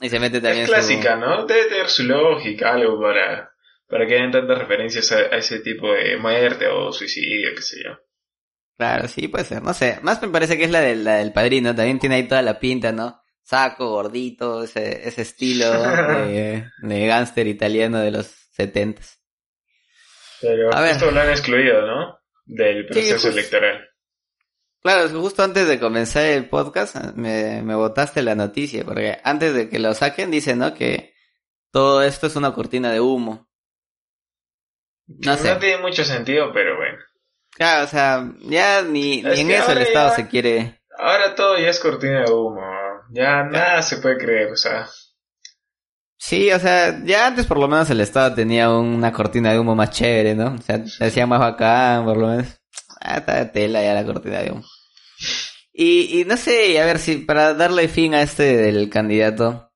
y 0.00 0.10
se 0.10 0.18
mete 0.18 0.40
también. 0.40 0.64
Es 0.64 0.70
clásica, 0.70 1.16
¿no? 1.16 1.46
Debe 1.46 1.64
tener 1.64 1.88
su 1.88 2.04
lógica, 2.04 2.74
algo 2.74 3.00
para 3.00 3.47
para 3.88 4.06
que 4.06 4.14
hayan 4.14 4.30
tantas 4.30 4.58
referencias 4.58 5.10
a, 5.12 5.36
ese 5.36 5.60
tipo 5.60 5.92
de 5.92 6.16
muerte 6.18 6.66
o 6.68 6.92
suicidio, 6.92 7.50
qué 7.54 7.62
sé 7.62 7.82
yo. 7.84 7.98
Claro, 8.76 9.08
sí, 9.08 9.26
puede 9.26 9.44
ser, 9.44 9.62
no 9.62 9.74
sé. 9.74 9.98
Más 10.02 10.22
me 10.22 10.28
parece 10.28 10.56
que 10.56 10.64
es 10.64 10.70
la, 10.70 10.80
de, 10.80 10.94
la 10.96 11.16
del 11.16 11.32
padrino, 11.32 11.74
también 11.74 11.98
tiene 11.98 12.16
ahí 12.16 12.28
toda 12.28 12.42
la 12.42 12.60
pinta, 12.60 12.92
¿no? 12.92 13.20
Saco, 13.42 13.88
gordito, 13.88 14.62
ese, 14.62 15.08
ese 15.08 15.22
estilo 15.22 15.72
de, 15.72 16.70
de 16.82 17.06
gángster 17.06 17.46
italiano 17.46 17.98
de 17.98 18.10
los 18.10 18.26
setentas. 18.52 19.18
Pero 20.40 20.70
esto 20.84 21.10
lo 21.10 21.20
han 21.20 21.30
excluido, 21.30 21.84
¿no? 21.84 22.18
Del 22.44 22.86
proceso 22.86 23.28
electoral. 23.28 23.88
Claro, 24.80 25.08
justo 25.08 25.42
antes 25.42 25.66
de 25.66 25.80
comenzar 25.80 26.24
el 26.24 26.48
podcast 26.48 26.96
me, 27.16 27.62
me 27.62 27.74
botaste 27.74 28.22
la 28.22 28.36
noticia, 28.36 28.84
porque 28.84 29.18
antes 29.24 29.54
de 29.54 29.68
que 29.68 29.80
lo 29.80 29.92
saquen 29.94 30.30
dicen, 30.30 30.58
¿no? 30.58 30.74
Que 30.74 31.14
todo 31.72 32.02
esto 32.02 32.28
es 32.28 32.36
una 32.36 32.54
cortina 32.54 32.92
de 32.92 33.00
humo. 33.00 33.47
No, 35.08 35.36
sé. 35.36 35.54
no 35.54 35.58
tiene 35.58 35.82
mucho 35.82 36.04
sentido, 36.04 36.52
pero 36.52 36.76
bueno. 36.76 36.98
Claro, 37.56 37.84
o 37.84 37.88
sea, 37.88 38.30
ya 38.42 38.82
ni, 38.82 39.22
ni 39.22 39.40
en 39.40 39.50
eso 39.50 39.72
el 39.72 39.78
Estado 39.78 40.14
se 40.14 40.28
quiere... 40.28 40.80
Ahora 40.96 41.34
todo 41.34 41.58
ya 41.58 41.70
es 41.70 41.80
cortina 41.80 42.24
de 42.24 42.32
humo, 42.32 42.60
ya 43.10 43.42
nada 43.44 43.82
se 43.82 43.98
puede 43.98 44.18
creer, 44.18 44.52
o 44.52 44.56
sea... 44.56 44.88
Sí, 46.16 46.50
o 46.50 46.58
sea, 46.58 47.00
ya 47.04 47.28
antes 47.28 47.46
por 47.46 47.58
lo 47.58 47.68
menos 47.68 47.88
el 47.90 48.00
Estado 48.00 48.34
tenía 48.34 48.70
una 48.70 49.12
cortina 49.12 49.52
de 49.52 49.60
humo 49.60 49.74
más 49.74 49.90
chévere, 49.90 50.34
¿no? 50.34 50.56
O 50.56 50.62
sea, 50.62 50.78
decía 50.78 51.26
más 51.26 51.38
bacán, 51.38 52.04
por 52.04 52.16
lo 52.16 52.28
menos. 52.28 52.60
Ah, 53.00 53.18
está 53.18 53.50
tela 53.52 53.82
ya 53.82 53.94
la 53.94 54.04
cortina 54.04 54.40
de 54.40 54.50
humo. 54.50 54.64
Y, 55.72 56.20
y 56.20 56.24
no 56.24 56.36
sé, 56.36 56.80
a 56.80 56.84
ver 56.84 56.98
si 56.98 57.18
para 57.18 57.54
darle 57.54 57.86
fin 57.86 58.14
a 58.14 58.22
este 58.22 58.56
del 58.56 58.90
candidato, 58.90 59.72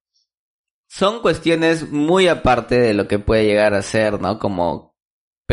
son 0.89 1.22
cuestiones 1.22 1.91
muy 1.91 2.26
aparte 2.26 2.78
de 2.78 2.93
lo 2.93 3.07
que 3.07 3.20
puede 3.20 3.45
llegar 3.45 3.72
a 3.74 3.83
ser, 3.83 4.20
¿no? 4.20 4.41
Como 4.41 4.91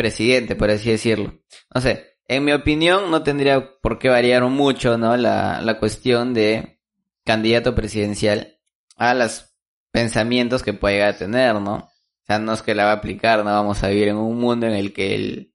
presidente, 0.00 0.56
por 0.56 0.70
así 0.70 0.90
decirlo. 0.90 1.42
No 1.74 1.82
sé, 1.82 2.16
en 2.26 2.44
mi 2.44 2.52
opinión 2.52 3.10
no 3.10 3.22
tendría 3.22 3.78
por 3.82 3.98
qué 3.98 4.08
variar 4.08 4.42
mucho, 4.44 4.96
¿no? 4.96 5.14
La, 5.18 5.60
la 5.60 5.78
cuestión 5.78 6.32
de 6.32 6.80
candidato 7.24 7.74
presidencial 7.74 8.58
a 8.96 9.12
los 9.12 9.54
pensamientos 9.92 10.62
que 10.62 10.72
puede 10.72 10.94
llegar 10.94 11.14
a 11.14 11.18
tener, 11.18 11.54
¿no? 11.56 11.74
O 11.74 12.26
sea, 12.26 12.38
no 12.38 12.54
es 12.54 12.62
que 12.62 12.74
la 12.74 12.84
va 12.84 12.92
a 12.92 12.94
aplicar, 12.94 13.44
no 13.44 13.50
vamos 13.50 13.82
a 13.82 13.88
vivir 13.88 14.08
en 14.08 14.16
un 14.16 14.38
mundo 14.38 14.66
en 14.66 14.72
el 14.72 14.94
que 14.94 15.14
él, 15.14 15.54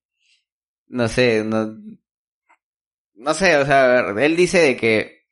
no 0.88 1.08
sé, 1.08 1.44
no, 1.44 1.76
no 3.16 3.34
sé, 3.34 3.58
o 3.58 3.66
sea, 3.66 4.00
él 4.00 4.36
dice 4.36 4.60
de 4.60 4.78
que, 4.78 5.24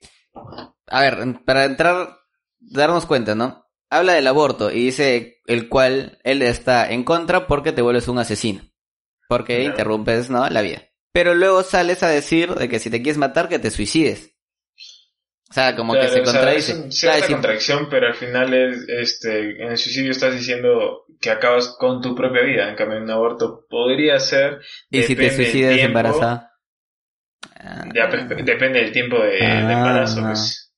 a 0.88 1.02
ver, 1.02 1.44
para 1.46 1.66
entrar, 1.66 2.18
darnos 2.60 3.06
cuenta, 3.06 3.36
¿no? 3.36 3.68
Habla 3.92 4.14
del 4.14 4.26
aborto 4.26 4.72
y 4.72 4.86
dice 4.86 5.42
el 5.46 5.70
cual 5.70 6.20
él 6.24 6.42
está 6.42 6.92
en 6.92 7.04
contra 7.04 7.46
porque 7.46 7.74
te 7.74 7.84
vuelves 7.84 8.08
un 8.08 8.18
asesino, 8.18 8.64
porque 9.34 9.64
interrumpes, 9.64 10.30
¿no? 10.30 10.48
La 10.48 10.62
vida. 10.62 10.84
Pero 11.12 11.34
luego 11.34 11.64
sales 11.64 12.04
a 12.04 12.08
decir 12.08 12.54
de 12.54 12.70
que 12.70 12.78
si 12.78 12.92
te 12.92 13.02
quieres 13.02 13.18
matar, 13.18 13.50
que 13.50 13.58
te 13.58 13.72
suicides. 13.72 14.36
O 15.50 15.54
sea, 15.54 15.76
como 15.76 15.94
que 15.94 16.08
se 16.08 16.22
contradice. 16.22 16.74
Es 16.88 17.04
una 17.04 17.28
contradicción, 17.28 17.88
pero 17.90 18.08
al 18.08 18.14
final 18.14 18.54
es, 18.54 18.86
este, 18.88 19.64
en 19.64 19.72
el 19.72 19.78
suicidio 19.80 20.12
estás 20.12 20.36
diciendo 20.36 21.06
que 21.20 21.32
acabas 21.32 21.76
con 21.80 22.00
tu 22.00 22.14
propia 22.14 22.44
vida. 22.44 22.70
En 22.70 22.76
cambio, 22.76 23.00
un 23.00 23.10
aborto 23.10 23.66
podría 23.68 24.20
ser. 24.20 24.62
¿Y 24.92 25.02
si 25.02 25.16
te 25.16 25.32
suicidas 25.32 25.80
embarazada? 25.80 26.52
Ya, 27.92 28.08
depende 28.08 28.82
del 28.82 28.92
tiempo 28.92 29.18
de, 29.20 29.44
ah. 29.44 29.74
embarazo, 29.74 30.22
pues. 30.22 30.76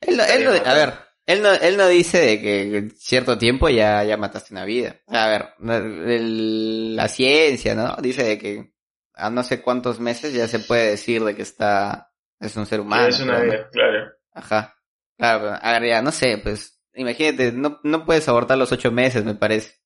Él, 0.00 0.18
él 0.18 0.62
a 0.64 0.74
ver, 0.74 0.94
él 1.26 1.42
no, 1.42 1.52
él 1.52 1.76
no 1.76 1.88
dice 1.88 2.18
de 2.18 2.40
que 2.40 2.90
cierto 2.96 3.38
tiempo 3.38 3.68
ya, 3.68 4.02
ya 4.04 4.16
mataste 4.16 4.54
una 4.54 4.64
vida. 4.64 5.00
A 5.06 5.28
ver, 5.28 5.48
la 5.58 7.08
ciencia, 7.08 7.74
¿no? 7.74 7.96
Dice 8.00 8.24
de 8.24 8.38
que 8.38 8.72
a 9.14 9.30
no 9.30 9.42
sé 9.42 9.62
cuántos 9.62 10.00
meses 10.00 10.32
ya 10.32 10.48
se 10.48 10.58
puede 10.58 10.90
decir 10.90 11.22
de 11.22 11.34
que 11.34 11.42
está, 11.42 12.12
es 12.40 12.56
un 12.56 12.66
ser 12.66 12.80
humano. 12.80 13.06
Es 13.06 13.20
una 13.20 13.40
vida, 13.40 13.68
claro. 13.70 14.12
Ajá. 14.32 14.76
Claro, 15.16 15.56
a 15.60 15.72
ver, 15.72 15.88
ya, 15.88 16.02
no 16.02 16.10
sé, 16.10 16.38
pues, 16.42 16.82
imagínate, 16.94 17.52
no, 17.52 17.78
no 17.84 18.04
puedes 18.04 18.28
abortar 18.28 18.58
los 18.58 18.72
ocho 18.72 18.90
meses, 18.90 19.24
me 19.24 19.34
parece. 19.34 19.81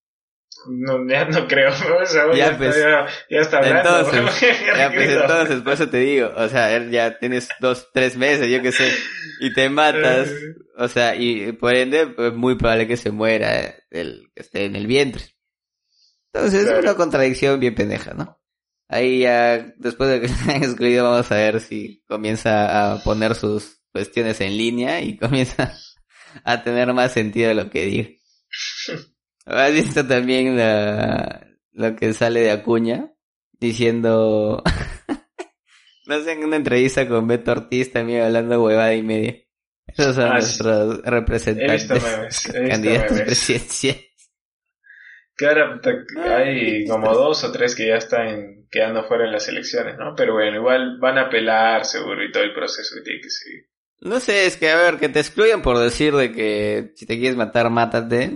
No, 0.68 1.08
ya 1.08 1.24
no 1.26 1.46
creo, 1.46 1.70
o 2.02 2.06
sea, 2.06 2.32
ya, 2.34 2.56
pues, 2.56 2.76
ya, 2.76 3.06
ya, 3.30 3.40
está 3.40 3.58
hablando. 3.58 4.10
Entonces, 4.10 4.56
ya, 4.76 4.90
pues 4.92 5.10
entonces, 5.10 5.62
por 5.62 5.72
eso 5.72 5.88
te 5.88 5.98
digo, 5.98 6.32
o 6.34 6.48
sea, 6.48 6.78
ya 6.88 7.18
tienes 7.18 7.48
dos, 7.60 7.88
tres 7.92 8.16
meses, 8.16 8.48
yo 8.48 8.62
qué 8.62 8.72
sé, 8.72 8.92
y 9.40 9.52
te 9.52 9.68
matas, 9.68 10.30
o 10.76 10.88
sea, 10.88 11.16
y 11.16 11.52
por 11.52 11.74
ende 11.74 12.02
es 12.02 12.08
pues, 12.14 12.34
muy 12.34 12.56
probable 12.56 12.86
que 12.86 12.96
se 12.96 13.10
muera 13.10 13.74
el 13.90 14.30
que 14.34 14.42
esté 14.42 14.64
en 14.64 14.76
el 14.76 14.86
vientre. 14.86 15.24
Entonces 16.32 16.66
es 16.66 16.78
una 16.78 16.94
contradicción 16.94 17.58
bien 17.58 17.74
pendeja, 17.74 18.12
¿no? 18.12 18.38
Ahí 18.88 19.20
ya, 19.20 19.74
después 19.78 20.10
de 20.10 20.20
que 20.20 20.28
se 20.28 20.50
hayan 20.50 20.64
excluido, 20.64 21.10
vamos 21.10 21.30
a 21.32 21.36
ver 21.36 21.60
si 21.60 22.02
comienza 22.06 22.92
a 22.92 23.02
poner 23.02 23.34
sus 23.34 23.80
cuestiones 23.92 24.40
en 24.40 24.56
línea 24.56 25.00
y 25.00 25.16
comienza 25.16 25.74
a 26.44 26.62
tener 26.62 26.92
más 26.92 27.12
sentido 27.12 27.54
lo 27.54 27.70
que 27.70 27.86
diga. 27.86 28.08
¿Has 29.46 29.72
visto 29.72 30.06
también 30.06 30.56
la, 30.56 31.46
lo 31.72 31.94
que 31.94 32.12
sale 32.12 32.40
de 32.40 32.50
Acuña? 32.50 33.12
Diciendo... 33.52 34.62
no 36.06 36.20
sé, 36.20 36.32
en 36.32 36.44
una 36.44 36.56
entrevista 36.56 37.08
con 37.08 37.28
Beto 37.28 37.52
Ortiz 37.52 37.92
también 37.92 38.22
hablando 38.22 38.62
huevada 38.62 38.94
y 38.94 39.02
media. 39.02 39.36
Esos 39.86 40.16
son 40.16 40.24
ah, 40.24 40.32
nuestros 40.34 41.02
representantes, 41.02 42.52
candidatos 42.52 43.20
presidenciales. 43.20 44.02
Claro, 45.36 45.80
hay 46.24 46.86
como 46.86 47.14
dos 47.14 47.44
o 47.44 47.52
tres 47.52 47.74
que 47.76 47.88
ya 47.88 47.96
están 47.96 48.66
quedando 48.70 49.04
fuera 49.04 49.26
en 49.26 49.32
las 49.32 49.46
elecciones, 49.48 49.96
¿no? 49.98 50.14
Pero 50.16 50.32
bueno, 50.32 50.56
igual 50.56 50.98
van 50.98 51.18
a 51.18 51.26
apelar 51.26 51.84
seguro 51.84 52.24
y 52.24 52.32
todo 52.32 52.42
el 52.42 52.54
proceso 52.54 52.96
que 52.96 53.02
tiene 53.02 53.20
que 53.20 53.30
seguir. 53.30 53.68
No 54.00 54.20
sé, 54.20 54.46
es 54.46 54.56
que 54.56 54.70
a 54.70 54.76
ver, 54.76 54.98
que 54.98 55.08
te 55.08 55.20
excluyan 55.20 55.62
por 55.62 55.78
decir 55.78 56.14
de 56.14 56.32
que 56.32 56.92
si 56.94 57.06
te 57.06 57.18
quieres 57.18 57.36
matar, 57.36 57.70
mátate. 57.70 58.30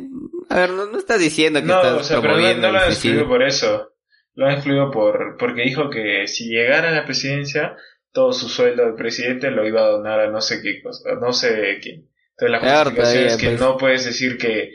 A 0.49 0.61
ver, 0.61 0.71
no, 0.71 0.99
estás 0.99 1.21
diciendo 1.21 1.61
que 1.61 1.67
no, 1.67 1.77
estás 1.77 2.01
o 2.01 2.03
sea, 2.03 2.21
pero 2.21 2.37
no, 2.37 2.73
lo 2.73 2.79
han 2.79 2.91
excluido 2.91 3.29
por 3.29 3.43
eso. 3.43 3.93
Lo 4.35 4.47
han 4.47 4.55
excluido 4.55 4.91
por, 4.91 5.37
porque 5.39 5.63
dijo 5.63 5.91
que 5.91 6.27
si 6.27 6.49
llegara 6.49 6.89
a 6.89 6.93
la 6.93 7.05
presidencia, 7.05 7.77
todo 8.13 8.33
su 8.33 8.49
sueldo 8.49 8.87
de 8.87 8.95
presidente 8.95 9.51
lo 9.51 9.67
iba 9.67 9.83
a 9.83 9.89
donar 9.89 10.21
a 10.21 10.31
no 10.31 10.41
sé 10.41 10.63
qué 10.63 10.83
cosa, 10.83 11.11
no 11.21 11.33
sé 11.33 11.79
quién. 11.83 12.09
Entonces 12.39 12.51
la 12.51 12.59
justificación 12.61 13.25
es 13.27 13.37
que 13.37 13.49
pues. 13.49 13.61
no 13.61 13.77
puedes 13.77 14.05
decir 14.07 14.39
que, 14.39 14.73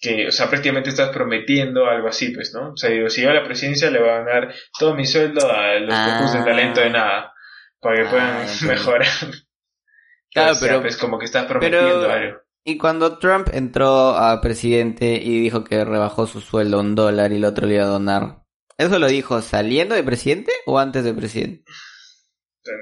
que, 0.00 0.28
o 0.28 0.32
sea, 0.32 0.48
prácticamente 0.48 0.90
estás 0.90 1.10
prometiendo 1.10 1.86
algo 1.86 2.08
así, 2.08 2.30
pues, 2.30 2.54
¿no? 2.54 2.72
O 2.72 2.76
sea, 2.76 2.90
digo, 2.90 3.10
si 3.10 3.20
llega 3.20 3.32
a 3.32 3.40
la 3.40 3.44
presidencia 3.44 3.90
le 3.90 4.00
va 4.00 4.16
a 4.16 4.18
donar 4.20 4.54
todo 4.78 4.94
mi 4.94 5.04
sueldo 5.04 5.50
a 5.50 5.74
los 5.80 5.94
ah. 5.94 6.32
de 6.32 6.44
talento 6.44 6.80
de 6.80 6.90
nada, 6.90 7.32
para 7.80 7.96
que 7.96 8.08
puedan 8.08 8.46
ah, 8.46 8.46
mejorar. 8.62 9.08
Claro, 10.32 10.56
pero 10.60 10.84
es 10.84 10.96
como 10.96 11.18
que 11.18 11.24
estás 11.24 11.46
prometiendo 11.46 12.10
algo. 12.10 12.38
Y 12.64 12.76
cuando 12.76 13.18
Trump 13.18 13.48
entró 13.52 14.14
a 14.14 14.40
presidente 14.42 15.14
y 15.14 15.40
dijo 15.40 15.64
que 15.64 15.84
rebajó 15.84 16.26
su 16.26 16.40
sueldo 16.40 16.80
un 16.80 16.94
dólar 16.94 17.32
y 17.32 17.36
el 17.36 17.44
otro 17.44 17.66
le 17.66 17.76
iba 17.76 17.84
a 17.84 17.88
donar, 17.88 18.42
¿eso 18.76 18.98
lo 18.98 19.06
dijo 19.06 19.40
saliendo 19.40 19.94
de 19.94 20.02
presidente 20.02 20.52
o 20.66 20.78
antes 20.78 21.02
de 21.02 21.14
presidente? 21.14 21.64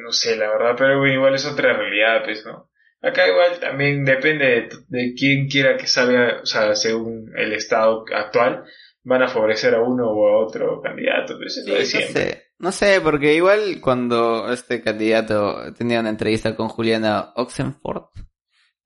No 0.03 0.11
sé, 0.11 0.37
la 0.37 0.49
verdad, 0.49 0.75
pero 0.77 1.07
igual 1.07 1.37
es 1.37 1.47
otra 1.47 1.73
realidad, 1.73 2.25
pues, 2.25 2.45
¿no? 2.45 2.69
Acá 3.01 3.29
igual 3.29 3.61
también 3.61 4.05
depende 4.05 4.69
de, 4.89 5.15
quién 5.15 5.47
quiera 5.49 5.77
que 5.77 5.87
salga, 5.87 6.41
o 6.43 6.47
sea, 6.47 6.75
según 6.75 7.31
el 7.37 7.53
estado 7.53 8.05
actual, 8.13 8.65
van 9.05 9.23
a 9.23 9.29
favorecer 9.29 9.75
a 9.75 9.83
uno 9.83 10.11
o 10.11 10.29
a 10.29 10.45
otro 10.45 10.81
candidato, 10.83 11.37
pues 11.39 11.59
eso 11.59 11.85
sí, 11.85 12.05
No 12.05 12.11
sé, 12.11 12.46
no 12.59 12.73
sé, 12.73 13.01
porque 13.01 13.35
igual 13.35 13.81
cuando 13.81 14.51
este 14.53 14.83
candidato 14.83 15.73
tenía 15.75 16.01
una 16.01 16.11
entrevista 16.11 16.57
con 16.57 16.69
Juliana 16.69 17.33
Oxenford, 17.37 18.05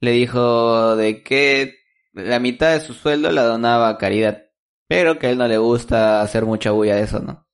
le 0.01 0.11
dijo 0.13 0.97
de 0.97 1.23
que 1.23 1.79
la 2.13 2.41
mitad 2.41 2.73
de 2.73 2.81
su 2.81 2.95
sueldo 2.95 3.31
la 3.31 3.45
donaba 3.45 3.89
a 3.89 3.99
caridad, 3.99 4.47
pero 4.89 5.19
que 5.19 5.29
a 5.29 5.31
él 5.31 5.39
no 5.39 5.47
le 5.47 5.59
gusta 5.59 6.21
hacer 6.21 6.45
mucha 6.45 6.73
bulla 6.73 6.97
de 6.97 7.03
eso, 7.03 7.21
¿no? 7.21 7.47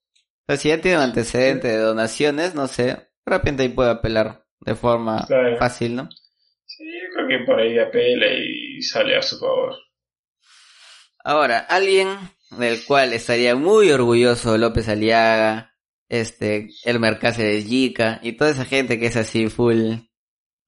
O 0.48 0.52
sea, 0.52 0.56
si 0.56 0.68
ya 0.68 0.80
tiene 0.80 0.98
un 0.98 1.04
antecedente 1.04 1.68
de 1.68 1.78
donaciones, 1.78 2.54
no 2.54 2.66
sé, 2.68 2.84
de 2.84 3.06
repente 3.26 3.64
ahí 3.64 3.68
puede 3.68 3.90
apelar 3.90 4.46
de 4.60 4.74
forma 4.74 5.26
fácil, 5.58 5.96
¿no? 5.96 6.08
Sí, 6.64 6.84
yo 6.84 7.14
creo 7.14 7.28
que 7.28 7.44
por 7.44 7.60
ahí 7.60 7.78
apela 7.78 8.26
y 8.32 8.80
sale 8.80 9.16
a 9.16 9.22
su 9.22 9.38
favor. 9.38 9.74
Ahora, 11.24 11.58
alguien 11.58 12.08
del 12.56 12.84
cual 12.84 13.12
estaría 13.12 13.56
muy 13.56 13.90
orgulloso 13.90 14.56
López 14.56 14.88
Aliaga, 14.88 15.75
este, 16.08 16.68
el 16.84 17.00
de 17.00 17.64
Yica 17.64 18.20
y 18.22 18.32
toda 18.32 18.50
esa 18.50 18.64
gente 18.64 18.98
que 18.98 19.06
es 19.06 19.16
así 19.16 19.48
full 19.48 19.94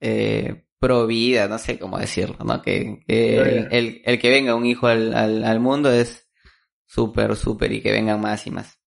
eh, 0.01 0.65
pro 0.79 1.07
vida, 1.07 1.49
no 1.49 1.59
sé 1.59 1.79
cómo 1.79 1.99
decirlo, 1.99 2.39
¿no? 2.45 2.63
Que, 2.63 3.03
el, 3.07 4.03
el, 4.05 4.19
que 4.19 4.31
venga 4.31 4.55
un 4.55 4.67
hijo 4.67 4.87
al, 4.87 5.15
al, 5.15 5.45
al 5.45 5.61
mundo 5.61 5.91
es 5.91 6.29
súper, 6.87 7.37
súper 7.37 7.73
y 7.73 7.83
que 7.83 7.93
vengan 7.93 8.21
más 8.21 8.47
y 8.47 8.51
más. 8.51 8.79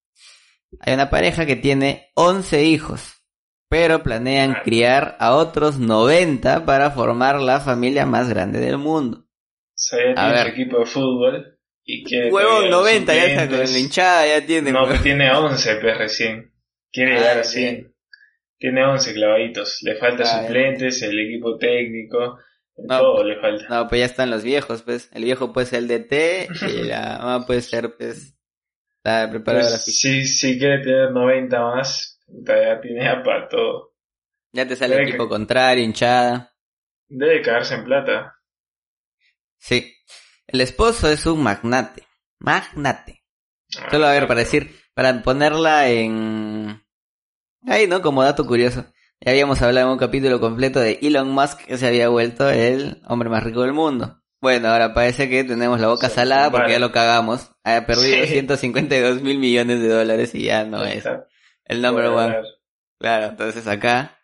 Hay 0.80 0.94
una 0.94 1.10
pareja 1.10 1.46
que 1.46 1.58
tiene 1.58 2.12
11 2.16 2.64
hijos, 2.64 3.26
pero 3.70 4.04
planean 4.04 4.56
criar 4.64 5.18
a 5.20 5.36
otros 5.36 5.80
90 5.80 6.66
para 6.66 6.92
formar 6.92 7.42
la 7.42 7.60
familia 7.60 8.06
más 8.06 8.30
grande 8.30 8.60
del 8.60 8.78
mundo. 8.78 9.26
a 10.16 10.32
ver. 10.32 10.48
equipo 10.48 10.80
de 10.80 10.86
fútbol 10.86 11.61
y 11.94 12.04
quiere 12.06 12.32
Huevo 12.32 12.62
90, 12.62 13.14
ya 13.14 13.26
está 13.26 13.50
con 13.50 13.60
la 13.60 13.78
hinchada, 13.78 14.26
ya 14.26 14.46
tiene. 14.46 14.72
No, 14.72 14.88
pues 14.88 15.04
tiene 15.04 15.30
11, 15.30 15.76
pues 15.76 15.98
recién. 15.98 16.54
Quiere 16.90 17.16
llegar 17.16 17.40
a 17.40 17.44
100. 17.44 17.94
Tiene 18.58 18.86
11 18.86 19.14
clavaditos. 19.14 19.80
Le 19.82 19.96
falta 19.96 20.24
ah, 20.24 20.42
suplentes, 20.42 21.02
el 21.02 21.20
equipo 21.20 21.58
técnico. 21.58 22.40
todo 22.88 23.24
le 23.26 23.42
falta. 23.42 23.68
No, 23.68 23.90
pues 23.90 24.00
ya 24.00 24.06
están 24.06 24.30
los 24.30 24.44
viejos, 24.44 24.84
pues. 24.84 25.10
El 25.14 25.26
viejo 25.26 25.52
puede 25.52 25.68
ser 25.68 25.80
el 25.80 25.88
DT 25.90 26.48
y 26.70 26.84
la 26.88 27.18
mamá 27.20 27.46
puede 27.46 27.62
ser, 27.62 27.94
pues. 27.98 28.38
Está 28.98 29.30
preparado 29.30 29.68
pues, 29.68 29.84
Si, 29.84 30.26
si 30.26 30.58
quiere 30.58 30.80
tener 30.80 31.12
90 31.12 31.60
más, 31.60 32.20
ya 32.28 32.80
tiene 32.80 33.04
para 33.26 33.50
todo. 33.50 33.96
Ya 34.54 34.66
te 34.66 34.78
sale 34.78 34.96
el 34.96 35.10
equipo 35.10 35.28
contrario, 35.28 35.84
hinchada. 35.84 36.54
Debe 37.10 37.42
caerse 37.42 37.76
en 37.76 37.84
plata. 37.84 38.38
Sí. 39.58 39.94
El 40.52 40.62
esposo 40.62 41.08
es 41.10 41.26
un 41.26 41.42
magnate. 41.44 42.04
Magnate. 42.40 43.24
Solo 43.90 44.08
a 44.08 44.12
ver, 44.12 44.28
para 44.28 44.42
decir, 44.42 44.76
para 44.94 45.22
ponerla 45.22 45.90
en... 45.90 46.84
Ahí, 47.66 47.88
¿no? 47.88 48.02
Como 48.02 48.24
dato 48.24 48.46
curioso. 48.46 48.86
Ya 49.22 49.32
habíamos 49.32 49.62
hablado 49.62 49.88
en 49.88 49.94
un 49.94 50.00
capítulo 50.00 50.42
completo 50.42 50.80
de 50.80 51.00
Elon 51.02 51.30
Musk 51.30 51.66
que 51.66 51.78
se 51.78 51.88
había 51.88 52.10
vuelto 52.10 52.50
el 52.50 53.02
hombre 53.08 53.30
más 53.30 53.44
rico 53.44 53.62
del 53.62 53.72
mundo. 53.72 54.22
Bueno, 54.42 54.70
ahora 54.70 54.94
parece 54.94 55.30
que 55.30 55.44
tenemos 55.44 55.80
la 55.80 55.88
boca 55.88 56.10
salada 56.10 56.50
porque 56.50 56.72
ya 56.72 56.80
lo 56.80 56.92
cagamos. 56.92 57.52
Ha 57.64 57.86
perdido 57.86 58.26
152 58.26 59.22
mil 59.22 59.38
millones 59.38 59.80
de 59.80 59.88
dólares 59.88 60.34
y 60.34 60.46
ya 60.46 60.66
no 60.66 60.84
es 60.84 61.06
el 61.66 61.82
number 61.82 62.08
one. 62.08 62.38
Claro, 63.00 63.28
entonces 63.28 63.68
acá 63.68 64.18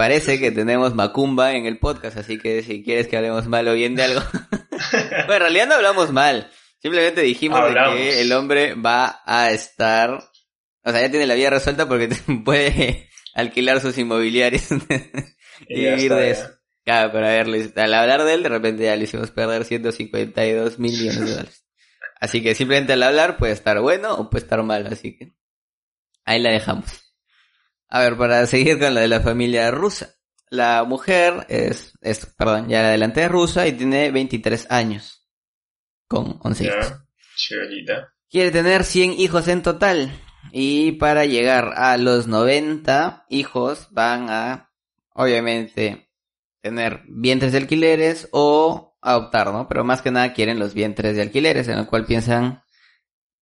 parece 0.00 0.40
que 0.40 0.50
tenemos 0.50 0.94
Macumba 0.94 1.52
en 1.52 1.66
el 1.66 1.78
podcast, 1.78 2.16
así 2.16 2.38
que 2.38 2.62
si 2.62 2.82
quieres 2.82 3.06
que 3.06 3.18
hablemos 3.18 3.46
mal 3.48 3.68
o 3.68 3.74
bien 3.74 3.96
de 3.96 4.04
algo. 4.04 4.22
bueno, 5.26 5.34
en 5.34 5.40
realidad 5.40 5.68
no 5.68 5.74
hablamos 5.74 6.10
mal. 6.10 6.50
Simplemente 6.78 7.20
dijimos 7.20 7.60
que 7.92 8.22
el 8.22 8.32
hombre 8.32 8.72
va 8.76 9.20
a 9.26 9.50
estar, 9.50 10.14
o 10.14 10.90
sea, 10.90 11.02
ya 11.02 11.10
tiene 11.10 11.26
la 11.26 11.34
vida 11.34 11.50
resuelta 11.50 11.86
porque 11.86 12.08
puede 12.46 13.10
alquilar 13.34 13.78
sus 13.82 13.98
inmobiliarios 13.98 14.68
y, 15.68 15.84
vivir 15.84 16.14
de 16.14 16.30
eso. 16.30 16.48
Claro, 16.82 17.12
pero 17.12 17.26
a 17.26 17.32
ver, 17.32 17.72
al 17.76 17.92
hablar 17.92 18.24
de 18.24 18.32
él, 18.32 18.42
de 18.42 18.48
repente 18.48 18.84
ya 18.84 18.96
le 18.96 19.04
hicimos 19.04 19.30
perder 19.32 19.66
152 19.66 20.78
mil 20.78 20.92
millones 20.92 21.20
de 21.20 21.30
dólares. 21.30 21.66
Así 22.18 22.42
que 22.42 22.54
simplemente 22.54 22.94
al 22.94 23.02
hablar 23.02 23.36
puede 23.36 23.52
estar 23.52 23.78
bueno 23.82 24.14
o 24.14 24.30
puede 24.30 24.44
estar 24.44 24.62
mal, 24.62 24.86
así 24.86 25.18
que 25.18 25.34
ahí 26.24 26.40
la 26.40 26.52
dejamos. 26.52 27.09
A 27.90 28.00
ver, 28.00 28.16
para 28.16 28.46
seguir 28.46 28.78
con 28.78 28.94
la 28.94 29.00
de 29.00 29.08
la 29.08 29.20
familia 29.20 29.70
rusa. 29.72 30.14
La 30.48 30.84
mujer 30.84 31.44
es, 31.48 31.92
es 32.00 32.26
perdón, 32.26 32.68
ya 32.68 32.82
la 32.82 32.88
adelante 32.88 33.22
es 33.22 33.30
rusa 33.30 33.66
y 33.66 33.72
tiene 33.72 34.10
23 34.10 34.70
años. 34.70 35.28
Con 36.06 36.38
11 36.42 36.64
hijos. 36.64 36.94
Quiere 38.30 38.52
tener 38.52 38.84
100 38.84 39.12
hijos 39.12 39.48
en 39.48 39.62
total. 39.62 40.12
Y 40.52 40.92
para 40.92 41.24
llegar 41.24 41.72
a 41.76 41.96
los 41.96 42.26
90 42.26 43.26
hijos 43.28 43.88
van 43.90 44.30
a, 44.30 44.72
obviamente, 45.12 46.10
tener 46.60 47.02
vientres 47.08 47.52
de 47.52 47.58
alquileres 47.58 48.28
o 48.32 48.96
adoptar, 49.00 49.52
¿no? 49.52 49.68
Pero 49.68 49.84
más 49.84 50.02
que 50.02 50.10
nada 50.10 50.32
quieren 50.32 50.58
los 50.58 50.74
vientres 50.74 51.16
de 51.16 51.22
alquileres, 51.22 51.68
en 51.68 51.78
lo 51.78 51.86
cual 51.86 52.06
piensan 52.06 52.62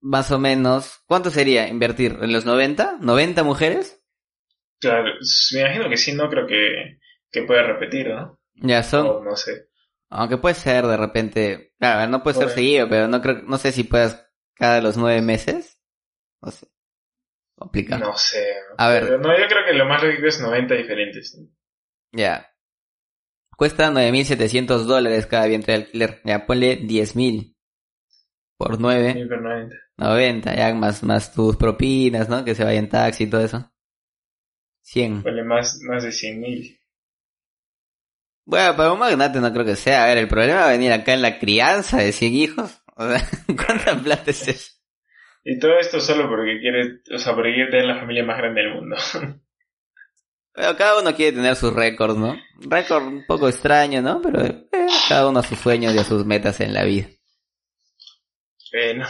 más 0.01 0.30
o 0.30 0.38
menos, 0.38 1.01
¿cuánto 1.07 1.30
sería 1.30 1.68
invertir? 1.68 2.18
¿En 2.22 2.32
los 2.32 2.44
90? 2.44 2.99
¿90 3.01 3.44
mujeres? 3.44 3.97
Claro, 4.81 5.14
me 5.55 5.61
imagino 5.61 5.89
que 5.89 5.97
sí, 5.97 6.12
no 6.14 6.29
creo 6.29 6.47
que, 6.47 6.99
que 7.31 7.43
pueda 7.43 7.62
repetir, 7.62 8.09
¿no? 8.09 8.39
Ya 8.55 8.83
son. 8.83 9.24
no 9.24 9.37
sé. 9.37 9.68
Aunque 10.11 10.39
puede 10.39 10.55
ser 10.55 10.87
de 10.87 10.97
repente, 10.97 11.74
claro, 11.79 12.11
no 12.11 12.22
puede 12.22 12.39
ser 12.39 12.51
seguido, 12.51 12.89
pero 12.89 13.09
no 13.09 13.20
creo, 13.20 13.43
no 13.43 13.59
sé 13.59 13.72
si 13.72 13.85
puedas 13.85 14.26
cada 14.55 14.81
los 14.81 14.97
nueve 14.97 15.20
meses. 15.20 15.79
No 16.41 16.51
sé. 16.51 16.66
Complicado. 17.55 18.05
No 18.05 18.16
sé. 18.16 18.55
A 18.76 18.89
ver. 18.89 19.20
no, 19.20 19.37
yo 19.37 19.47
creo 19.49 19.64
que 19.66 19.74
lo 19.74 19.85
más 19.87 20.03
lógico 20.03 20.26
es 20.26 20.41
90 20.41 20.74
diferentes. 20.74 21.37
Ya. 22.12 22.49
Cuesta 23.57 23.91
9.700 23.91 24.85
dólares 24.85 25.26
cada 25.26 25.47
vientre 25.47 25.74
de 25.74 25.83
alquiler. 25.83 26.20
Ya, 26.24 26.47
ponle 26.47 26.81
10.000 26.81 27.57
por 28.57 28.81
9. 28.81 29.26
90. 29.26 29.76
90, 29.97 30.55
ya 30.55 30.74
más, 30.74 31.03
más 31.03 31.35
tus 31.35 31.57
propinas, 31.57 32.29
¿no? 32.29 32.45
Que 32.45 32.55
se 32.55 32.62
vaya 32.62 32.79
en 32.79 32.89
taxi 32.89 33.24
y 33.24 33.31
todo 33.31 33.41
eso. 33.41 33.68
100. 34.89 35.22
Ponle 35.22 35.45
más, 35.45 35.80
más 35.82 36.03
de 36.03 36.11
100.000. 36.11 36.80
Bueno, 38.47 38.74
para 38.74 38.93
un 38.93 38.99
magnate 38.99 39.39
no 39.39 39.53
creo 39.53 39.66
que 39.66 39.76
sea. 39.76 40.05
A 40.05 40.07
ver, 40.07 40.18
el 40.18 40.28
problema 40.28 40.61
va 40.61 40.68
a 40.68 40.72
venir 40.72 40.91
acá 40.93 41.12
en 41.12 41.20
la 41.20 41.39
crianza 41.39 41.99
de 41.99 42.12
100 42.12 42.32
hijos. 42.34 42.82
O 43.01 43.09
sea, 43.09 43.24
¿cuánta 43.47 43.95
plata 43.95 44.32
es 44.32 44.49
eso? 44.49 44.72
Y 45.45 45.57
todo 45.61 45.78
esto 45.78 46.01
solo 46.01 46.28
porque 46.28 46.59
quiere, 46.59 47.01
o 47.14 47.18
sea, 47.18 47.32
porque 47.32 47.55
quiere 47.55 47.70
tener 47.70 47.86
la 47.86 48.01
familia 48.01 48.24
más 48.24 48.39
grande 48.39 48.61
del 48.61 48.74
mundo. 48.74 48.97
Pero 50.53 50.76
cada 50.76 51.01
uno 51.01 51.14
quiere 51.14 51.36
tener 51.36 51.55
sus 51.55 51.72
récords, 51.72 52.16
¿no? 52.16 52.34
Récord 52.59 53.05
un 53.05 53.24
poco 53.24 53.49
extraño, 53.49 54.03
¿no? 54.03 54.20
Pero 54.20 54.45
eh, 54.45 54.66
cada 55.09 55.28
uno 55.28 55.39
a 55.39 55.45
sus 55.45 55.61
sueños 55.61 55.95
y 55.95 55.99
a 55.99 56.03
sus 56.03 56.26
metas 56.26 56.59
en 56.59 56.74
la 56.74 56.82
vida. 56.82 57.07
Bueno. 58.72 59.07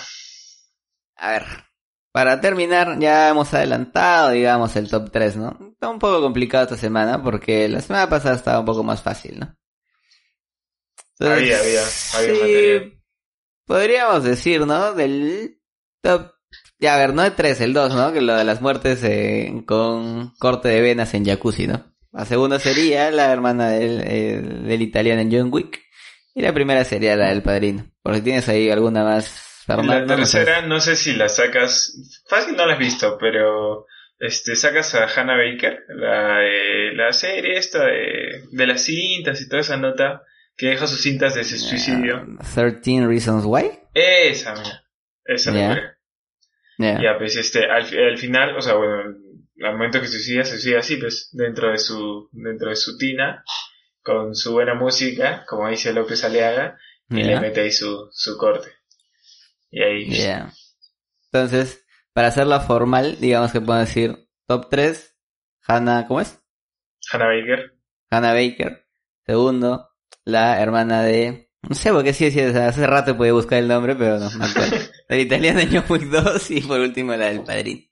A 1.16 1.30
ver, 1.30 1.44
para 2.12 2.40
terminar, 2.40 2.98
ya 2.98 3.28
hemos 3.28 3.52
adelantado, 3.54 4.30
digamos, 4.30 4.74
el 4.76 4.90
top 4.90 5.10
3, 5.10 5.36
¿no? 5.36 5.58
Está 5.72 5.88
un 5.88 5.98
poco 5.98 6.20
complicado 6.20 6.64
esta 6.64 6.76
semana 6.76 7.22
porque 7.22 7.68
la 7.68 7.80
semana 7.80 8.08
pasada 8.08 8.36
estaba 8.36 8.60
un 8.60 8.66
poco 8.66 8.82
más 8.82 9.02
fácil, 9.02 9.40
¿no? 9.40 9.54
había, 11.20 11.58
había, 11.58 11.82
había 12.14 12.46
sí, 12.46 13.00
Podríamos 13.66 14.22
decir, 14.22 14.66
¿no? 14.66 14.94
Del 14.94 15.60
top 16.00 16.32
ya, 16.80 16.94
a 16.94 16.98
ver, 16.98 17.12
no 17.12 17.22
de 17.22 17.32
tres, 17.32 17.60
el 17.60 17.72
dos, 17.72 17.92
¿no? 17.94 18.12
Que 18.12 18.20
lo 18.20 18.36
de 18.36 18.44
las 18.44 18.60
muertes 18.60 19.02
eh, 19.02 19.62
con 19.66 20.32
corte 20.38 20.68
de 20.68 20.80
venas 20.80 21.12
en 21.14 21.24
jacuzzi, 21.24 21.66
¿no? 21.66 21.92
La 22.12 22.24
segunda 22.24 22.58
sería 22.60 23.10
la 23.10 23.32
hermana 23.32 23.70
del, 23.70 24.00
eh, 24.04 24.40
del 24.40 24.82
italiano 24.82 25.20
en 25.20 25.32
John 25.32 25.52
Wick. 25.52 25.80
Y 26.34 26.42
la 26.42 26.52
primera 26.52 26.84
sería 26.84 27.16
la 27.16 27.28
del 27.28 27.42
padrino. 27.42 27.84
Por 28.00 28.14
si 28.14 28.22
tienes 28.22 28.48
ahí 28.48 28.70
alguna 28.70 29.02
más. 29.02 29.47
La 29.68 30.06
tercera, 30.06 30.62
no 30.62 30.80
sé 30.80 30.96
si 30.96 31.12
la 31.12 31.28
sacas. 31.28 32.22
Fácil 32.26 32.56
no 32.56 32.66
la 32.66 32.72
has 32.74 32.78
visto, 32.78 33.18
pero 33.20 33.86
este 34.18 34.56
sacas 34.56 34.94
a 34.94 35.06
Hannah 35.06 35.36
Baker, 35.36 35.84
la, 35.88 36.40
la 36.94 37.12
serie 37.12 37.58
esta 37.58 37.84
de, 37.84 38.44
de 38.50 38.66
las 38.66 38.84
cintas 38.84 39.40
y 39.40 39.48
toda 39.48 39.60
esa 39.60 39.76
nota 39.76 40.22
que 40.56 40.68
deja 40.68 40.86
sus 40.86 41.02
cintas 41.02 41.34
de 41.34 41.42
ese 41.42 41.58
suicidio. 41.58 42.26
13 42.54 43.06
Reasons 43.06 43.44
Why. 43.44 43.70
Esa, 43.94 44.54
mira. 44.54 44.84
Esa 45.24 45.52
yeah. 45.52 47.00
Ya, 47.02 47.18
pues 47.18 47.36
este, 47.36 47.64
al, 47.64 47.84
al, 47.84 48.18
final, 48.18 48.56
o 48.56 48.62
sea, 48.62 48.74
bueno, 48.74 49.14
al 49.62 49.72
momento 49.72 50.00
que 50.00 50.08
suicida, 50.08 50.44
se 50.44 50.52
suicida 50.52 50.78
así, 50.78 50.96
pues, 50.96 51.28
dentro 51.32 51.70
de 51.70 51.78
su, 51.78 52.28
dentro 52.32 52.70
de 52.70 52.76
su 52.76 52.96
tina, 52.96 53.44
con 54.02 54.34
su 54.34 54.52
buena 54.52 54.74
música, 54.74 55.44
como 55.46 55.68
dice 55.68 55.92
López 55.92 56.24
Aleaga, 56.24 56.78
y 57.10 57.22
le 57.22 57.40
mete 57.40 57.60
ahí 57.60 57.70
su, 57.70 58.08
su 58.12 58.36
corte. 58.36 58.70
Y 59.70 59.82
ahí. 59.82 60.08
Yeah. 60.08 60.52
Entonces, 61.32 61.84
para 62.12 62.28
hacerla 62.28 62.60
formal, 62.60 63.18
digamos 63.20 63.52
que 63.52 63.60
puedo 63.60 63.78
decir 63.78 64.28
top 64.46 64.68
3, 64.70 65.16
Hannah, 65.66 66.06
¿cómo 66.06 66.20
es? 66.20 66.40
Hannah 67.12 67.26
Baker. 67.26 67.78
Hannah 68.10 68.32
Baker. 68.32 68.86
Segundo, 69.26 69.90
la 70.24 70.60
hermana 70.60 71.02
de 71.02 71.48
no 71.62 71.74
sé 71.74 71.92
por 71.92 72.04
qué 72.04 72.12
sí, 72.12 72.30
sí, 72.30 72.40
hace 72.40 72.86
rato 72.86 73.16
pude 73.16 73.32
buscar 73.32 73.58
el 73.58 73.68
nombre, 73.68 73.96
pero 73.96 74.18
no 74.18 74.30
me 74.30 74.44
acuerdo. 74.44 74.76
El 75.08 75.20
italiano 75.26 75.58
de 75.58 75.66
John 75.66 76.10
2 76.10 76.50
y 76.52 76.60
por 76.62 76.80
último 76.80 77.14
la 77.14 77.26
del 77.26 77.42
padrino. 77.42 77.82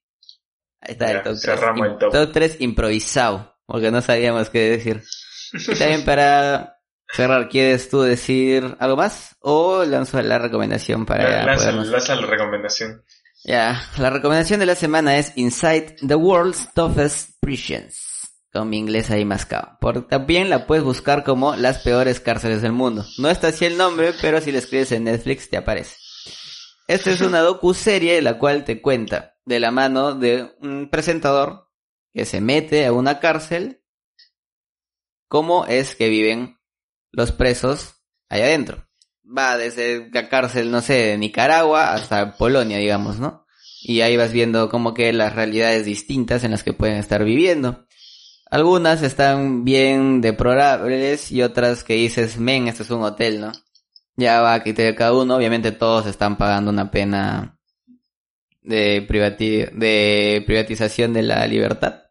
Ahí 0.81 0.93
está 0.93 1.11
el 1.11 1.23
top 1.23 1.37
3. 1.43 1.61
El 1.85 1.99
top. 1.99 2.13
top 2.13 2.33
3 2.33 2.61
improvisado, 2.61 3.59
porque 3.67 3.91
no 3.91 4.01
sabíamos 4.03 4.51
qué 4.51 4.71
decir. 4.71 5.03
Está 5.53 5.87
bien 5.87 6.05
para 6.05 6.76
cerrar, 7.13 7.49
¿quieres 7.49 7.89
tú 7.89 8.03
decir 8.03 8.77
algo 8.79 8.97
más? 8.97 9.37
O 9.41 9.85
lanzo 9.85 10.21
la 10.23 10.39
recomendación 10.39 11.07
para... 11.07 11.45
Lanza, 11.45 11.73
lanza 11.73 12.17
la 12.17 12.27
recomendación. 12.27 13.03
Ya, 13.45 13.81
la 13.99 14.11
recomendación 14.11 14.61
de 14.61 14.67
la 14.67 14.75
semana 14.75 15.19
es 15.19 15.33
Inside 15.37 15.97
the 16.07 16.17
World's 16.17 16.73
Toughest 16.75 17.31
Prisons 17.41 18.07
con 18.53 18.71
mi 18.71 18.79
inglés 18.79 19.11
ahí 19.11 19.25
mascado. 19.25 19.77
Por, 19.81 20.09
también 20.09 20.49
la 20.49 20.67
puedes 20.67 20.83
buscar 20.83 21.25
como 21.25 21.55
las 21.57 21.79
peores 21.81 22.21
cárceles 22.21 22.63
del 22.63 22.73
mundo. 22.73 23.05
No 23.19 23.29
está 23.29 23.49
así 23.49 23.67
el 23.67 23.77
nombre, 23.77 24.15
pero 24.21 24.41
si 24.41 24.51
la 24.51 24.59
escribes 24.59 24.93
en 24.93 25.05
Netflix 25.05 25.51
te 25.51 25.59
aparece. 25.59 25.97
Esta 26.89 27.11
es 27.11 27.21
una 27.21 27.41
docu-serie 27.41 28.23
la 28.23 28.39
cual 28.39 28.65
te 28.65 28.81
cuenta 28.81 29.37
de 29.45 29.61
la 29.61 29.71
mano 29.71 30.15
de 30.15 30.57
un 30.61 30.89
presentador 30.89 31.69
que 32.15 32.25
se 32.25 32.41
mete 32.41 32.87
a 32.87 32.93
una 32.93 33.21
cárcel 33.21 33.83
cómo 35.29 35.67
es 35.67 35.97
que 35.97 36.09
viven 36.09 36.56
los 37.13 37.33
presos 37.33 37.95
allá 38.29 38.45
adentro. 38.45 38.87
Va 39.27 39.57
desde 39.57 40.09
la 40.13 40.29
cárcel, 40.29 40.71
no 40.71 40.81
sé, 40.81 40.95
de 40.95 41.19
Nicaragua 41.19 41.95
hasta 41.95 42.37
Polonia, 42.37 42.79
digamos, 42.79 43.19
¿no? 43.19 43.47
Y 43.83 44.01
ahí 44.01 44.17
vas 44.17 44.33
viendo 44.33 44.69
como 44.69 44.95
que 44.95 45.13
las 45.13 45.35
realidades 45.35 45.85
distintas 45.85 46.45
en 46.45 46.53
las 46.53 46.63
que 46.63 46.73
pueden 46.73 46.97
estar 46.97 47.25
viviendo. 47.25 47.87
Algunas 48.51 49.03
están 49.03 49.65
bien 49.65 50.21
deplorables 50.21 51.33
y 51.33 51.43
otras 51.43 51.83
que 51.83 51.95
dices, 51.95 52.39
men, 52.39 52.69
esto 52.69 52.85
es 52.85 52.91
un 52.91 53.03
hotel, 53.03 53.41
¿no? 53.41 53.53
Ya 54.17 54.41
va 54.41 54.55
a 54.55 54.63
quitar 54.63 54.95
cada 54.95 55.13
uno, 55.13 55.37
obviamente 55.37 55.73
todos 55.73 56.07
están 56.07 56.39
pagando 56.39 56.71
una 56.71 56.91
pena 56.91 57.59
de, 58.63 59.07
de 59.75 60.45
privatización 60.47 61.13
de 61.13 61.23
la 61.23 61.47
libertad. 61.47 62.06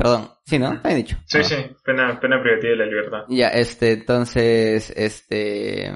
Perdón, 0.00 0.30
sí, 0.46 0.58
¿no? 0.58 0.72
Está 0.72 0.88
dicho. 0.94 1.18
Sí, 1.26 1.44
sí, 1.44 1.56
pena, 1.84 2.18
pena 2.18 2.40
privativa 2.42 2.70
de 2.70 2.76
la 2.76 2.86
libertad. 2.86 3.18
Ya, 3.28 3.48
este, 3.48 3.92
entonces, 3.92 4.90
este... 4.96 5.92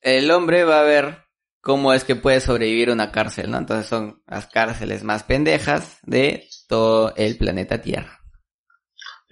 El 0.00 0.30
hombre 0.30 0.62
va 0.62 0.82
a 0.82 0.84
ver 0.84 1.16
cómo 1.60 1.92
es 1.92 2.04
que 2.04 2.14
puede 2.14 2.38
sobrevivir 2.40 2.90
una 2.90 3.10
cárcel, 3.10 3.50
¿no? 3.50 3.58
Entonces 3.58 3.88
son 3.88 4.22
las 4.28 4.46
cárceles 4.46 5.02
más 5.02 5.24
pendejas 5.24 5.98
de 6.04 6.44
todo 6.68 7.12
el 7.16 7.36
planeta 7.36 7.82
Tierra. 7.82 8.20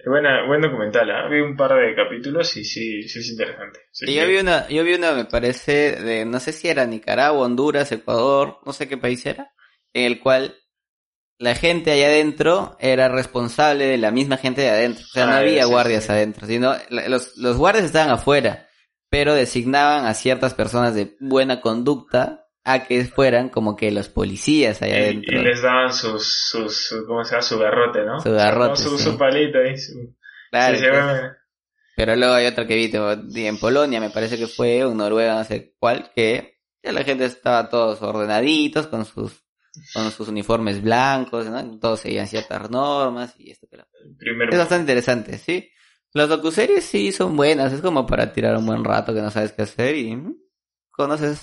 Buena, 0.05 0.45
buen 0.45 0.59
documental, 0.59 1.09
¿eh? 1.09 1.29
vi 1.29 1.39
un 1.39 1.55
par 1.55 1.71
de 1.73 1.95
capítulos 1.95 2.57
y 2.57 2.65
sí, 2.65 3.03
sí 3.03 3.19
es 3.19 3.29
interesante. 3.29 3.79
y 4.01 4.15
yo 4.15 4.27
vi 4.27 4.35
una, 4.35 4.67
yo 4.67 4.83
vi 4.83 4.95
una, 4.95 5.13
me 5.13 5.25
parece, 5.25 5.95
de, 5.95 6.25
no 6.25 6.41
sé 6.41 6.51
si 6.51 6.67
era 6.67 6.85
Nicaragua, 6.85 7.45
Honduras, 7.45 7.89
Ecuador, 7.93 8.57
no 8.65 8.73
sé 8.73 8.89
qué 8.89 8.97
país 8.97 9.25
era, 9.25 9.53
en 9.93 10.05
el 10.05 10.19
cual 10.19 10.57
la 11.41 11.55
gente 11.55 11.91
allá 11.91 12.05
adentro 12.05 12.77
era 12.79 13.09
responsable 13.09 13.87
de 13.87 13.97
la 13.97 14.11
misma 14.11 14.37
gente 14.37 14.61
de 14.61 14.69
adentro. 14.69 15.03
O 15.03 15.07
sea, 15.07 15.25
no 15.25 15.31
ah, 15.31 15.37
había 15.37 15.65
guardias 15.65 16.07
adentro, 16.11 16.45
sino 16.45 16.75
los, 16.91 17.35
los 17.35 17.57
guardias 17.57 17.85
estaban 17.85 18.11
afuera, 18.11 18.67
pero 19.09 19.33
designaban 19.33 20.05
a 20.05 20.13
ciertas 20.13 20.53
personas 20.53 20.93
de 20.93 21.17
buena 21.19 21.59
conducta 21.59 22.45
a 22.63 22.83
que 22.83 23.03
fueran 23.05 23.49
como 23.49 23.75
que 23.75 23.89
los 23.89 24.07
policías 24.07 24.83
allá 24.83 24.97
adentro. 24.97 25.39
Y 25.39 25.43
les 25.43 25.63
daban 25.63 25.91
sus, 25.91 26.31
sus, 26.47 26.93
¿cómo 27.07 27.23
se 27.23 27.31
llama? 27.31 27.41
Su 27.41 27.57
garrote, 27.57 28.05
¿no? 28.05 28.19
Su 28.19 28.31
garrote. 28.33 28.75
su, 28.75 28.99
su, 28.99 29.17
palito 29.17 29.57
ahí. 29.57 29.73
Claro. 30.51 31.35
Pero 31.95 32.15
luego 32.17 32.35
hay 32.35 32.45
otra 32.45 32.67
que 32.67 32.75
vi 32.75 33.47
en 33.47 33.59
Polonia, 33.59 33.99
me 33.99 34.11
parece 34.11 34.37
que 34.37 34.45
fue, 34.45 34.83
o 34.83 34.93
Noruega, 34.93 35.33
no 35.33 35.43
sé 35.43 35.73
cuál, 35.79 36.11
que 36.15 36.59
ya 36.83 36.91
la 36.91 37.03
gente 37.03 37.25
estaba 37.25 37.67
todos 37.67 37.99
ordenaditos 38.03 38.85
con 38.85 39.05
sus 39.05 39.43
con 39.93 40.11
sus 40.11 40.27
uniformes 40.27 40.81
blancos, 40.81 41.45
¿no? 41.47 41.79
Todos 41.79 42.01
seguían 42.01 42.27
ciertas 42.27 42.69
normas 42.69 43.35
y 43.37 43.51
esto 43.51 43.67
que 43.69 43.77
lo... 43.77 43.87
Es 44.49 44.57
bastante 44.57 44.81
interesante, 44.81 45.37
¿sí? 45.37 45.71
Las 46.13 46.27
docuseries 46.27 46.83
sí 46.83 47.11
son 47.11 47.37
buenas, 47.37 47.71
es 47.71 47.81
como 47.81 48.05
para 48.05 48.33
tirar 48.33 48.57
un 48.57 48.65
buen 48.65 48.83
rato 48.83 49.13
que 49.13 49.21
no 49.21 49.31
sabes 49.31 49.53
qué 49.53 49.61
hacer 49.61 49.95
y 49.95 50.17
conoces 50.89 51.41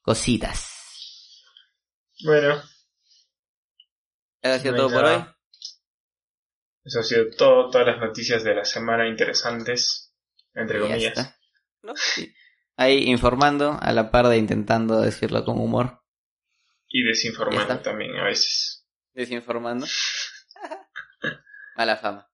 cositas. 0.00 1.44
Bueno. 2.24 2.62
¿Eso 4.40 4.54
ha 4.54 4.58
sido 4.58 4.76
todo 4.76 4.90
por 4.90 5.04
hoy? 5.04 5.24
Eso 6.84 7.00
ha 7.00 7.02
sido 7.02 7.24
todo, 7.36 7.68
todas 7.68 7.86
las 7.86 7.98
noticias 7.98 8.44
de 8.44 8.54
la 8.54 8.64
semana 8.64 9.08
interesantes, 9.08 10.14
entre 10.54 10.80
comillas. 10.80 11.36
Ahí 12.76 13.10
informando, 13.10 13.76
a 13.80 13.92
la 13.92 14.10
par 14.10 14.28
de 14.28 14.38
intentando 14.38 15.00
decirlo 15.00 15.44
con 15.44 15.58
humor. 15.58 16.02
Y 16.96 17.02
desinformando 17.02 17.78
también 17.80 18.16
a 18.16 18.24
veces. 18.24 18.86
Desinformando. 19.12 19.86
Mala 21.76 21.98
fama. 21.98 22.26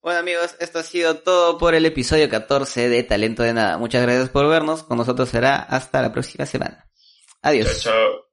Bueno 0.00 0.18
amigos, 0.18 0.56
esto 0.60 0.78
ha 0.78 0.82
sido 0.82 1.16
todo 1.16 1.58
por 1.58 1.74
el 1.74 1.84
episodio 1.84 2.30
14 2.30 2.88
de 2.88 3.02
Talento 3.02 3.42
de 3.42 3.52
Nada. 3.52 3.76
Muchas 3.76 4.00
gracias 4.00 4.30
por 4.30 4.48
vernos. 4.48 4.82
Con 4.82 4.96
nosotros 4.96 5.28
será 5.28 5.56
hasta 5.56 6.00
la 6.00 6.10
próxima 6.10 6.46
semana. 6.46 6.88
Adiós. 7.42 7.82
Chao, 7.82 7.92
chao. 7.92 8.20